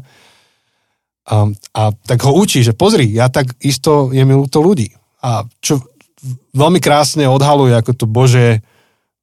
a, 1.25 1.49
a 1.73 1.83
tak 2.05 2.21
ho 2.21 2.37
učí, 2.37 2.61
že 2.61 2.77
pozri, 2.77 3.09
ja 3.09 3.33
tak 3.33 3.57
isto 3.65 4.13
je 4.13 4.21
mi 4.21 4.37
ľúto 4.37 4.61
ľudí. 4.61 4.93
A 5.25 5.49
čo 5.57 5.81
veľmi 6.53 6.77
krásne 6.77 7.25
odhaluje 7.25 7.73
ako 7.73 7.91
to 7.97 8.05
Bože, 8.05 8.61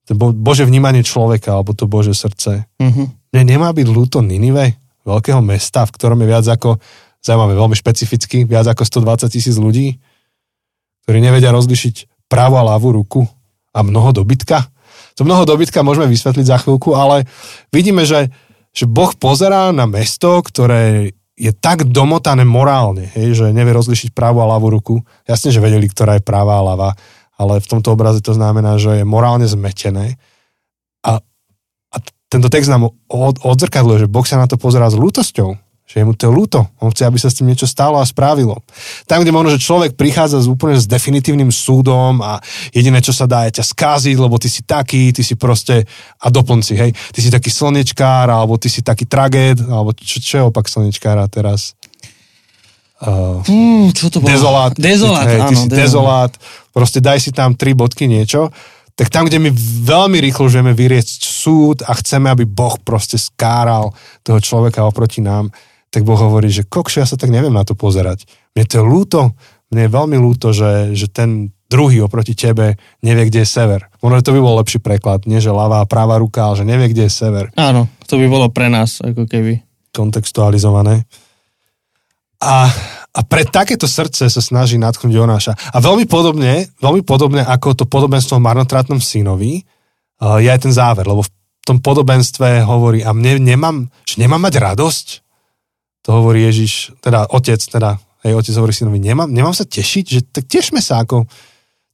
to 0.06 0.18
Bo- 0.18 0.34
Bože 0.34 0.66
vnímanie 0.66 1.06
človeka, 1.06 1.54
alebo 1.54 1.78
to 1.78 1.86
Bože 1.86 2.14
srdce. 2.14 2.66
Mhm. 2.82 3.02
Ne, 3.32 3.42
nemá 3.48 3.72
byť 3.72 3.86
ľúto 3.88 4.18
Ninive, 4.20 4.76
veľkého 5.06 5.40
mesta, 5.40 5.88
v 5.88 5.94
ktorom 5.94 6.20
je 6.22 6.28
viac 6.28 6.46
ako, 6.46 6.76
zaujímavé, 7.22 7.54
veľmi 7.54 7.76
špecificky, 7.78 8.44
viac 8.44 8.66
ako 8.66 8.82
120 8.82 9.30
tisíc 9.30 9.56
ľudí, 9.56 9.96
ktorí 11.06 11.18
nevedia 11.22 11.54
rozlišiť 11.54 12.26
pravú 12.26 12.58
a 12.58 12.66
ľavú 12.66 12.92
ruku 12.92 13.22
a 13.72 13.80
mnoho 13.80 14.10
dobytka. 14.12 14.68
To 15.16 15.22
mnoho 15.22 15.46
dobytka 15.46 15.86
môžeme 15.86 16.10
vysvetliť 16.10 16.46
za 16.46 16.58
chvíľku, 16.60 16.92
ale 16.98 17.24
vidíme, 17.70 18.02
že, 18.04 18.28
že 18.74 18.84
Boh 18.90 19.12
pozerá 19.14 19.70
na 19.70 19.86
mesto, 19.86 20.42
ktoré 20.42 21.14
je 21.42 21.50
tak 21.50 21.90
domotané 21.90 22.46
morálne, 22.46 23.10
hej, 23.18 23.34
že 23.34 23.46
nevie 23.50 23.74
rozlišiť 23.74 24.14
pravú 24.14 24.38
a 24.38 24.50
ľavú 24.54 24.70
ruku. 24.70 24.94
Jasne, 25.26 25.50
že 25.50 25.58
vedeli, 25.58 25.90
ktorá 25.90 26.14
je 26.14 26.22
pravá 26.22 26.62
a 26.62 26.66
ľavá, 26.70 26.90
ale 27.34 27.58
v 27.58 27.66
tomto 27.66 27.90
obraze 27.90 28.22
to 28.22 28.30
znamená, 28.30 28.78
že 28.78 29.02
je 29.02 29.04
morálne 29.04 29.42
zmetené. 29.50 30.22
A, 31.02 31.18
a 31.90 31.96
tento 32.30 32.46
text 32.46 32.70
nám 32.70 32.94
od, 33.10 33.42
odzrkadluje, 33.42 34.06
že 34.06 34.12
Boh 34.12 34.22
sa 34.22 34.38
na 34.38 34.46
to 34.46 34.54
pozerá 34.54 34.86
s 34.86 34.94
lútosťou, 34.94 35.58
že 35.92 36.00
je 36.00 36.08
mu 36.08 36.16
to 36.16 36.32
ľúto. 36.32 36.64
On 36.80 36.88
chce, 36.88 37.04
aby 37.04 37.20
sa 37.20 37.28
s 37.28 37.36
tým 37.36 37.52
niečo 37.52 37.68
stalo 37.68 38.00
a 38.00 38.04
správilo. 38.08 38.64
Tam, 39.04 39.20
kde 39.20 39.28
možno, 39.28 39.52
že 39.52 39.60
človek 39.60 39.92
prichádza 39.92 40.40
s 40.40 40.48
úplne 40.48 40.80
s 40.80 40.88
definitívnym 40.88 41.52
súdom 41.52 42.24
a 42.24 42.40
jediné, 42.72 43.04
čo 43.04 43.12
sa 43.12 43.28
dá, 43.28 43.44
je 43.44 43.60
ťa 43.60 43.64
skáziť, 43.76 44.16
lebo 44.16 44.40
ty 44.40 44.48
si 44.48 44.64
taký, 44.64 45.12
ty 45.12 45.20
si 45.20 45.36
proste, 45.36 45.84
a 46.16 46.32
doplnci, 46.32 46.72
hej, 46.72 46.90
ty 47.12 47.20
si 47.20 47.28
taký 47.28 47.52
slnečkár, 47.52 48.32
alebo 48.32 48.56
ty 48.56 48.72
si 48.72 48.80
taký 48.80 49.04
tragéd, 49.04 49.60
alebo 49.68 49.92
čo, 49.92 50.16
čo 50.16 50.34
je 50.40 50.44
opak 50.48 50.64
slnečkára 50.64 51.28
teraz? 51.28 51.76
Uh, 53.02 53.42
Mm, 53.50 53.90
čo 53.92 54.08
to 54.14 54.22
bolo? 54.22 54.30
dezolát. 54.30 54.72
Dezolát, 54.78 55.26
Hej, 55.26 55.40
ty 55.50 55.54
áno. 55.58 55.60
si 55.60 55.68
dezolát. 55.68 56.32
Proste 56.70 57.02
daj 57.02 57.18
si 57.18 57.30
tam 57.34 57.52
tri 57.58 57.74
bodky 57.74 58.06
niečo. 58.06 58.48
Tak 58.94 59.10
tam, 59.10 59.26
kde 59.26 59.42
my 59.42 59.50
veľmi 59.82 60.22
rýchlo 60.22 60.46
žijeme 60.46 60.70
vyriecť 60.70 61.20
súd 61.24 61.82
a 61.82 61.96
chceme, 61.98 62.30
aby 62.30 62.44
Boh 62.46 62.78
proste 62.78 63.18
skáral 63.18 63.90
toho 64.22 64.38
človeka 64.38 64.86
oproti 64.86 65.18
nám, 65.18 65.50
tak 65.92 66.08
Boh 66.08 66.16
hovorí, 66.16 66.48
že 66.48 66.64
kokšo, 66.64 67.04
ja 67.04 67.06
sa 67.06 67.20
tak 67.20 67.28
neviem 67.28 67.52
na 67.52 67.68
to 67.68 67.76
pozerať. 67.76 68.24
Mne 68.56 68.64
to 68.64 68.74
je 68.80 68.84
ľúto, 68.84 69.20
mne 69.68 69.82
je 69.84 69.90
veľmi 69.92 70.16
ľúto, 70.16 70.56
že, 70.56 70.96
že 70.96 71.12
ten 71.12 71.52
druhý 71.68 72.04
oproti 72.04 72.36
tebe 72.36 72.76
nevie, 73.00 73.28
kde 73.28 73.44
je 73.44 73.48
sever. 73.48 73.88
Možno 74.04 74.20
to 74.20 74.36
by 74.36 74.40
bol 74.40 74.60
lepší 74.60 74.80
preklad, 74.80 75.24
nie 75.24 75.40
že 75.40 75.52
ľavá 75.52 75.84
a 75.84 75.88
práva 75.88 76.20
ruka, 76.20 76.48
ale 76.48 76.60
že 76.60 76.68
nevie, 76.68 76.92
kde 76.92 77.08
je 77.08 77.12
sever 77.12 77.48
Áno, 77.56 77.88
to 78.04 78.20
by 78.20 78.28
bolo 78.28 78.52
pre 78.52 78.68
nás, 78.68 79.00
ako 79.00 79.24
keby. 79.24 79.64
kontextualizované. 79.92 81.04
A, 82.42 82.68
a 83.12 83.20
pre 83.22 83.46
takéto 83.48 83.88
srdce 83.88 84.26
sa 84.28 84.42
snaží 84.42 84.76
natchnúť 84.76 85.14
Jonáša. 85.14 85.52
A 85.72 85.78
veľmi 85.78 86.04
podobne, 86.10 86.68
veľmi 86.82 87.06
podobne 87.06 87.40
ako 87.40 87.72
to 87.72 87.84
podobenstvo 87.86 88.36
o 88.36 88.44
marnotratnom 88.44 88.98
synovi, 88.98 89.62
uh, 90.20 90.42
je 90.42 90.50
aj 90.50 90.66
ten 90.68 90.74
záver, 90.74 91.06
lebo 91.06 91.22
v 91.22 91.30
tom 91.62 91.78
podobenstve 91.78 92.66
hovorí, 92.66 93.06
a 93.06 93.14
mne 93.14 93.38
nemám, 93.38 93.76
že 94.02 94.18
nemám 94.18 94.50
mať 94.50 94.58
radosť? 94.58 95.06
To 96.02 96.10
hovorí 96.18 96.42
Ježiš, 96.42 96.98
teda 96.98 97.30
otec, 97.30 97.62
teda, 97.62 97.98
hej, 98.26 98.34
otec 98.34 98.54
hovorí 98.58 98.74
synovi, 98.74 98.98
nemám, 98.98 99.30
nemám 99.30 99.54
sa 99.54 99.62
tešiť, 99.62 100.04
že 100.04 100.20
tak 100.26 100.50
tešme 100.50 100.82
sa, 100.82 101.06
ako, 101.06 101.30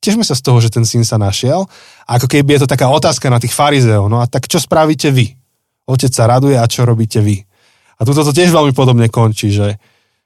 tešme 0.00 0.24
sa 0.24 0.32
z 0.32 0.42
toho, 0.42 0.58
že 0.64 0.72
ten 0.72 0.88
syn 0.88 1.04
sa 1.04 1.20
našiel. 1.20 1.68
Ako 2.08 2.24
keby 2.24 2.56
je 2.56 2.60
to 2.64 2.72
taká 2.72 2.88
otázka 2.88 3.28
na 3.28 3.36
tých 3.36 3.52
farizeov, 3.52 4.08
no 4.08 4.24
a 4.24 4.26
tak 4.26 4.48
čo 4.48 4.56
spravíte 4.56 5.12
vy? 5.12 5.36
Otec 5.84 6.12
sa 6.12 6.24
raduje 6.24 6.56
a 6.56 6.64
čo 6.64 6.88
robíte 6.88 7.20
vy? 7.20 7.44
A 7.98 8.06
tu 8.06 8.14
to 8.14 8.32
tiež 8.32 8.54
veľmi 8.54 8.72
podobne 8.72 9.10
končí, 9.10 9.50
že, 9.50 9.76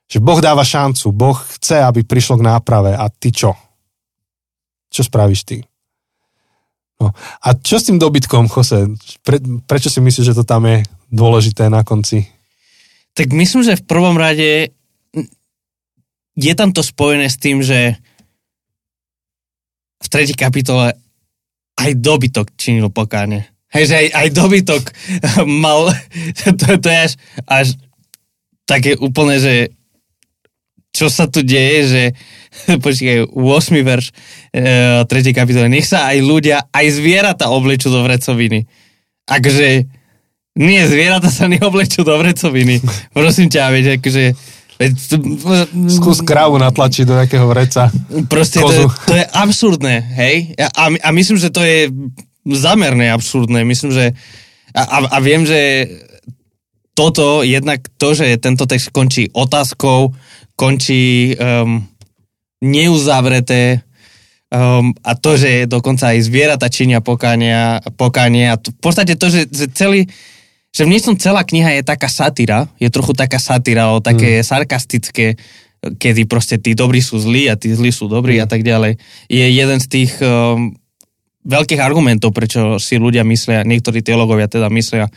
že 0.07 0.19
Boh 0.21 0.39
dáva 0.39 0.63
šancu, 0.63 1.11
Boh 1.11 1.39
chce, 1.59 1.81
aby 1.83 2.05
prišlo 2.05 2.39
k 2.39 2.47
náprave 2.47 2.93
a 2.95 3.09
ty 3.09 3.33
čo? 3.33 3.57
Čo 4.93 5.09
spravíš 5.09 5.43
ty? 5.49 5.59
No. 7.01 7.11
A 7.43 7.49
čo 7.59 7.81
s 7.81 7.89
tým 7.89 7.99
dobytkom, 7.99 8.47
Jose? 8.47 8.93
Pre, 9.25 9.41
prečo 9.67 9.91
si 9.91 9.99
myslíš, 9.99 10.31
že 10.31 10.39
to 10.39 10.45
tam 10.47 10.69
je 10.71 10.87
dôležité 11.11 11.67
na 11.67 11.83
konci? 11.83 12.29
Tak 13.13 13.29
myslím, 13.33 13.63
že 13.63 13.77
v 13.77 13.87
prvom 13.87 14.17
rade 14.17 14.73
je 16.33 16.53
tam 16.57 16.73
to 16.73 16.81
spojené 16.81 17.29
s 17.29 17.37
tým, 17.37 17.61
že 17.61 18.01
v 20.03 20.09
tretej 20.09 20.35
kapitole 20.35 20.97
aj 21.77 21.91
dobytok 22.01 22.57
činil 22.57 22.89
pokáne. 22.89 23.53
Hej, 23.73 23.85
že 23.89 23.95
aj, 23.97 24.09
aj 24.13 24.29
dobytok 24.33 24.83
mal, 25.65 25.93
to, 26.61 26.67
to 26.81 26.89
je 26.89 26.99
až, 27.09 27.13
až 27.49 27.67
také 28.69 28.97
úplne, 28.97 29.41
že 29.41 29.73
čo 30.93 31.09
sa 31.09 31.25
tu 31.25 31.41
deje, 31.41 31.79
že 31.89 32.03
počkaj, 32.85 33.33
8. 33.33 33.81
verš 33.81 34.07
e, 34.53 34.63
3. 35.09 35.33
kapitole, 35.33 35.73
nech 35.73 35.89
sa 35.89 36.13
aj 36.13 36.19
ľudia, 36.21 36.69
aj 36.69 36.87
zvieratá 36.93 37.49
oblečú 37.49 37.89
do 37.89 38.05
vrecoviny. 38.05 38.69
Akože 39.25 39.89
Nie, 40.53 40.85
zvieratá 40.85 41.33
sa 41.33 41.49
neoblečú 41.49 42.05
do 42.05 42.13
vrecoviny. 42.21 42.85
Prosím 43.17 43.49
ťa, 43.49 43.73
vieš, 43.73 43.87
akože... 44.01 44.25
Skús 45.89 46.27
krávu 46.27 46.59
natlačiť 46.59 47.05
do 47.07 47.15
nejakého 47.15 47.47
vreca. 47.47 47.89
Proste 48.27 48.61
to, 48.61 48.73
je- 48.73 48.91
to 49.09 49.15
je 49.15 49.25
absurdné, 49.31 49.95
hej? 50.19 50.59
A, 50.59 50.91
a, 50.93 51.09
myslím, 51.15 51.39
že 51.39 51.55
to 51.55 51.63
je 51.63 51.89
zamerné 52.53 53.09
absurdné. 53.15 53.65
Myslím, 53.65 53.95
že... 53.95 54.13
A, 54.75 54.83
a, 54.83 54.99
a 55.17 55.19
viem, 55.23 55.47
že 55.47 55.89
toto, 56.93 57.41
jednak 57.41 57.89
to, 57.97 58.13
že 58.13 58.37
tento 58.37 58.69
text 58.69 58.93
končí 58.93 59.33
otázkou, 59.33 60.13
končí 60.53 61.33
um, 61.33 61.81
neuzavreté 62.61 63.81
um, 64.53 64.93
a 65.01 65.17
to, 65.17 65.41
že 65.41 65.65
dokonca 65.65 66.13
aj 66.13 66.29
zvieratá 66.29 66.69
činia 66.69 67.01
pokania, 67.01 67.81
pokanie 67.97 68.53
a 68.53 68.61
to, 68.61 68.77
v 68.77 68.81
podstate 68.85 69.17
to, 69.17 69.33
že, 69.33 69.49
že 69.49 69.73
celý 69.73 70.05
že 70.73 70.89
v 70.89 70.93
niečom 70.97 71.21
celá 71.21 71.45
kniha 71.45 71.79
je 71.79 71.83
taká 71.85 72.09
satyra, 72.09 72.65
je 72.81 72.89
trochu 72.89 73.13
taká 73.13 73.37
satyra, 73.37 73.93
o 73.93 74.01
také 74.01 74.41
mm. 74.41 74.45
sarkastické, 74.45 75.37
kedy 75.85 76.25
proste 76.25 76.57
tí 76.57 76.73
dobrí 76.73 77.05
sú 77.05 77.21
zlí 77.21 77.53
a 77.53 77.61
tí 77.61 77.77
zlí 77.77 77.93
sú 77.93 78.09
dobrí 78.09 78.41
mm. 78.41 78.43
a 78.43 78.47
tak 78.49 78.65
ďalej. 78.65 78.97
Je 79.29 79.45
jeden 79.45 79.79
z 79.85 79.87
tých 79.93 80.17
um, 80.25 80.73
veľkých 81.45 81.83
argumentov, 81.85 82.33
prečo 82.33 82.81
si 82.81 82.97
ľudia 82.97 83.21
myslia, 83.29 83.69
niektorí 83.69 84.01
teológovia 84.01 84.49
teda 84.49 84.73
myslia, 84.73 85.13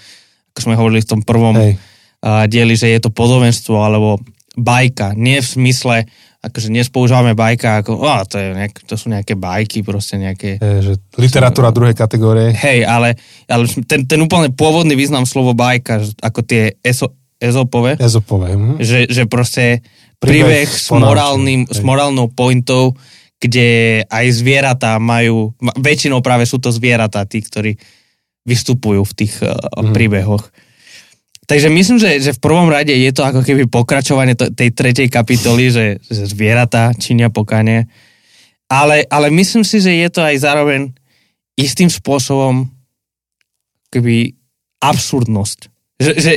ako 0.52 0.60
sme 0.60 0.76
hovorili 0.76 1.00
v 1.00 1.10
tom 1.16 1.22
prvom 1.24 1.56
Hej. 1.56 1.80
uh, 2.20 2.44
dieli, 2.52 2.76
že 2.76 2.92
je 2.92 3.00
to 3.00 3.16
podobenstvo 3.16 3.80
alebo 3.80 4.20
bajka. 4.60 5.16
Nie 5.16 5.40
v 5.40 5.48
smysle, 5.48 5.98
akože 6.46 6.70
dnes 6.70 6.88
používame 6.88 7.34
bajka 7.34 7.82
ako, 7.82 7.98
oh, 7.98 8.22
to, 8.24 8.38
je 8.38 8.54
nejak, 8.54 8.74
to 8.86 8.94
sú 8.94 9.10
nejaké 9.10 9.34
bajky, 9.34 9.82
proste 9.82 10.22
nejaké... 10.22 10.62
Je, 10.62 10.80
že 10.82 10.94
literatúra 11.18 11.74
druhej 11.74 11.98
kategórie. 11.98 12.54
Hej, 12.54 12.86
ale, 12.86 13.18
ale 13.50 13.66
ten, 13.90 14.06
ten 14.06 14.20
úplne 14.22 14.54
pôvodný 14.54 14.94
význam 14.94 15.26
slovo 15.26 15.58
bajka, 15.58 16.06
ako 16.22 16.46
tie 16.46 16.78
eso, 16.86 17.12
ezopové, 17.42 17.98
Ezopové. 17.98 18.54
Hm? 18.54 18.78
že, 18.78 19.10
že 19.10 19.26
proste 19.26 19.82
Príbeh 20.16 20.64
príbeh 20.64 20.70
s, 20.72 20.88
morálnym, 20.96 21.68
s 21.68 21.84
morálnou 21.84 22.32
pointou, 22.32 22.96
kde 23.36 24.00
aj 24.08 24.26
zvieratá 24.32 24.96
majú, 24.96 25.52
ma- 25.60 25.76
väčšinou 25.76 26.24
práve 26.24 26.48
sú 26.48 26.56
to 26.56 26.72
zvieratá, 26.72 27.28
tí, 27.28 27.44
ktorí 27.44 27.76
vystupujú 28.48 29.04
v 29.04 29.14
tých 29.14 29.34
uh, 29.44 29.58
Mhm. 29.82 29.92
príbehoch. 29.92 30.46
Takže 31.46 31.70
myslím, 31.70 31.98
že, 32.02 32.18
že 32.18 32.34
v 32.34 32.42
prvom 32.42 32.70
rade 32.74 32.90
je 32.90 33.12
to 33.14 33.22
ako 33.22 33.46
keby 33.46 33.70
pokračovanie 33.70 34.34
tej 34.34 34.70
tretej 34.74 35.14
kapitoly, 35.14 35.70
že, 35.70 35.86
že 36.02 36.26
zvieratá 36.26 36.90
činia 36.98 37.30
pokanie. 37.30 37.86
Ale, 38.66 39.06
ale 39.14 39.30
myslím 39.30 39.62
si, 39.62 39.78
že 39.78 39.94
je 39.94 40.10
to 40.10 40.26
aj 40.26 40.42
zároveň 40.42 40.90
istým 41.54 41.88
spôsobom 41.88 42.66
keby 43.94 44.34
absurdnosť. 44.82 45.60
Že, 46.02 46.12
že 46.18 46.34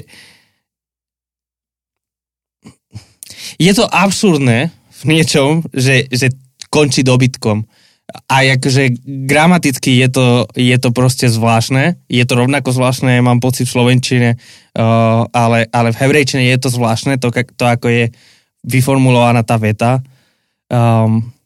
je 3.58 3.72
to 3.72 3.84
absurdné 3.88 4.70
v 4.70 5.02
niečom, 5.08 5.64
že, 5.72 6.04
že 6.12 6.36
končí 6.68 7.00
dobytkom. 7.00 7.64
A 8.08 8.40
akože 8.56 9.04
gramaticky 9.28 10.00
je 10.00 10.08
to, 10.08 10.26
je 10.56 10.76
to 10.80 10.96
proste 10.96 11.28
zvláštne. 11.28 12.00
Je 12.08 12.24
to 12.24 12.40
rovnako 12.40 12.72
zvláštne, 12.72 13.20
mám 13.20 13.36
pocit 13.36 13.68
v 13.68 13.74
slovenčine, 13.76 14.30
uh, 14.32 15.28
ale, 15.28 15.68
ale 15.68 15.92
v 15.92 16.00
hebrejčine 16.00 16.48
je 16.48 16.56
to 16.56 16.72
zvláštne, 16.72 17.20
to, 17.20 17.28
to 17.28 17.64
ako 17.68 17.92
je 17.92 18.04
vyformulovaná 18.64 19.44
tá 19.44 19.60
veta. 19.60 20.00
Um, 20.72 21.36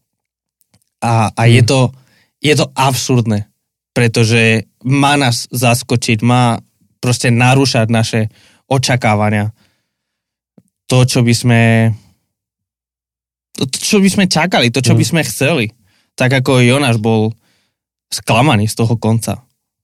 a 1.03 1.35
a 1.35 1.43
je, 1.51 1.67
to, 1.67 1.91
je 2.39 2.55
to 2.55 2.71
absurdné, 2.79 3.51
pretože 3.91 4.71
má 4.87 5.19
nás 5.19 5.51
zaskočiť, 5.51 6.23
má 6.23 6.63
proste 7.03 7.35
narúšať 7.35 7.91
naše 7.91 8.21
očakávania. 8.71 9.51
To, 10.87 11.03
čo 11.03 11.27
by 11.27 11.35
sme 11.35 11.61
to, 13.53 13.67
čo 13.67 13.99
by 13.99 14.09
sme 14.09 14.25
čakali, 14.31 14.71
to, 14.71 14.79
čo 14.79 14.95
by 14.95 15.05
sme 15.05 15.27
chceli. 15.27 15.75
Tak 16.17 16.45
ako 16.45 16.61
Jonáš 16.61 17.01
bol 17.01 17.33
sklamaný 18.13 18.69
z 18.69 18.77
toho 18.77 18.95
konca 19.01 19.41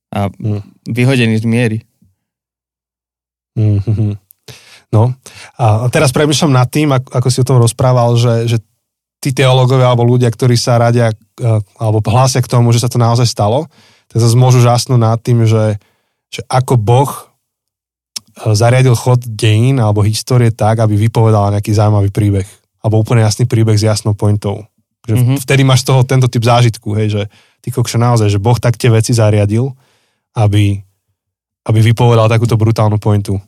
a 0.08 0.28
Mm. 0.28 0.64
vyhodený 0.88 1.36
z 1.40 1.44
miery. 1.44 1.78
Mhm. 3.56 4.16
No 4.88 5.12
a 5.60 5.84
teraz 5.92 6.16
premyšľam 6.16 6.52
nad 6.56 6.68
tým, 6.72 6.88
ako, 6.88 7.08
ako 7.12 7.28
si 7.28 7.38
o 7.44 7.48
tom 7.48 7.60
rozprával, 7.60 8.16
že, 8.16 8.48
že 8.48 8.56
tí 9.20 9.36
teológovia 9.36 9.92
alebo 9.92 10.08
ľudia, 10.08 10.32
ktorí 10.32 10.56
sa 10.56 10.80
radia 10.80 11.12
eh, 11.12 11.60
alebo 11.76 12.00
hlásia 12.08 12.40
k 12.40 12.48
tomu, 12.48 12.72
že 12.72 12.80
sa 12.80 12.88
to 12.88 12.96
naozaj 12.96 13.28
stalo, 13.28 13.68
tak 14.08 14.16
sa 14.24 14.32
môžu 14.32 14.64
žasnúť 14.64 14.96
nad 14.96 15.20
tým, 15.20 15.44
že, 15.44 15.76
že 16.32 16.40
ako 16.48 16.80
Boh 16.80 17.10
eh, 17.12 18.56
zariadil 18.56 18.96
chod 18.96 19.20
dejín 19.28 19.76
alebo 19.76 20.00
histórie 20.00 20.54
tak, 20.54 20.80
aby 20.80 20.96
vypovedal 20.96 21.52
nejaký 21.52 21.76
zaujímavý 21.76 22.08
príbeh. 22.08 22.48
Alebo 22.80 23.04
úplne 23.04 23.26
jasný 23.26 23.44
príbeh 23.44 23.76
s 23.76 23.84
jasnou 23.84 24.16
pointou. 24.16 24.64
Že 25.08 25.14
Mhm. 25.16 25.20
mm-hmm. 25.24 25.38
vtedy 25.40 25.62
máš 25.64 25.80
z 25.82 25.86
toho 25.88 26.00
tento 26.04 26.28
typ 26.28 26.44
zážitku, 26.44 26.92
hej, 27.00 27.08
že 27.08 27.22
ty 27.64 27.72
kokšo 27.72 27.96
naozaj, 27.96 28.28
že 28.28 28.36
Boh 28.36 28.60
tak 28.60 28.76
tie 28.76 28.92
veci 28.92 29.16
zariadil, 29.16 29.72
aby, 30.36 30.76
aby 31.64 31.78
vypovedal 31.80 32.28
takúto 32.28 32.60
brutálnu 32.60 33.00
pointu. 33.00 33.40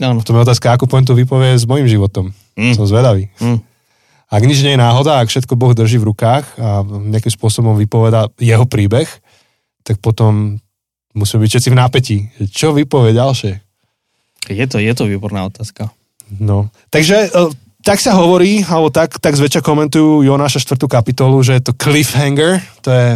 Áno. 0.00 0.24
Potom 0.24 0.40
je 0.40 0.48
otázka, 0.48 0.72
akú 0.72 0.88
pointu 0.88 1.12
vypovie 1.12 1.60
s 1.60 1.68
mojim 1.68 1.84
životom. 1.84 2.32
Mm. 2.56 2.72
Som 2.72 2.88
zvedavý. 2.88 3.28
Mm. 3.36 3.60
Ak 4.32 4.40
nič 4.48 4.64
nie 4.64 4.72
je 4.72 4.80
náhoda, 4.80 5.20
ak 5.20 5.28
všetko 5.28 5.52
Boh 5.60 5.76
drží 5.76 6.00
v 6.00 6.08
rukách 6.08 6.56
a 6.56 6.80
nejakým 6.80 7.28
spôsobom 7.28 7.76
vypoveda 7.76 8.32
jeho 8.40 8.64
príbeh, 8.64 9.04
tak 9.84 10.00
potom 10.00 10.56
musíme 11.12 11.44
byť 11.44 11.50
všetci 11.52 11.68
v 11.68 11.76
napätí. 11.76 12.16
že 12.40 12.48
Čo 12.48 12.72
vypovie 12.72 13.12
ďalšie? 13.12 13.60
Je 14.48 14.64
to, 14.64 14.80
je 14.80 14.92
to 14.96 15.04
výborná 15.04 15.44
otázka. 15.44 15.92
No. 16.32 16.72
Takže 16.88 17.28
e, 17.28 17.30
tak 17.82 17.98
sa 17.98 18.14
hovorí, 18.14 18.62
alebo 18.62 18.94
tak, 18.94 19.18
tak 19.18 19.34
zväčša 19.34 19.58
komentujú 19.58 20.22
Jonáša 20.22 20.62
4. 20.62 20.86
kapitolu, 20.86 21.42
že 21.42 21.58
je 21.58 21.62
to 21.66 21.72
cliffhanger, 21.74 22.62
to 22.78 22.88
je 22.94 23.06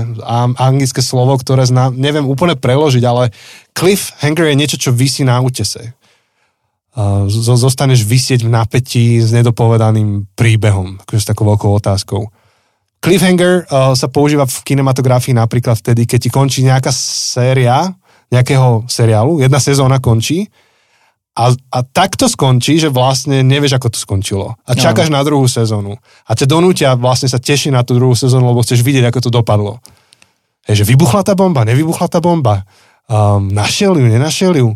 anglické 0.58 0.98
slovo, 0.98 1.38
ktoré 1.38 1.62
znám, 1.62 1.94
neviem 1.94 2.26
úplne 2.26 2.58
preložiť, 2.58 3.02
ale 3.06 3.30
cliffhanger 3.78 4.50
je 4.50 4.58
niečo, 4.58 4.76
čo 4.78 4.90
vysí 4.90 5.22
na 5.22 5.38
útese. 5.38 5.94
Zostaneš 7.30 8.02
vysieť 8.02 8.42
v 8.42 8.50
napätí 8.50 9.22
s 9.22 9.30
nedopovedaným 9.30 10.32
príbehom, 10.34 10.98
akože 11.06 11.22
s 11.22 11.30
takou 11.30 11.46
veľkou 11.46 11.70
otázkou. 11.70 12.26
Cliffhanger 12.98 13.68
uh, 13.68 13.94
sa 13.94 14.10
používa 14.10 14.48
v 14.48 14.56
kinematografii 14.66 15.36
napríklad 15.36 15.78
vtedy, 15.78 16.10
keď 16.10 16.18
ti 16.26 16.30
končí 16.32 16.66
nejaká 16.66 16.90
séria, 16.90 17.94
nejakého 18.34 18.82
seriálu, 18.90 19.38
jedna 19.38 19.62
sezóna 19.62 20.02
končí 20.02 20.50
a, 21.36 21.52
a 21.52 21.78
tak 21.84 22.16
to 22.16 22.32
skončí, 22.32 22.80
že 22.80 22.88
vlastne 22.88 23.44
nevieš, 23.44 23.76
ako 23.76 23.92
to 23.92 23.98
skončilo. 24.00 24.56
A 24.64 24.72
čakáš 24.72 25.12
na 25.12 25.20
druhú 25.20 25.44
sezónu. 25.44 26.00
A 26.24 26.32
ťa 26.32 26.48
donútia 26.48 26.96
vlastne 26.96 27.28
sa 27.28 27.36
teší 27.36 27.68
na 27.68 27.84
tú 27.84 27.92
druhú 27.92 28.16
sezónu, 28.16 28.48
lebo 28.48 28.64
chceš 28.64 28.80
vidieť, 28.80 29.12
ako 29.12 29.20
to 29.20 29.30
dopadlo. 29.30 29.84
Hej, 30.64 30.80
že 30.82 30.84
vybuchla 30.88 31.20
tá 31.28 31.36
bomba, 31.36 31.68
nevybuchla 31.68 32.08
tá 32.08 32.24
bomba. 32.24 32.64
Um, 33.04 33.52
našiel 33.52 34.00
ju, 34.00 34.08
nenašiel 34.08 34.56
ju. 34.56 34.68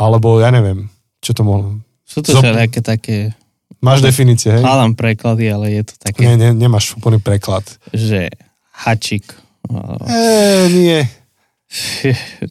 Alebo 0.00 0.40
ja 0.40 0.48
neviem, 0.48 0.88
čo 1.20 1.36
to 1.36 1.44
mohlo. 1.44 1.84
Sú 2.08 2.24
to 2.24 2.32
Zop- 2.32 2.48
také, 2.82 3.36
Máš 3.84 4.00
definície, 4.00 4.56
hej? 4.56 4.64
hľadám 4.64 4.96
preklady, 4.96 5.52
ale 5.52 5.72
je 5.80 5.82
to 5.84 5.94
také, 6.00 6.24
Nie, 6.24 6.34
nie, 6.40 6.50
nemáš 6.56 6.96
úplný 6.96 7.20
preklad. 7.20 7.64
že 7.92 8.32
hačik. 8.72 9.36
E, 9.68 10.68
nie. 10.72 11.19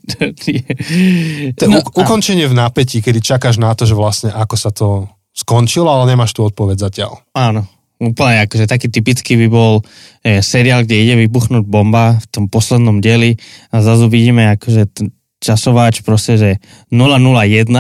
To 1.59 1.63
No, 1.67 1.80
u- 1.80 1.93
ukončenie 1.99 2.47
v 2.47 2.55
napätí, 2.55 2.99
kedy 2.99 3.20
čakáš 3.20 3.59
na 3.59 3.76
to, 3.76 3.84
že 3.84 3.93
vlastne 3.93 4.30
ako 4.32 4.55
sa 4.55 4.72
to 4.72 4.88
skončilo, 5.32 5.88
ale 5.88 6.09
nemáš 6.09 6.32
tú 6.32 6.43
odpoveď 6.43 6.78
zatiaľ. 6.82 7.20
Áno, 7.32 7.63
úplne 7.97 8.43
akože 8.43 8.65
taký 8.65 8.88
typický 8.88 9.36
by 9.38 9.47
bol 9.47 9.84
e, 10.22 10.39
seriál, 10.39 10.84
kde 10.84 10.95
ide 10.97 11.15
vybuchnúť 11.20 11.63
bomba 11.63 12.15
v 12.17 12.26
tom 12.30 12.45
poslednom 12.47 12.99
dieli 12.99 13.36
a 13.70 13.80
zrazu 13.80 14.07
vidíme 14.07 14.55
akože 14.55 14.82
ten 14.88 15.07
časováč 15.39 16.03
proste, 16.03 16.36
že 16.36 16.49
001, 16.89 17.72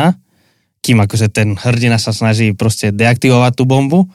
kým 0.79 0.97
akože 0.97 1.27
ten 1.27 1.55
hrdina 1.55 1.99
sa 1.99 2.11
snaží 2.11 2.51
proste 2.51 2.91
deaktivovať 2.91 3.51
tú 3.53 3.63
bombu 3.63 4.07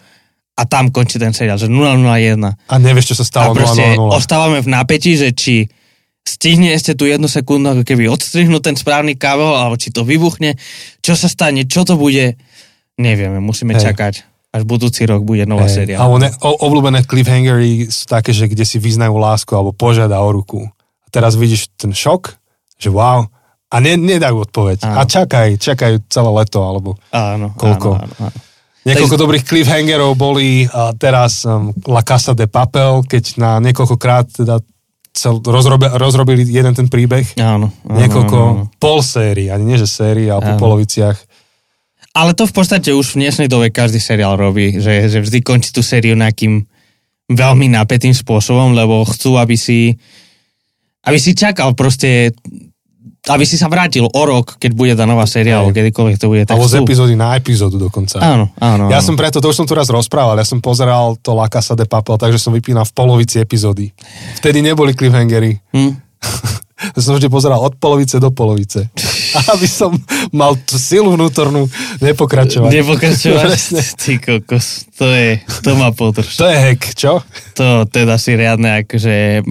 a 0.54 0.64
tam 0.64 0.88
končí 0.88 1.16
ten 1.16 1.32
seriál, 1.32 1.56
že 1.56 1.68
001. 1.68 2.40
A 2.40 2.74
nevieš, 2.78 3.12
čo 3.12 3.16
sa 3.20 3.24
A 3.24 3.28
stalo 3.28 3.52
proste 3.52 3.96
000. 3.96 4.16
ostávame 4.16 4.60
v 4.60 4.68
napätí, 4.70 5.16
že 5.16 5.32
či 5.32 5.68
stihne 6.24 6.72
ešte 6.72 6.96
tú 6.96 7.04
jednu 7.04 7.28
sekundu 7.28 7.70
ako 7.70 7.82
keby 7.84 8.08
odstrihnúť 8.08 8.72
ten 8.72 8.76
správny 8.76 9.14
kábel, 9.14 9.52
alebo 9.54 9.76
či 9.76 9.92
to 9.92 10.02
vybuchne, 10.02 10.56
čo 11.04 11.12
sa 11.14 11.28
stane, 11.28 11.68
čo 11.68 11.84
to 11.84 12.00
bude, 12.00 12.40
nevieme, 12.96 13.38
musíme 13.44 13.76
Hej. 13.76 13.92
čakať, 13.92 14.14
až 14.56 14.62
budúci 14.64 15.04
rok 15.04 15.20
bude 15.22 15.44
nová 15.44 15.68
Hej, 15.68 15.84
séria. 15.84 15.96
Alebo 16.00 16.16
ne, 16.16 16.32
o, 16.40 16.50
obľúbené 16.64 17.04
cliffhangery 17.04 17.92
sú 17.92 18.08
také, 18.08 18.32
že 18.32 18.48
kde 18.48 18.64
si 18.64 18.80
vyznajú 18.80 19.14
lásku 19.20 19.52
alebo 19.52 19.76
požiada 19.76 20.16
o 20.24 20.30
ruku. 20.32 20.64
A 21.04 21.08
teraz 21.12 21.36
vidíš 21.36 21.68
ten 21.76 21.92
šok, 21.92 22.32
že 22.80 22.88
wow, 22.88 23.28
a 23.68 23.76
ne, 23.82 23.98
nedajú 23.98 24.46
odpoveď. 24.46 24.86
Áno. 24.86 24.96
A 24.96 25.02
čakaj, 25.04 25.58
čakaj 25.58 26.06
celé 26.06 26.30
leto, 26.30 26.62
alebo 26.62 26.94
Áno, 27.10 27.52
Koľko? 27.58 27.98
áno, 27.98 28.06
áno, 28.06 28.14
áno. 28.30 28.38
niekoľko 28.86 29.16
dobrých 29.18 29.44
cliffhangerov 29.44 30.14
boli 30.14 30.70
a 30.70 30.94
teraz 30.94 31.42
um, 31.42 31.74
La 31.90 32.06
Casa 32.06 32.32
de 32.38 32.46
Papel, 32.46 33.02
keď 33.04 33.24
na 33.36 33.50
niekoľkokrát 33.58 34.40
teda 34.40 34.62
cel, 35.14 35.38
rozrobi, 35.40 35.86
rozrobili 35.94 36.42
jeden 36.42 36.74
ten 36.74 36.90
príbeh. 36.90 37.38
Áno. 37.38 37.70
áno 37.86 37.96
Niekoľko, 37.96 38.36
áno, 38.36 38.52
áno. 38.66 38.74
pol 38.82 38.98
sérií, 39.00 39.48
ani 39.48 39.64
nie 39.64 39.78
že 39.78 39.86
sérii, 39.86 40.26
ale 40.26 40.42
po 40.42 40.52
Áno. 40.58 40.60
poloviciach. 40.60 41.16
Ale 42.14 42.34
to 42.34 42.46
v 42.46 42.54
podstate 42.54 42.90
už 42.94 43.14
v 43.14 43.26
dnešnej 43.26 43.48
dobe 43.50 43.74
každý 43.74 43.98
seriál 43.98 44.38
robí, 44.38 44.78
že, 44.78 45.10
že 45.10 45.18
vždy 45.22 45.38
končí 45.42 45.74
tú 45.74 45.82
sériu 45.82 46.14
nejakým 46.14 46.62
veľmi 47.30 47.72
napätým 47.72 48.12
spôsobom, 48.12 48.74
lebo 48.76 49.02
chcú, 49.08 49.38
aby 49.40 49.56
si 49.56 49.96
aby 51.04 51.18
si 51.20 51.36
čakal 51.36 51.76
proste 51.76 52.32
aby 53.24 53.44
si 53.48 53.56
sa 53.56 53.72
vrátil 53.72 54.04
o 54.04 54.22
rok, 54.28 54.60
keď 54.60 54.70
bude 54.76 54.92
tá 54.92 55.08
nová 55.08 55.24
séria, 55.24 55.56
alebo 55.60 55.72
kedykoľvek 55.72 56.16
to 56.20 56.26
bude. 56.28 56.42
Tak 56.44 56.60
Alebo 56.60 56.68
z 56.68 56.84
epizódy 56.84 57.14
na 57.16 57.32
epizódu 57.32 57.80
dokonca. 57.80 58.20
Áno, 58.20 58.52
áno. 58.60 58.92
Ja 58.92 59.00
áno. 59.00 59.06
som 59.06 59.16
preto, 59.16 59.40
to 59.40 59.48
už 59.48 59.64
som 59.64 59.66
tu 59.68 59.72
raz 59.72 59.88
rozprával, 59.88 60.36
ja 60.36 60.44
som 60.44 60.60
pozeral 60.60 61.16
to 61.24 61.32
La 61.32 61.48
Casa 61.48 61.72
de 61.72 61.88
Papel, 61.88 62.20
takže 62.20 62.36
som 62.36 62.52
vypínal 62.52 62.84
v 62.84 62.92
polovici 62.92 63.40
epizódy. 63.40 63.96
Vtedy 64.36 64.60
neboli 64.60 64.92
cliffhangery. 64.92 65.56
Hm? 65.72 65.92
Ja 66.74 67.00
som 67.00 67.14
vždy 67.14 67.30
pozeral 67.30 67.62
od 67.62 67.78
polovice 67.78 68.18
do 68.18 68.34
polovice. 68.34 68.90
Aby 69.54 69.66
som 69.70 69.94
mal 70.34 70.58
tú 70.58 70.74
silu 70.74 71.14
vnútornú 71.14 71.70
nepokračovať. 72.02 72.70
Nepokračovať. 72.70 73.58
Ty 73.94 74.12
kokos, 74.18 74.90
to 74.98 75.06
je, 75.06 75.38
to 75.62 75.70
má 75.78 75.94
podrž. 75.94 76.34
To 76.34 76.50
je 76.50 76.56
hack, 76.58 76.82
čo? 76.98 77.22
To 77.58 77.86
teda 77.86 78.18
si 78.18 78.34
riadne 78.34 78.82
akože 78.82 79.46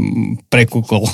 prekúkol. 0.51 1.07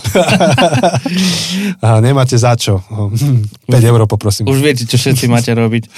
Aha, 1.85 1.97
nemáte 2.01 2.37
za 2.37 2.57
čo. 2.57 2.81
Hm, 2.89 3.69
5 3.69 3.89
eur 3.89 4.01
poprosím. 4.09 4.49
Už 4.49 4.65
viete, 4.65 4.89
čo 4.89 4.97
všetci 4.97 5.29
máte 5.29 5.53
robiť. 5.53 5.89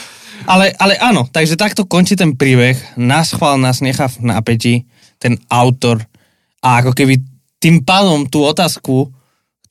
Ale, 0.49 0.74
ale 0.76 0.97
áno, 0.97 1.30
takže 1.30 1.59
takto 1.59 1.86
končí 1.86 2.18
ten 2.18 2.34
príbeh, 2.34 2.97
nás 2.97 3.32
chvál, 3.32 3.62
nás 3.62 3.80
nechá 3.80 4.09
v 4.09 4.26
napätí, 4.26 4.89
ten 5.22 5.38
autor 5.53 6.01
a 6.66 6.82
ako 6.82 6.97
keby 6.97 7.22
tým 7.62 7.86
pádom 7.86 8.26
tú 8.26 8.41
otázku, 8.41 9.14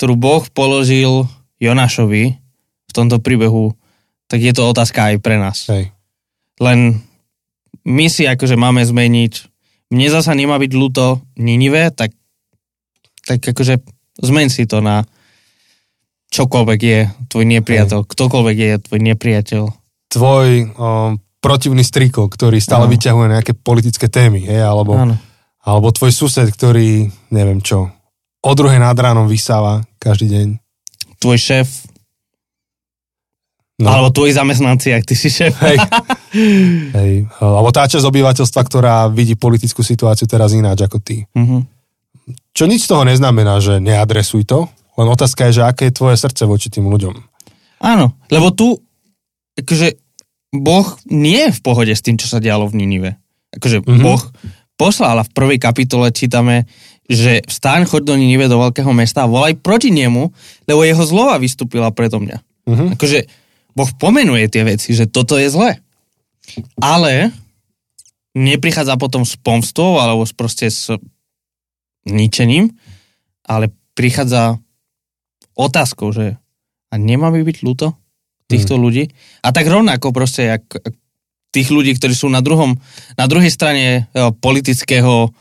ktorú 0.01 0.17
Boh 0.17 0.41
položil 0.57 1.29
Jonášovi 1.61 2.41
v 2.89 2.93
tomto 2.97 3.21
príbehu, 3.21 3.77
tak 4.33 4.41
je 4.41 4.49
to 4.57 4.65
otázka 4.65 5.13
aj 5.13 5.21
pre 5.21 5.37
nás. 5.37 5.69
Hej. 5.69 5.93
Len 6.57 7.05
my 7.85 8.09
si 8.09 8.25
akože 8.25 8.57
máme 8.57 8.81
zmeniť, 8.81 9.33
mne 9.93 10.09
zasa 10.09 10.33
nemá 10.33 10.57
byť 10.57 10.73
ľúto 10.73 11.21
Ninive, 11.37 11.93
tak, 11.93 12.17
tak 13.29 13.45
akože 13.45 13.85
zmen 14.25 14.49
si 14.49 14.65
to 14.65 14.81
na 14.81 15.05
čokoľvek 16.33 16.81
je 16.81 16.99
tvoj 17.29 17.45
nepriateľ, 17.61 18.01
ktokoľvek 18.09 18.57
je 18.57 18.73
tvoj 18.81 19.01
nepriateľ. 19.05 19.63
Tvoj 20.17 20.49
um, 20.81 21.21
protivný 21.45 21.85
striko, 21.85 22.25
ktorý 22.25 22.57
stále 22.57 22.89
Áno. 22.89 22.93
vyťahuje 22.97 23.27
nejaké 23.37 23.53
politické 23.53 24.09
témy, 24.09 24.49
hej, 24.49 24.65
alebo, 24.65 24.97
Áno. 24.97 25.21
alebo 25.61 25.93
tvoj 25.93 26.09
sused, 26.09 26.49
ktorý, 26.49 27.13
neviem 27.29 27.61
čo, 27.61 27.93
o 28.41 28.53
druhej 28.53 28.79
nad 28.79 28.97
ránom 28.97 29.25
vysáva 29.25 29.81
každý 29.97 30.29
deň. 30.29 30.49
Tvoj 31.19 31.39
šéf, 31.39 31.69
No. 33.81 33.89
alebo 33.89 34.13
tvoji 34.13 34.37
zamestnanci, 34.37 34.93
ak 34.93 35.09
ty 35.09 35.17
si 35.17 35.33
šéf. 35.33 35.57
Hej. 35.65 35.81
Hej. 37.01 37.13
Alebo 37.41 37.73
tá 37.73 37.89
časť 37.89 38.05
obyvateľstva, 38.05 38.61
ktorá 38.61 39.09
vidí 39.09 39.41
politickú 39.41 39.81
situáciu 39.81 40.29
teraz 40.29 40.53
ináč 40.53 40.85
ako 40.85 41.01
ty. 41.01 41.25
Mhm. 41.33 41.65
Čo 42.53 42.69
nič 42.69 42.85
z 42.85 42.93
toho 42.93 43.09
neznamená, 43.09 43.57
že 43.59 43.81
neadresuj 43.81 44.45
to, 44.45 44.69
len 45.01 45.09
otázka 45.09 45.49
je, 45.49 45.59
že 45.59 45.63
aké 45.65 45.89
je 45.89 45.97
tvoje 45.97 46.21
srdce 46.21 46.45
voči 46.45 46.69
tým 46.69 46.93
ľuďom. 46.93 47.17
Áno, 47.81 48.13
lebo 48.29 48.53
tu 48.53 48.77
akože 49.57 49.97
Boh 50.53 50.85
nie 51.09 51.49
je 51.49 51.57
v 51.57 51.61
pohode 51.65 51.95
s 51.97 52.05
tým, 52.05 52.21
čo 52.21 52.29
sa 52.29 52.37
dialo 52.37 52.69
v 52.69 52.85
Ninive. 52.85 53.11
Akože 53.57 53.81
Mhm. 53.81 53.87
mm-hmm. 53.89 54.05
Boh 54.05 54.23
poslal 54.77 55.17
a 55.17 55.25
v 55.25 55.33
prvej 55.33 55.57
kapitole 55.57 56.13
čítame, 56.13 56.69
že 57.11 57.43
vstaň, 57.43 57.91
choď 57.91 58.03
do 58.07 58.15
Ninive, 58.15 58.47
do 58.47 58.63
veľkého 58.63 58.95
mesta 58.95 59.27
a 59.27 59.31
volaj 59.31 59.59
proti 59.59 59.91
nemu, 59.91 60.31
lebo 60.71 60.87
jeho 60.87 61.03
zlova 61.03 61.43
vystúpila 61.43 61.91
predo 61.91 62.23
mňa. 62.23 62.39
Mhm. 62.71 62.87
Akože 62.95 63.27
Boh 63.75 63.91
pomenuje 63.99 64.47
tie 64.47 64.63
veci, 64.63 64.95
že 64.95 65.11
toto 65.11 65.35
je 65.35 65.51
zlé. 65.51 65.83
Ale 66.79 67.35
neprichádza 68.35 68.95
potom 68.95 69.27
s 69.27 69.35
pomstvou 69.35 69.99
alebo 69.99 70.23
s 70.23 70.31
proste 70.31 70.71
s 70.71 70.91
ničením, 72.07 72.71
ale 73.43 73.75
prichádza 73.99 74.63
otázkou, 75.59 76.15
že 76.15 76.39
a 76.91 76.95
nemá 76.99 77.31
mi 77.31 77.43
byť 77.43 77.63
ľúto 77.63 77.95
týchto 78.51 78.75
Hmm. 78.79 78.83
ľudí? 78.87 79.05
A 79.47 79.55
tak 79.55 79.67
rovnako 79.71 80.11
proste, 80.11 80.59
jak 80.59 80.63
tých 81.51 81.71
ľudí, 81.71 81.95
ktorí 81.95 82.15
sú 82.15 82.31
na, 82.31 82.43
druhom, 82.43 82.79
na 83.19 83.27
druhej 83.27 83.51
strane 83.51 84.11
e, 84.11 84.31
politického, 84.39 85.35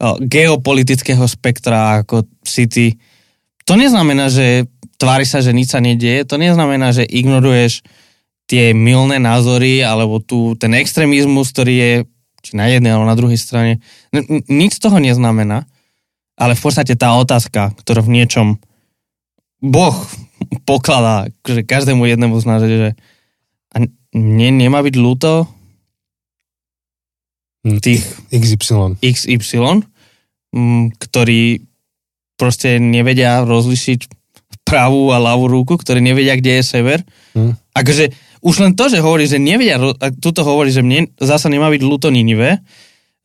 geopolitického 0.00 1.26
spektra 1.26 2.02
ako 2.06 2.22
City, 2.46 2.94
to 3.66 3.74
neznamená, 3.74 4.30
že 4.30 4.70
tvári 4.96 5.26
sa, 5.26 5.42
že 5.42 5.52
nič 5.52 5.74
sa 5.74 5.82
nedieje, 5.82 6.24
to 6.24 6.38
neznamená, 6.38 6.94
že 6.94 7.04
ignoruješ 7.04 7.82
tie 8.48 8.72
milné 8.72 9.20
názory 9.20 9.84
alebo 9.84 10.22
tu 10.22 10.56
ten 10.56 10.72
extrémizmus, 10.72 11.52
ktorý 11.52 11.74
je 11.76 11.92
či 12.40 12.56
na 12.56 12.70
jednej 12.70 12.94
alebo 12.94 13.04
na 13.04 13.18
druhej 13.18 13.36
strane. 13.36 13.82
N- 14.14 14.46
nič 14.48 14.78
z 14.78 14.82
toho 14.88 14.96
neznamená, 15.02 15.68
ale 16.38 16.54
v 16.54 16.62
podstate 16.62 16.94
tá 16.94 17.12
otázka, 17.18 17.74
ktorá 17.76 18.00
v 18.00 18.14
niečom 18.22 18.56
Boh 19.58 19.94
pokladá 20.62 21.26
že 21.44 21.66
každému 21.66 22.06
jednému 22.06 22.38
z 22.38 22.44
nás, 22.46 22.62
že 22.62 22.94
a 23.74 23.84
mne 24.14 24.48
nemá 24.56 24.80
byť 24.80 24.94
ľúto 24.96 25.44
tých 27.76 28.02
XY. 28.32 28.96
XY, 29.04 29.84
mm, 30.56 30.84
ktorí 30.96 31.60
proste 32.40 32.80
nevedia 32.80 33.44
rozlišiť 33.44 34.08
pravú 34.64 35.12
a 35.12 35.20
ľavú 35.20 35.48
ruku, 35.48 35.76
ktorí 35.76 36.00
nevedia, 36.00 36.36
kde 36.36 36.60
je 36.60 36.64
sever. 36.64 37.00
Hm. 37.36 37.56
Akože 37.72 38.12
už 38.44 38.64
len 38.64 38.72
to, 38.78 38.88
že 38.88 39.02
hovorí, 39.02 39.26
že 39.28 39.40
nevedia, 39.40 39.80
a 39.80 40.08
tuto 40.12 40.46
hovorí, 40.46 40.70
že 40.70 40.84
mne 40.84 41.10
zasa 41.18 41.50
nemá 41.50 41.72
byť 41.72 41.82
ľúto 41.82 42.12
Ninive, 42.12 42.60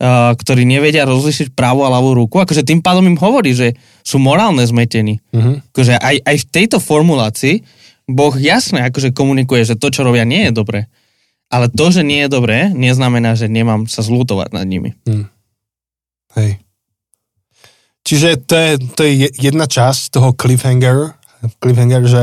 a, 0.00 0.34
ktorí 0.34 0.66
nevedia 0.66 1.06
rozlišiť 1.06 1.54
pravú 1.54 1.86
a 1.86 1.92
ľavú 1.92 2.16
ruku, 2.16 2.40
akože 2.42 2.66
tým 2.66 2.82
pádom 2.82 3.06
im 3.06 3.20
hovorí, 3.20 3.54
že 3.54 3.78
sú 4.02 4.18
morálne 4.18 4.64
zmetení. 4.66 5.22
Mhm. 5.30 5.70
Akože 5.70 5.94
aj, 6.00 6.16
aj 6.24 6.36
v 6.42 6.48
tejto 6.50 6.78
formulácii 6.82 7.62
Boh 8.04 8.34
jasne 8.36 8.84
akože 8.84 9.16
komunikuje, 9.16 9.64
že 9.64 9.80
to, 9.80 9.88
čo 9.88 10.04
robia, 10.04 10.28
nie 10.28 10.48
je 10.48 10.52
dobré. 10.52 10.92
Ale 11.54 11.70
to, 11.70 11.94
že 11.94 12.02
nie 12.02 12.26
je 12.26 12.34
dobré, 12.34 12.74
neznamená, 12.74 13.38
že 13.38 13.46
nemám 13.46 13.86
sa 13.86 14.02
zlutovať 14.02 14.50
nad 14.50 14.66
nimi. 14.66 14.98
Hm. 15.06 15.30
Hej. 16.34 16.58
Čiže 18.02 18.42
to 18.42 18.54
je, 18.58 18.70
to 18.98 19.02
je- 19.06 19.34
jedna 19.38 19.70
časť 19.70 20.10
toho 20.10 20.34
cliffhanger, 20.34 21.14
cliffhanger 21.62 22.02
že, 22.10 22.22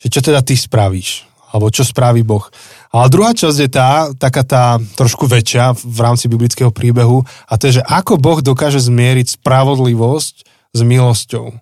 že 0.00 0.08
čo 0.08 0.24
teda 0.24 0.40
ty 0.40 0.56
spravíš, 0.56 1.28
alebo 1.52 1.68
čo 1.68 1.84
spraví 1.84 2.24
Boh. 2.24 2.48
Ale 2.88 3.12
druhá 3.12 3.36
časť 3.36 3.58
je 3.60 3.70
tá, 3.70 4.08
taká 4.16 4.42
tá 4.48 4.80
trošku 4.96 5.28
väčšia 5.28 5.76
v 5.76 5.98
rámci 6.00 6.26
biblického 6.32 6.72
príbehu 6.72 7.20
a 7.44 7.52
to 7.60 7.68
je, 7.68 7.78
že 7.78 7.82
ako 7.84 8.16
Boh 8.16 8.40
dokáže 8.40 8.80
zmieriť 8.80 9.38
spravodlivosť 9.38 10.34
s 10.72 10.80
milosťou. 10.80 11.52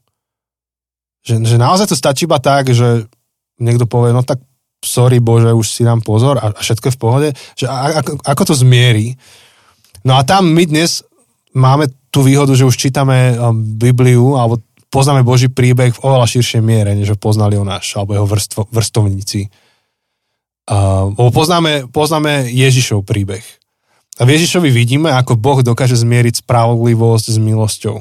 Že, 1.27 1.35
že 1.45 1.57
naozaj 1.59 1.91
to 1.91 1.97
stačí 1.99 2.31
iba 2.31 2.39
tak, 2.39 2.71
že 2.71 3.11
niekto 3.59 3.91
povie, 3.91 4.15
no 4.15 4.23
tak 4.23 4.39
sorry 4.83 5.23
Bože, 5.23 5.55
už 5.55 5.67
si 5.71 5.87
dám 5.87 6.03
pozor 6.03 6.43
a, 6.43 6.51
a 6.51 6.61
všetko 6.61 6.91
je 6.91 6.97
v 6.99 7.01
pohode, 7.01 7.29
že 7.55 7.71
a, 7.71 8.03
ako, 8.03 8.19
ako 8.21 8.43
to 8.51 8.55
zmierí. 8.59 9.15
No 10.03 10.19
a 10.19 10.27
tam 10.27 10.51
my 10.51 10.67
dnes 10.67 11.07
máme 11.55 11.87
tú 12.11 12.27
výhodu, 12.27 12.53
že 12.53 12.67
už 12.67 12.77
čítame 12.77 13.39
um, 13.39 13.57
Bibliu 13.57 14.37
alebo 14.37 14.61
poznáme 14.93 15.25
Boží 15.25 15.49
príbeh 15.49 15.95
v 15.97 16.03
oveľa 16.05 16.27
širšej 16.29 16.61
miere, 16.61 16.93
než 16.93 17.15
ho 17.15 17.19
poznali 17.19 17.57
o 17.57 17.65
náš 17.65 17.97
alebo 17.97 18.13
jeho 18.13 18.29
vrstvo, 18.29 18.69
vrstovníci. 18.69 19.49
Uh, 20.69 21.15
poznáme, 21.33 21.89
poznáme 21.89 22.53
Ježišov 22.53 23.07
príbeh. 23.07 23.43
A 24.21 24.29
v 24.29 24.37
Ježišovi 24.37 24.69
vidíme, 24.69 25.09
ako 25.09 25.41
Boh 25.41 25.65
dokáže 25.65 25.97
zmieriť 25.97 26.45
spravodlivosť 26.45 27.27
s 27.33 27.39
milosťou. 27.41 27.97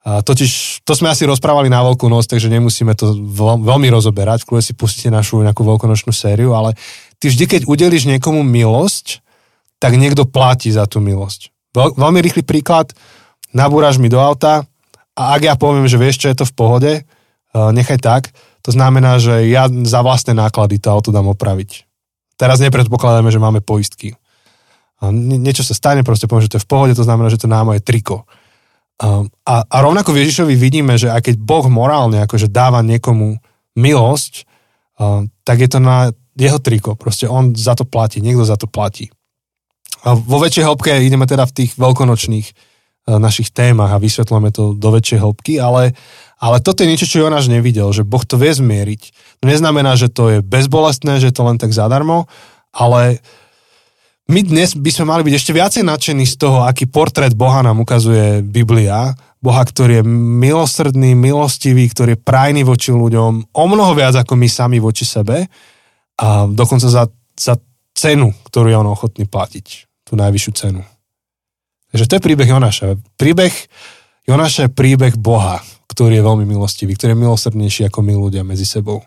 Totiž, 0.00 0.80
to 0.80 0.96
sme 0.96 1.12
asi 1.12 1.28
rozprávali 1.28 1.68
na 1.68 1.84
Veľkú 1.84 2.08
noc, 2.08 2.24
takže 2.24 2.48
nemusíme 2.48 2.96
to 2.96 3.12
veľ, 3.12 3.60
veľmi 3.60 3.88
rozoberať, 3.92 4.48
v 4.48 4.64
si 4.64 4.72
pustíte 4.72 5.12
našu 5.12 5.44
nejakú 5.44 5.60
veľkonočnú 5.60 6.08
sériu, 6.08 6.56
ale 6.56 6.72
ty 7.20 7.28
vždy, 7.28 7.44
keď 7.44 7.60
udelíš 7.68 8.08
niekomu 8.08 8.40
milosť, 8.40 9.20
tak 9.76 10.00
niekto 10.00 10.24
platí 10.24 10.72
za 10.72 10.88
tú 10.88 11.04
milosť. 11.04 11.52
Veľ, 11.76 12.00
veľmi 12.00 12.20
rýchly 12.24 12.42
príklad, 12.48 12.96
nabúraš 13.52 14.00
mi 14.00 14.08
do 14.08 14.16
auta 14.16 14.64
a 15.12 15.22
ak 15.36 15.40
ja 15.44 15.54
poviem, 15.60 15.84
že 15.84 16.00
vieš, 16.00 16.24
čo 16.24 16.32
je 16.32 16.36
to 16.40 16.48
v 16.48 16.56
pohode, 16.56 16.92
uh, 16.96 17.68
nechaj 17.68 18.00
tak, 18.00 18.22
to 18.64 18.72
znamená, 18.72 19.20
že 19.20 19.52
ja 19.52 19.68
za 19.68 20.00
vlastné 20.00 20.32
náklady 20.32 20.80
to 20.80 20.88
auto 20.88 21.12
dám 21.12 21.28
opraviť. 21.28 21.84
Teraz 22.40 22.56
nepredpokladáme, 22.64 23.28
že 23.28 23.40
máme 23.40 23.60
poistky. 23.60 24.16
A 25.00 25.12
nie- 25.12 25.40
niečo 25.40 25.60
sa 25.60 25.76
stane, 25.76 26.00
proste 26.04 26.24
poviem, 26.24 26.48
že 26.48 26.56
to 26.56 26.58
je 26.60 26.64
v 26.64 26.70
pohode, 26.72 26.92
to 26.96 27.04
znamená, 27.04 27.28
že 27.28 27.40
to 27.40 27.48
na 27.48 27.64
moje 27.64 27.84
triko. 27.84 28.24
Um, 29.00 29.32
a, 29.48 29.64
a 29.64 29.76
rovnako 29.80 30.12
v 30.12 30.20
Ježišovi 30.24 30.54
vidíme, 30.60 31.00
že 31.00 31.08
aj 31.08 31.32
keď 31.32 31.34
Boh 31.40 31.64
morálne 31.72 32.20
akože 32.20 32.52
dáva 32.52 32.84
niekomu 32.84 33.40
milosť, 33.72 34.44
um, 35.00 35.32
tak 35.40 35.64
je 35.64 35.68
to 35.72 35.80
na 35.80 36.12
jeho 36.36 36.60
triko. 36.60 36.94
Proste 37.00 37.24
on 37.24 37.56
za 37.56 37.72
to 37.72 37.88
platí, 37.88 38.20
niekto 38.20 38.44
za 38.44 38.60
to 38.60 38.68
platí. 38.68 39.08
A 40.04 40.12
vo 40.16 40.40
väčšej 40.40 40.64
hĺbke 40.64 40.92
ideme 41.00 41.24
teda 41.24 41.44
v 41.48 41.64
tých 41.64 41.76
veľkonočných 41.76 42.70
našich 43.08 43.50
témach 43.50 43.90
a 43.96 44.02
vysvetľujeme 44.02 44.50
to 44.52 44.76
do 44.76 44.88
väčšej 44.92 45.18
hĺbky, 45.18 45.56
ale, 45.58 45.96
ale 46.38 46.60
toto 46.60 46.84
je 46.84 46.90
niečo, 46.92 47.08
čo 47.08 47.24
Jonáš 47.24 47.48
nevidel, 47.48 47.88
že 47.90 48.06
Boh 48.06 48.22
to 48.22 48.36
vie 48.36 48.52
zmieriť. 48.52 49.02
Neznamená, 49.42 49.96
že 49.96 50.12
to 50.12 50.28
je 50.30 50.38
bezbolestné, 50.44 51.18
že 51.18 51.32
je 51.32 51.34
to 51.34 51.42
len 51.48 51.56
tak 51.56 51.72
zadarmo, 51.72 52.28
ale 52.70 53.24
my 54.30 54.40
dnes 54.46 54.78
by 54.78 54.90
sme 54.94 55.10
mali 55.10 55.26
byť 55.26 55.34
ešte 55.34 55.52
viacej 55.52 55.82
nadšení 55.82 56.22
z 56.22 56.38
toho, 56.38 56.62
aký 56.62 56.86
portrét 56.86 57.34
Boha 57.34 57.66
nám 57.66 57.82
ukazuje 57.82 58.46
Biblia. 58.46 59.10
Boha, 59.42 59.62
ktorý 59.66 60.00
je 60.00 60.04
milosrdný, 60.46 61.18
milostivý, 61.18 61.90
ktorý 61.90 62.14
je 62.14 62.22
prajný 62.22 62.62
voči 62.62 62.94
ľuďom, 62.94 63.50
o 63.50 63.64
mnoho 63.66 63.92
viac 63.96 64.14
ako 64.14 64.38
my 64.38 64.46
sami 64.46 64.78
voči 64.78 65.02
sebe 65.02 65.50
a 66.20 66.46
dokonca 66.46 66.86
za, 66.86 67.08
za 67.34 67.58
cenu, 67.96 68.30
ktorú 68.46 68.70
je 68.70 68.76
on 68.78 68.88
ochotný 68.88 69.26
platiť. 69.26 69.90
Tú 70.06 70.14
najvyššiu 70.14 70.52
cenu. 70.54 70.82
Takže 71.90 72.06
to 72.06 72.14
je 72.20 72.22
príbeh 72.22 72.46
Jonáša. 72.46 73.00
Príbeh 73.18 73.54
Jonáša 74.28 74.68
je 74.68 74.76
príbeh 74.76 75.18
Boha, 75.18 75.58
ktorý 75.90 76.20
je 76.20 76.26
veľmi 76.26 76.46
milostivý, 76.46 76.94
ktorý 76.94 77.18
je 77.18 77.22
milosrdnejší 77.26 77.82
ako 77.90 77.98
my 78.04 78.14
ľudia 78.14 78.46
medzi 78.46 78.68
sebou. 78.68 79.02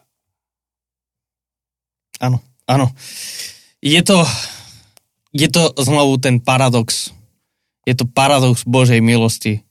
Áno, 2.19 2.43
áno. 2.67 2.91
Je 3.79 3.99
to, 4.01 4.19
je 5.33 5.47
to 5.49 5.73
znovu 5.81 6.21
ten 6.21 6.37
paradox. 6.37 7.09
Je 7.83 7.97
to 7.97 8.05
paradox 8.07 8.63
Božej 8.63 9.01
milosti 9.01 9.65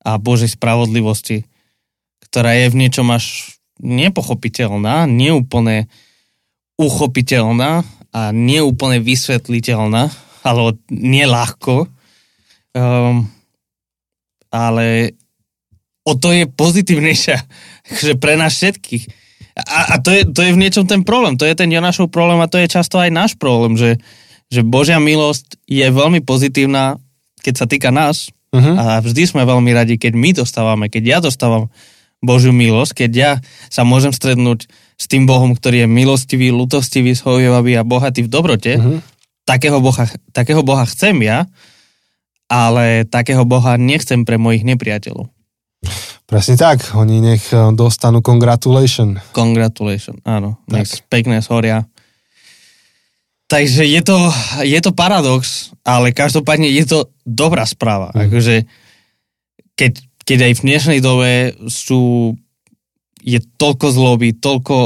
a 0.00 0.16
Božej 0.16 0.56
spravodlivosti, 0.56 1.44
ktorá 2.22 2.54
je 2.54 2.72
v 2.72 2.78
niečom 2.86 3.10
až 3.12 3.58
nepochopiteľná, 3.82 5.04
neúplne 5.04 5.90
uchopiteľná 6.78 7.82
a 8.14 8.22
neúplne 8.32 9.02
vysvetliteľná, 9.02 10.08
ale 10.46 10.78
nie 10.88 11.26
ľahko. 11.26 11.90
Um, 12.72 13.26
ale 14.48 15.18
o 16.06 16.16
to 16.16 16.32
je 16.32 16.48
pozitívnejšia 16.48 17.36
že 18.06 18.14
pre 18.16 18.38
nás 18.38 18.54
všetkých. 18.56 19.04
A, 19.58 19.78
a 19.90 19.94
to, 19.98 20.14
je, 20.14 20.22
to 20.30 20.40
je 20.46 20.54
v 20.54 20.60
niečom 20.62 20.86
ten 20.86 21.02
problém. 21.02 21.34
To 21.34 21.42
je 21.42 21.58
ten 21.58 21.66
Jonášov 21.66 22.14
problém 22.14 22.38
a 22.38 22.50
to 22.50 22.62
je 22.62 22.70
často 22.70 23.02
aj 23.02 23.10
náš 23.10 23.32
problém, 23.34 23.74
že, 23.74 23.98
že 24.48 24.64
Božia 24.64 24.96
milosť 24.96 25.60
je 25.68 25.84
veľmi 25.84 26.24
pozitívna, 26.24 26.96
keď 27.44 27.54
sa 27.54 27.66
týka 27.68 27.92
nás. 27.92 28.32
Uh-huh. 28.48 28.74
A 28.80 29.04
vždy 29.04 29.28
sme 29.28 29.44
veľmi 29.44 29.70
radi, 29.76 30.00
keď 30.00 30.12
my 30.16 30.30
dostávame, 30.32 30.88
keď 30.88 31.02
ja 31.04 31.18
dostávam 31.20 31.68
Božiu 32.24 32.50
milosť, 32.50 33.04
keď 33.04 33.10
ja 33.12 33.32
sa 33.68 33.84
môžem 33.84 34.10
strednúť 34.10 34.66
s 34.98 35.04
tým 35.06 35.28
Bohom, 35.28 35.52
ktorý 35.54 35.84
je 35.84 35.88
milostivý, 35.88 36.48
lutostivý, 36.50 37.12
schojovavý 37.12 37.76
a 37.78 37.86
bohatý 37.86 38.24
v 38.24 38.32
dobrote. 38.32 38.80
Uh-huh. 38.80 38.98
Takého, 39.44 39.80
boha, 39.80 40.04
takého 40.36 40.60
Boha 40.60 40.84
chcem 40.84 41.16
ja, 41.24 41.48
ale 42.52 43.08
takého 43.08 43.48
Boha 43.48 43.76
nechcem 43.80 44.24
pre 44.24 44.36
mojich 44.36 44.64
nepriateľov. 44.64 45.28
Presne 46.28 46.60
tak, 46.60 46.92
oni 46.92 47.24
nech 47.24 47.48
eh, 47.56 47.72
dostanú 47.72 48.20
congratulation. 48.20 49.16
Congratulation, 49.32 50.20
áno, 50.28 50.60
tak. 50.68 50.84
nech 50.84 50.90
pekné 51.08 51.40
horia. 51.48 51.88
Takže 53.48 53.80
je 53.88 54.00
to, 54.04 54.28
je 54.60 54.76
to 54.84 54.92
paradox, 54.92 55.72
ale 55.80 56.12
každopádne 56.12 56.68
je 56.68 56.84
to 56.84 56.98
dobrá 57.24 57.64
správa. 57.64 58.12
Mm. 58.12 58.28
Akože, 58.28 58.56
keď, 59.72 59.92
keď 60.28 60.38
aj 60.44 60.52
v 60.52 60.64
dnešnej 60.68 61.00
dobe 61.00 61.56
sú, 61.72 62.36
je 63.24 63.40
toľko 63.40 63.86
zloby, 63.88 64.36
toľko 64.36 64.76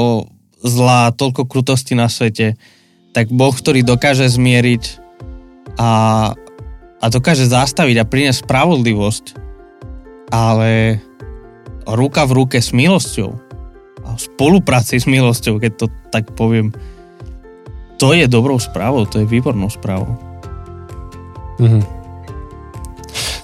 zlá, 0.63 1.11
toľko 1.11 1.43
krutosti 1.43 1.91
na 1.91 2.07
svete, 2.07 2.55
tak 3.11 3.27
Boh, 3.35 3.51
ktorý 3.51 3.83
dokáže 3.83 4.31
zmieriť 4.31 4.83
a, 5.75 5.91
a 7.03 7.05
dokáže 7.11 7.43
zastaviť 7.43 7.99
a 7.99 8.07
priniesť 8.07 8.47
spravodlivosť, 8.47 9.25
ale 10.31 11.03
ruka 11.83 12.23
v 12.23 12.31
ruke 12.31 12.57
s 12.63 12.71
milosťou 12.71 13.35
a 14.07 14.15
spolupráci 14.15 15.03
s 15.03 15.05
milosťou, 15.05 15.59
keď 15.59 15.71
to 15.75 15.85
tak 16.15 16.31
poviem, 16.39 16.71
to 18.03 18.11
je 18.11 18.27
dobrou 18.27 18.59
správou, 18.59 19.07
to 19.07 19.23
je 19.23 19.31
výbornou 19.31 19.71
správou. 19.71 20.19
Mhm. 21.55 21.79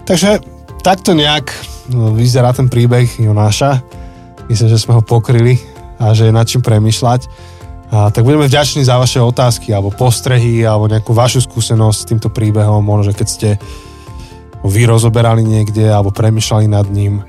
Takže 0.04 0.44
takto 0.84 1.16
nejak 1.16 1.48
no, 1.96 2.12
vyzerá 2.12 2.52
ten 2.52 2.68
príbeh 2.68 3.08
Jonáša. 3.24 3.80
Myslím, 4.52 4.68
že 4.68 4.82
sme 4.82 5.00
ho 5.00 5.04
pokryli 5.06 5.56
a 5.96 6.12
že 6.12 6.28
je 6.28 6.36
nad 6.36 6.44
čím 6.44 6.60
premyšľať. 6.60 7.22
A 7.90 8.12
tak 8.12 8.28
budeme 8.28 8.52
vďační 8.52 8.84
za 8.84 9.00
vaše 9.00 9.24
otázky 9.24 9.72
alebo 9.72 9.96
postrehy 9.96 10.68
alebo 10.68 10.92
nejakú 10.92 11.16
vašu 11.16 11.40
skúsenosť 11.46 11.98
s 12.04 12.08
týmto 12.10 12.28
príbehom. 12.28 12.84
Možno, 12.84 13.14
že 13.14 13.18
keď 13.18 13.28
ste 13.30 13.50
vy 14.66 14.84
rozoberali 14.90 15.46
niekde 15.46 15.88
alebo 15.88 16.12
premyšľali 16.12 16.68
nad 16.68 16.90
ním, 16.92 17.24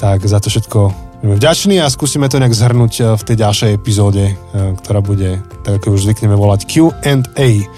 tak 0.00 0.24
za 0.24 0.40
to 0.40 0.48
všetko 0.48 1.09
budeme 1.20 1.36
vďační 1.36 1.76
a 1.84 1.92
skúsime 1.92 2.32
to 2.32 2.40
nejak 2.40 2.56
zhrnúť 2.56 2.92
eh, 3.00 3.04
v 3.14 3.22
tej 3.22 3.36
ďalšej 3.36 3.70
epizóde, 3.76 4.24
eh, 4.32 4.36
ktorá 4.80 5.04
bude, 5.04 5.44
tak 5.62 5.80
ako 5.80 6.00
už 6.00 6.08
zvykneme 6.08 6.34
volať 6.34 6.64
Q&A. 6.66 7.68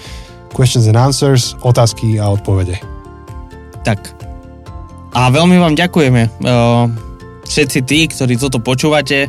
Questions 0.53 0.85
and 0.87 0.97
answers, 0.97 1.57
otázky 1.65 2.21
a 2.21 2.29
odpovede. 2.29 2.77
Tak. 3.81 3.99
A 5.17 5.33
veľmi 5.33 5.57
vám 5.59 5.75
ďakujeme. 5.75 6.21
Eh, 6.29 6.83
všetci 7.43 7.79
tí, 7.83 7.99
ktorí 8.07 8.39
toto 8.39 8.63
počúvate, 8.63 9.27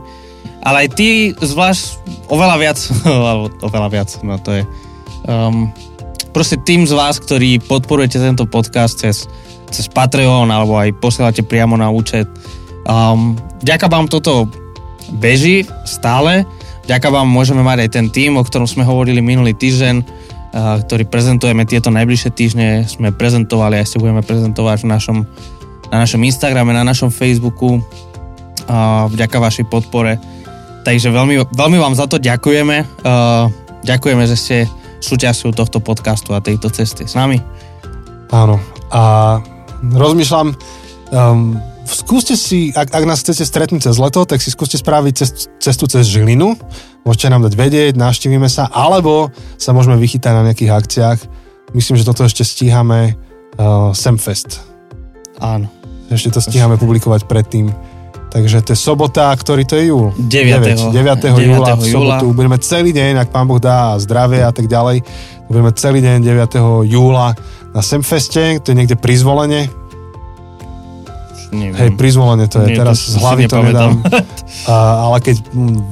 ale 0.62 0.86
aj 0.86 0.88
tí 0.94 1.34
zvlášť 1.34 1.84
oveľa 2.30 2.56
viac, 2.62 2.78
alebo 3.08 3.50
oveľa 3.66 3.88
viac, 3.90 4.10
no 4.22 4.38
to 4.38 4.62
je 4.62 4.62
um, 5.28 5.68
proste 6.32 6.60
tým 6.62 6.88
z 6.88 6.92
vás, 6.96 7.20
ktorí 7.20 7.60
podporujete 7.64 8.16
tento 8.20 8.48
podcast 8.48 9.00
cez, 9.00 9.28
cez 9.68 9.86
Patreon 9.92 10.48
alebo 10.48 10.80
aj 10.80 10.96
posielate 11.00 11.44
priamo 11.44 11.76
na 11.76 11.92
účet 11.92 12.28
Um, 12.84 13.36
ďaká 13.64 13.88
vám 13.88 14.08
toto 14.08 14.48
beží 15.16 15.64
stále. 15.88 16.44
Ďaká 16.84 17.08
vám 17.08 17.24
môžeme 17.24 17.64
mať 17.64 17.88
aj 17.88 17.90
ten 17.90 18.06
tým, 18.12 18.36
o 18.36 18.44
ktorom 18.44 18.68
sme 18.68 18.84
hovorili 18.84 19.24
minulý 19.24 19.56
týždeň, 19.56 19.94
uh, 20.04 20.04
ktorý 20.84 21.08
prezentujeme 21.08 21.64
tieto 21.64 21.88
najbližšie 21.88 22.30
týždne. 22.32 22.84
Sme 22.84 23.12
prezentovali, 23.12 23.80
aj 23.80 23.88
si 23.88 23.96
budeme 23.96 24.20
prezentovať 24.20 24.84
v 24.84 24.90
našom, 24.92 25.18
na 25.88 26.04
našom 26.04 26.20
Instagrame, 26.20 26.76
na 26.76 26.84
našom 26.84 27.08
Facebooku. 27.08 27.80
Uh, 28.64 29.08
vďaka 29.12 29.36
vašej 29.40 29.66
podpore. 29.68 30.20
Takže 30.84 31.08
veľmi, 31.08 31.48
veľmi 31.56 31.78
vám 31.80 31.96
za 31.96 32.04
to 32.04 32.20
ďakujeme. 32.20 32.84
Uh, 33.00 33.48
ďakujeme, 33.84 34.24
že 34.28 34.36
ste 34.36 34.56
súčasťou 35.00 35.52
tohto 35.52 35.80
podcastu 35.84 36.32
a 36.32 36.44
tejto 36.44 36.72
cesty 36.72 37.04
s 37.04 37.16
nami. 37.16 37.40
Áno. 38.32 38.56
A 38.88 39.36
rozmýšľam, 39.80 40.48
um, 41.12 41.60
skúste 41.94 42.34
si, 42.34 42.74
ak, 42.74 42.90
ak 42.90 43.04
nás 43.06 43.22
chcete 43.22 43.46
stretnúť 43.46 43.86
cez 43.90 43.96
leto, 43.96 44.26
tak 44.26 44.42
si 44.42 44.50
skúste 44.50 44.76
spraviť 44.76 45.12
cest, 45.14 45.36
cestu 45.62 45.86
cez 45.86 46.10
Žilinu. 46.10 46.58
Môžete 47.06 47.30
nám 47.30 47.46
dať 47.46 47.54
vedieť, 47.54 47.92
navštívime 47.94 48.50
sa, 48.50 48.66
alebo 48.68 49.30
sa 49.54 49.70
môžeme 49.70 49.94
vychytať 49.96 50.32
na 50.34 50.42
nejakých 50.50 50.74
akciách. 50.74 51.18
Myslím, 51.72 51.96
že 51.98 52.06
toto 52.06 52.26
ešte 52.26 52.42
stíhame 52.42 53.14
uh, 53.14 53.94
Semfest. 53.94 54.60
Áno. 55.38 55.70
Ešte 56.10 56.36
to 56.36 56.40
stíhame 56.42 56.76
publikovať 56.76 57.24
predtým. 57.24 57.72
Takže 58.34 58.66
to 58.66 58.74
je 58.74 58.78
sobota, 58.78 59.30
ktorý 59.30 59.62
to 59.62 59.78
je 59.78 59.94
júl? 59.94 60.10
9. 60.18 60.90
9. 60.90 60.90
9. 60.90 61.38
9. 61.38 61.38
júla 61.38 61.78
v 61.78 61.86
sobotu. 61.86 62.26
Júla. 62.26 62.34
Budeme 62.34 62.58
celý 62.58 62.90
deň, 62.90 63.22
ak 63.22 63.30
pán 63.30 63.46
Boh 63.46 63.62
dá 63.62 63.94
zdravie 64.02 64.42
a 64.42 64.50
tak 64.50 64.66
ďalej, 64.66 65.06
budeme 65.46 65.70
celý 65.78 66.02
deň 66.02 66.18
9. 66.58 66.90
júla 66.90 67.38
na 67.70 67.82
Semfeste, 67.82 68.58
to 68.58 68.74
je 68.74 68.76
niekde 68.78 68.98
pri 68.98 69.14
zvolenie, 69.14 69.70
Neviem. 71.54 71.78
Hej, 71.78 71.90
prizvolenie 71.94 72.50
to 72.50 72.66
je, 72.66 72.74
Nie, 72.74 72.78
teraz 72.82 72.98
z 73.06 73.14
hlavy 73.22 73.46
to 73.46 73.62
nedám. 73.62 74.02
A, 74.70 75.06
ale 75.10 75.22
keď 75.22 75.44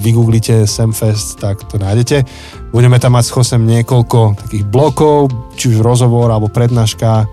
vygooglíte 0.03 0.67
Semfest, 0.67 1.39
tak 1.39 1.63
to 1.71 1.79
nájdete. 1.79 2.27
Budeme 2.75 2.99
tam 2.99 3.15
mať 3.15 3.25
s 3.29 3.35
Chosem 3.35 3.63
niekoľko 3.63 4.39
takých 4.39 4.65
blokov, 4.67 5.31
či 5.55 5.71
už 5.77 5.85
rozhovor 5.85 6.33
alebo 6.33 6.49
prednáška. 6.51 7.29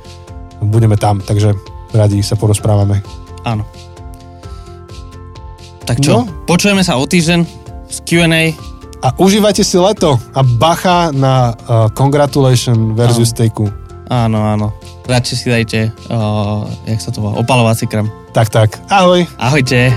Budeme 0.62 1.00
tam, 1.00 1.24
takže 1.24 1.56
radi 1.96 2.20
sa 2.22 2.36
porozprávame. 2.36 3.02
Áno. 3.48 3.64
Tak 5.88 6.06
čo, 6.06 6.22
no. 6.22 6.46
počujeme 6.46 6.86
sa 6.86 7.02
o 7.02 7.06
týždeň 7.08 7.40
z 7.90 7.98
Q&A. 8.06 8.54
A 9.00 9.16
užívajte 9.16 9.64
si 9.64 9.80
leto 9.80 10.20
a 10.36 10.44
bacha 10.44 11.10
na 11.16 11.56
uh, 11.56 11.88
congratulation 11.96 12.94
versus 12.94 13.32
Takeu. 13.32 13.72
Áno, 14.12 14.44
áno. 14.44 14.76
Radšej 15.08 15.38
si 15.40 15.48
dajte, 15.48 15.80
uh, 16.12 16.68
jak 16.84 17.00
sa 17.00 17.10
to 17.10 17.24
volá, 17.24 17.40
opalovací 17.40 17.88
krem. 17.88 18.12
Tak, 18.32 18.50
tak. 18.50 18.70
Ahoj. 18.90 19.26
Ahojte. 19.38 19.94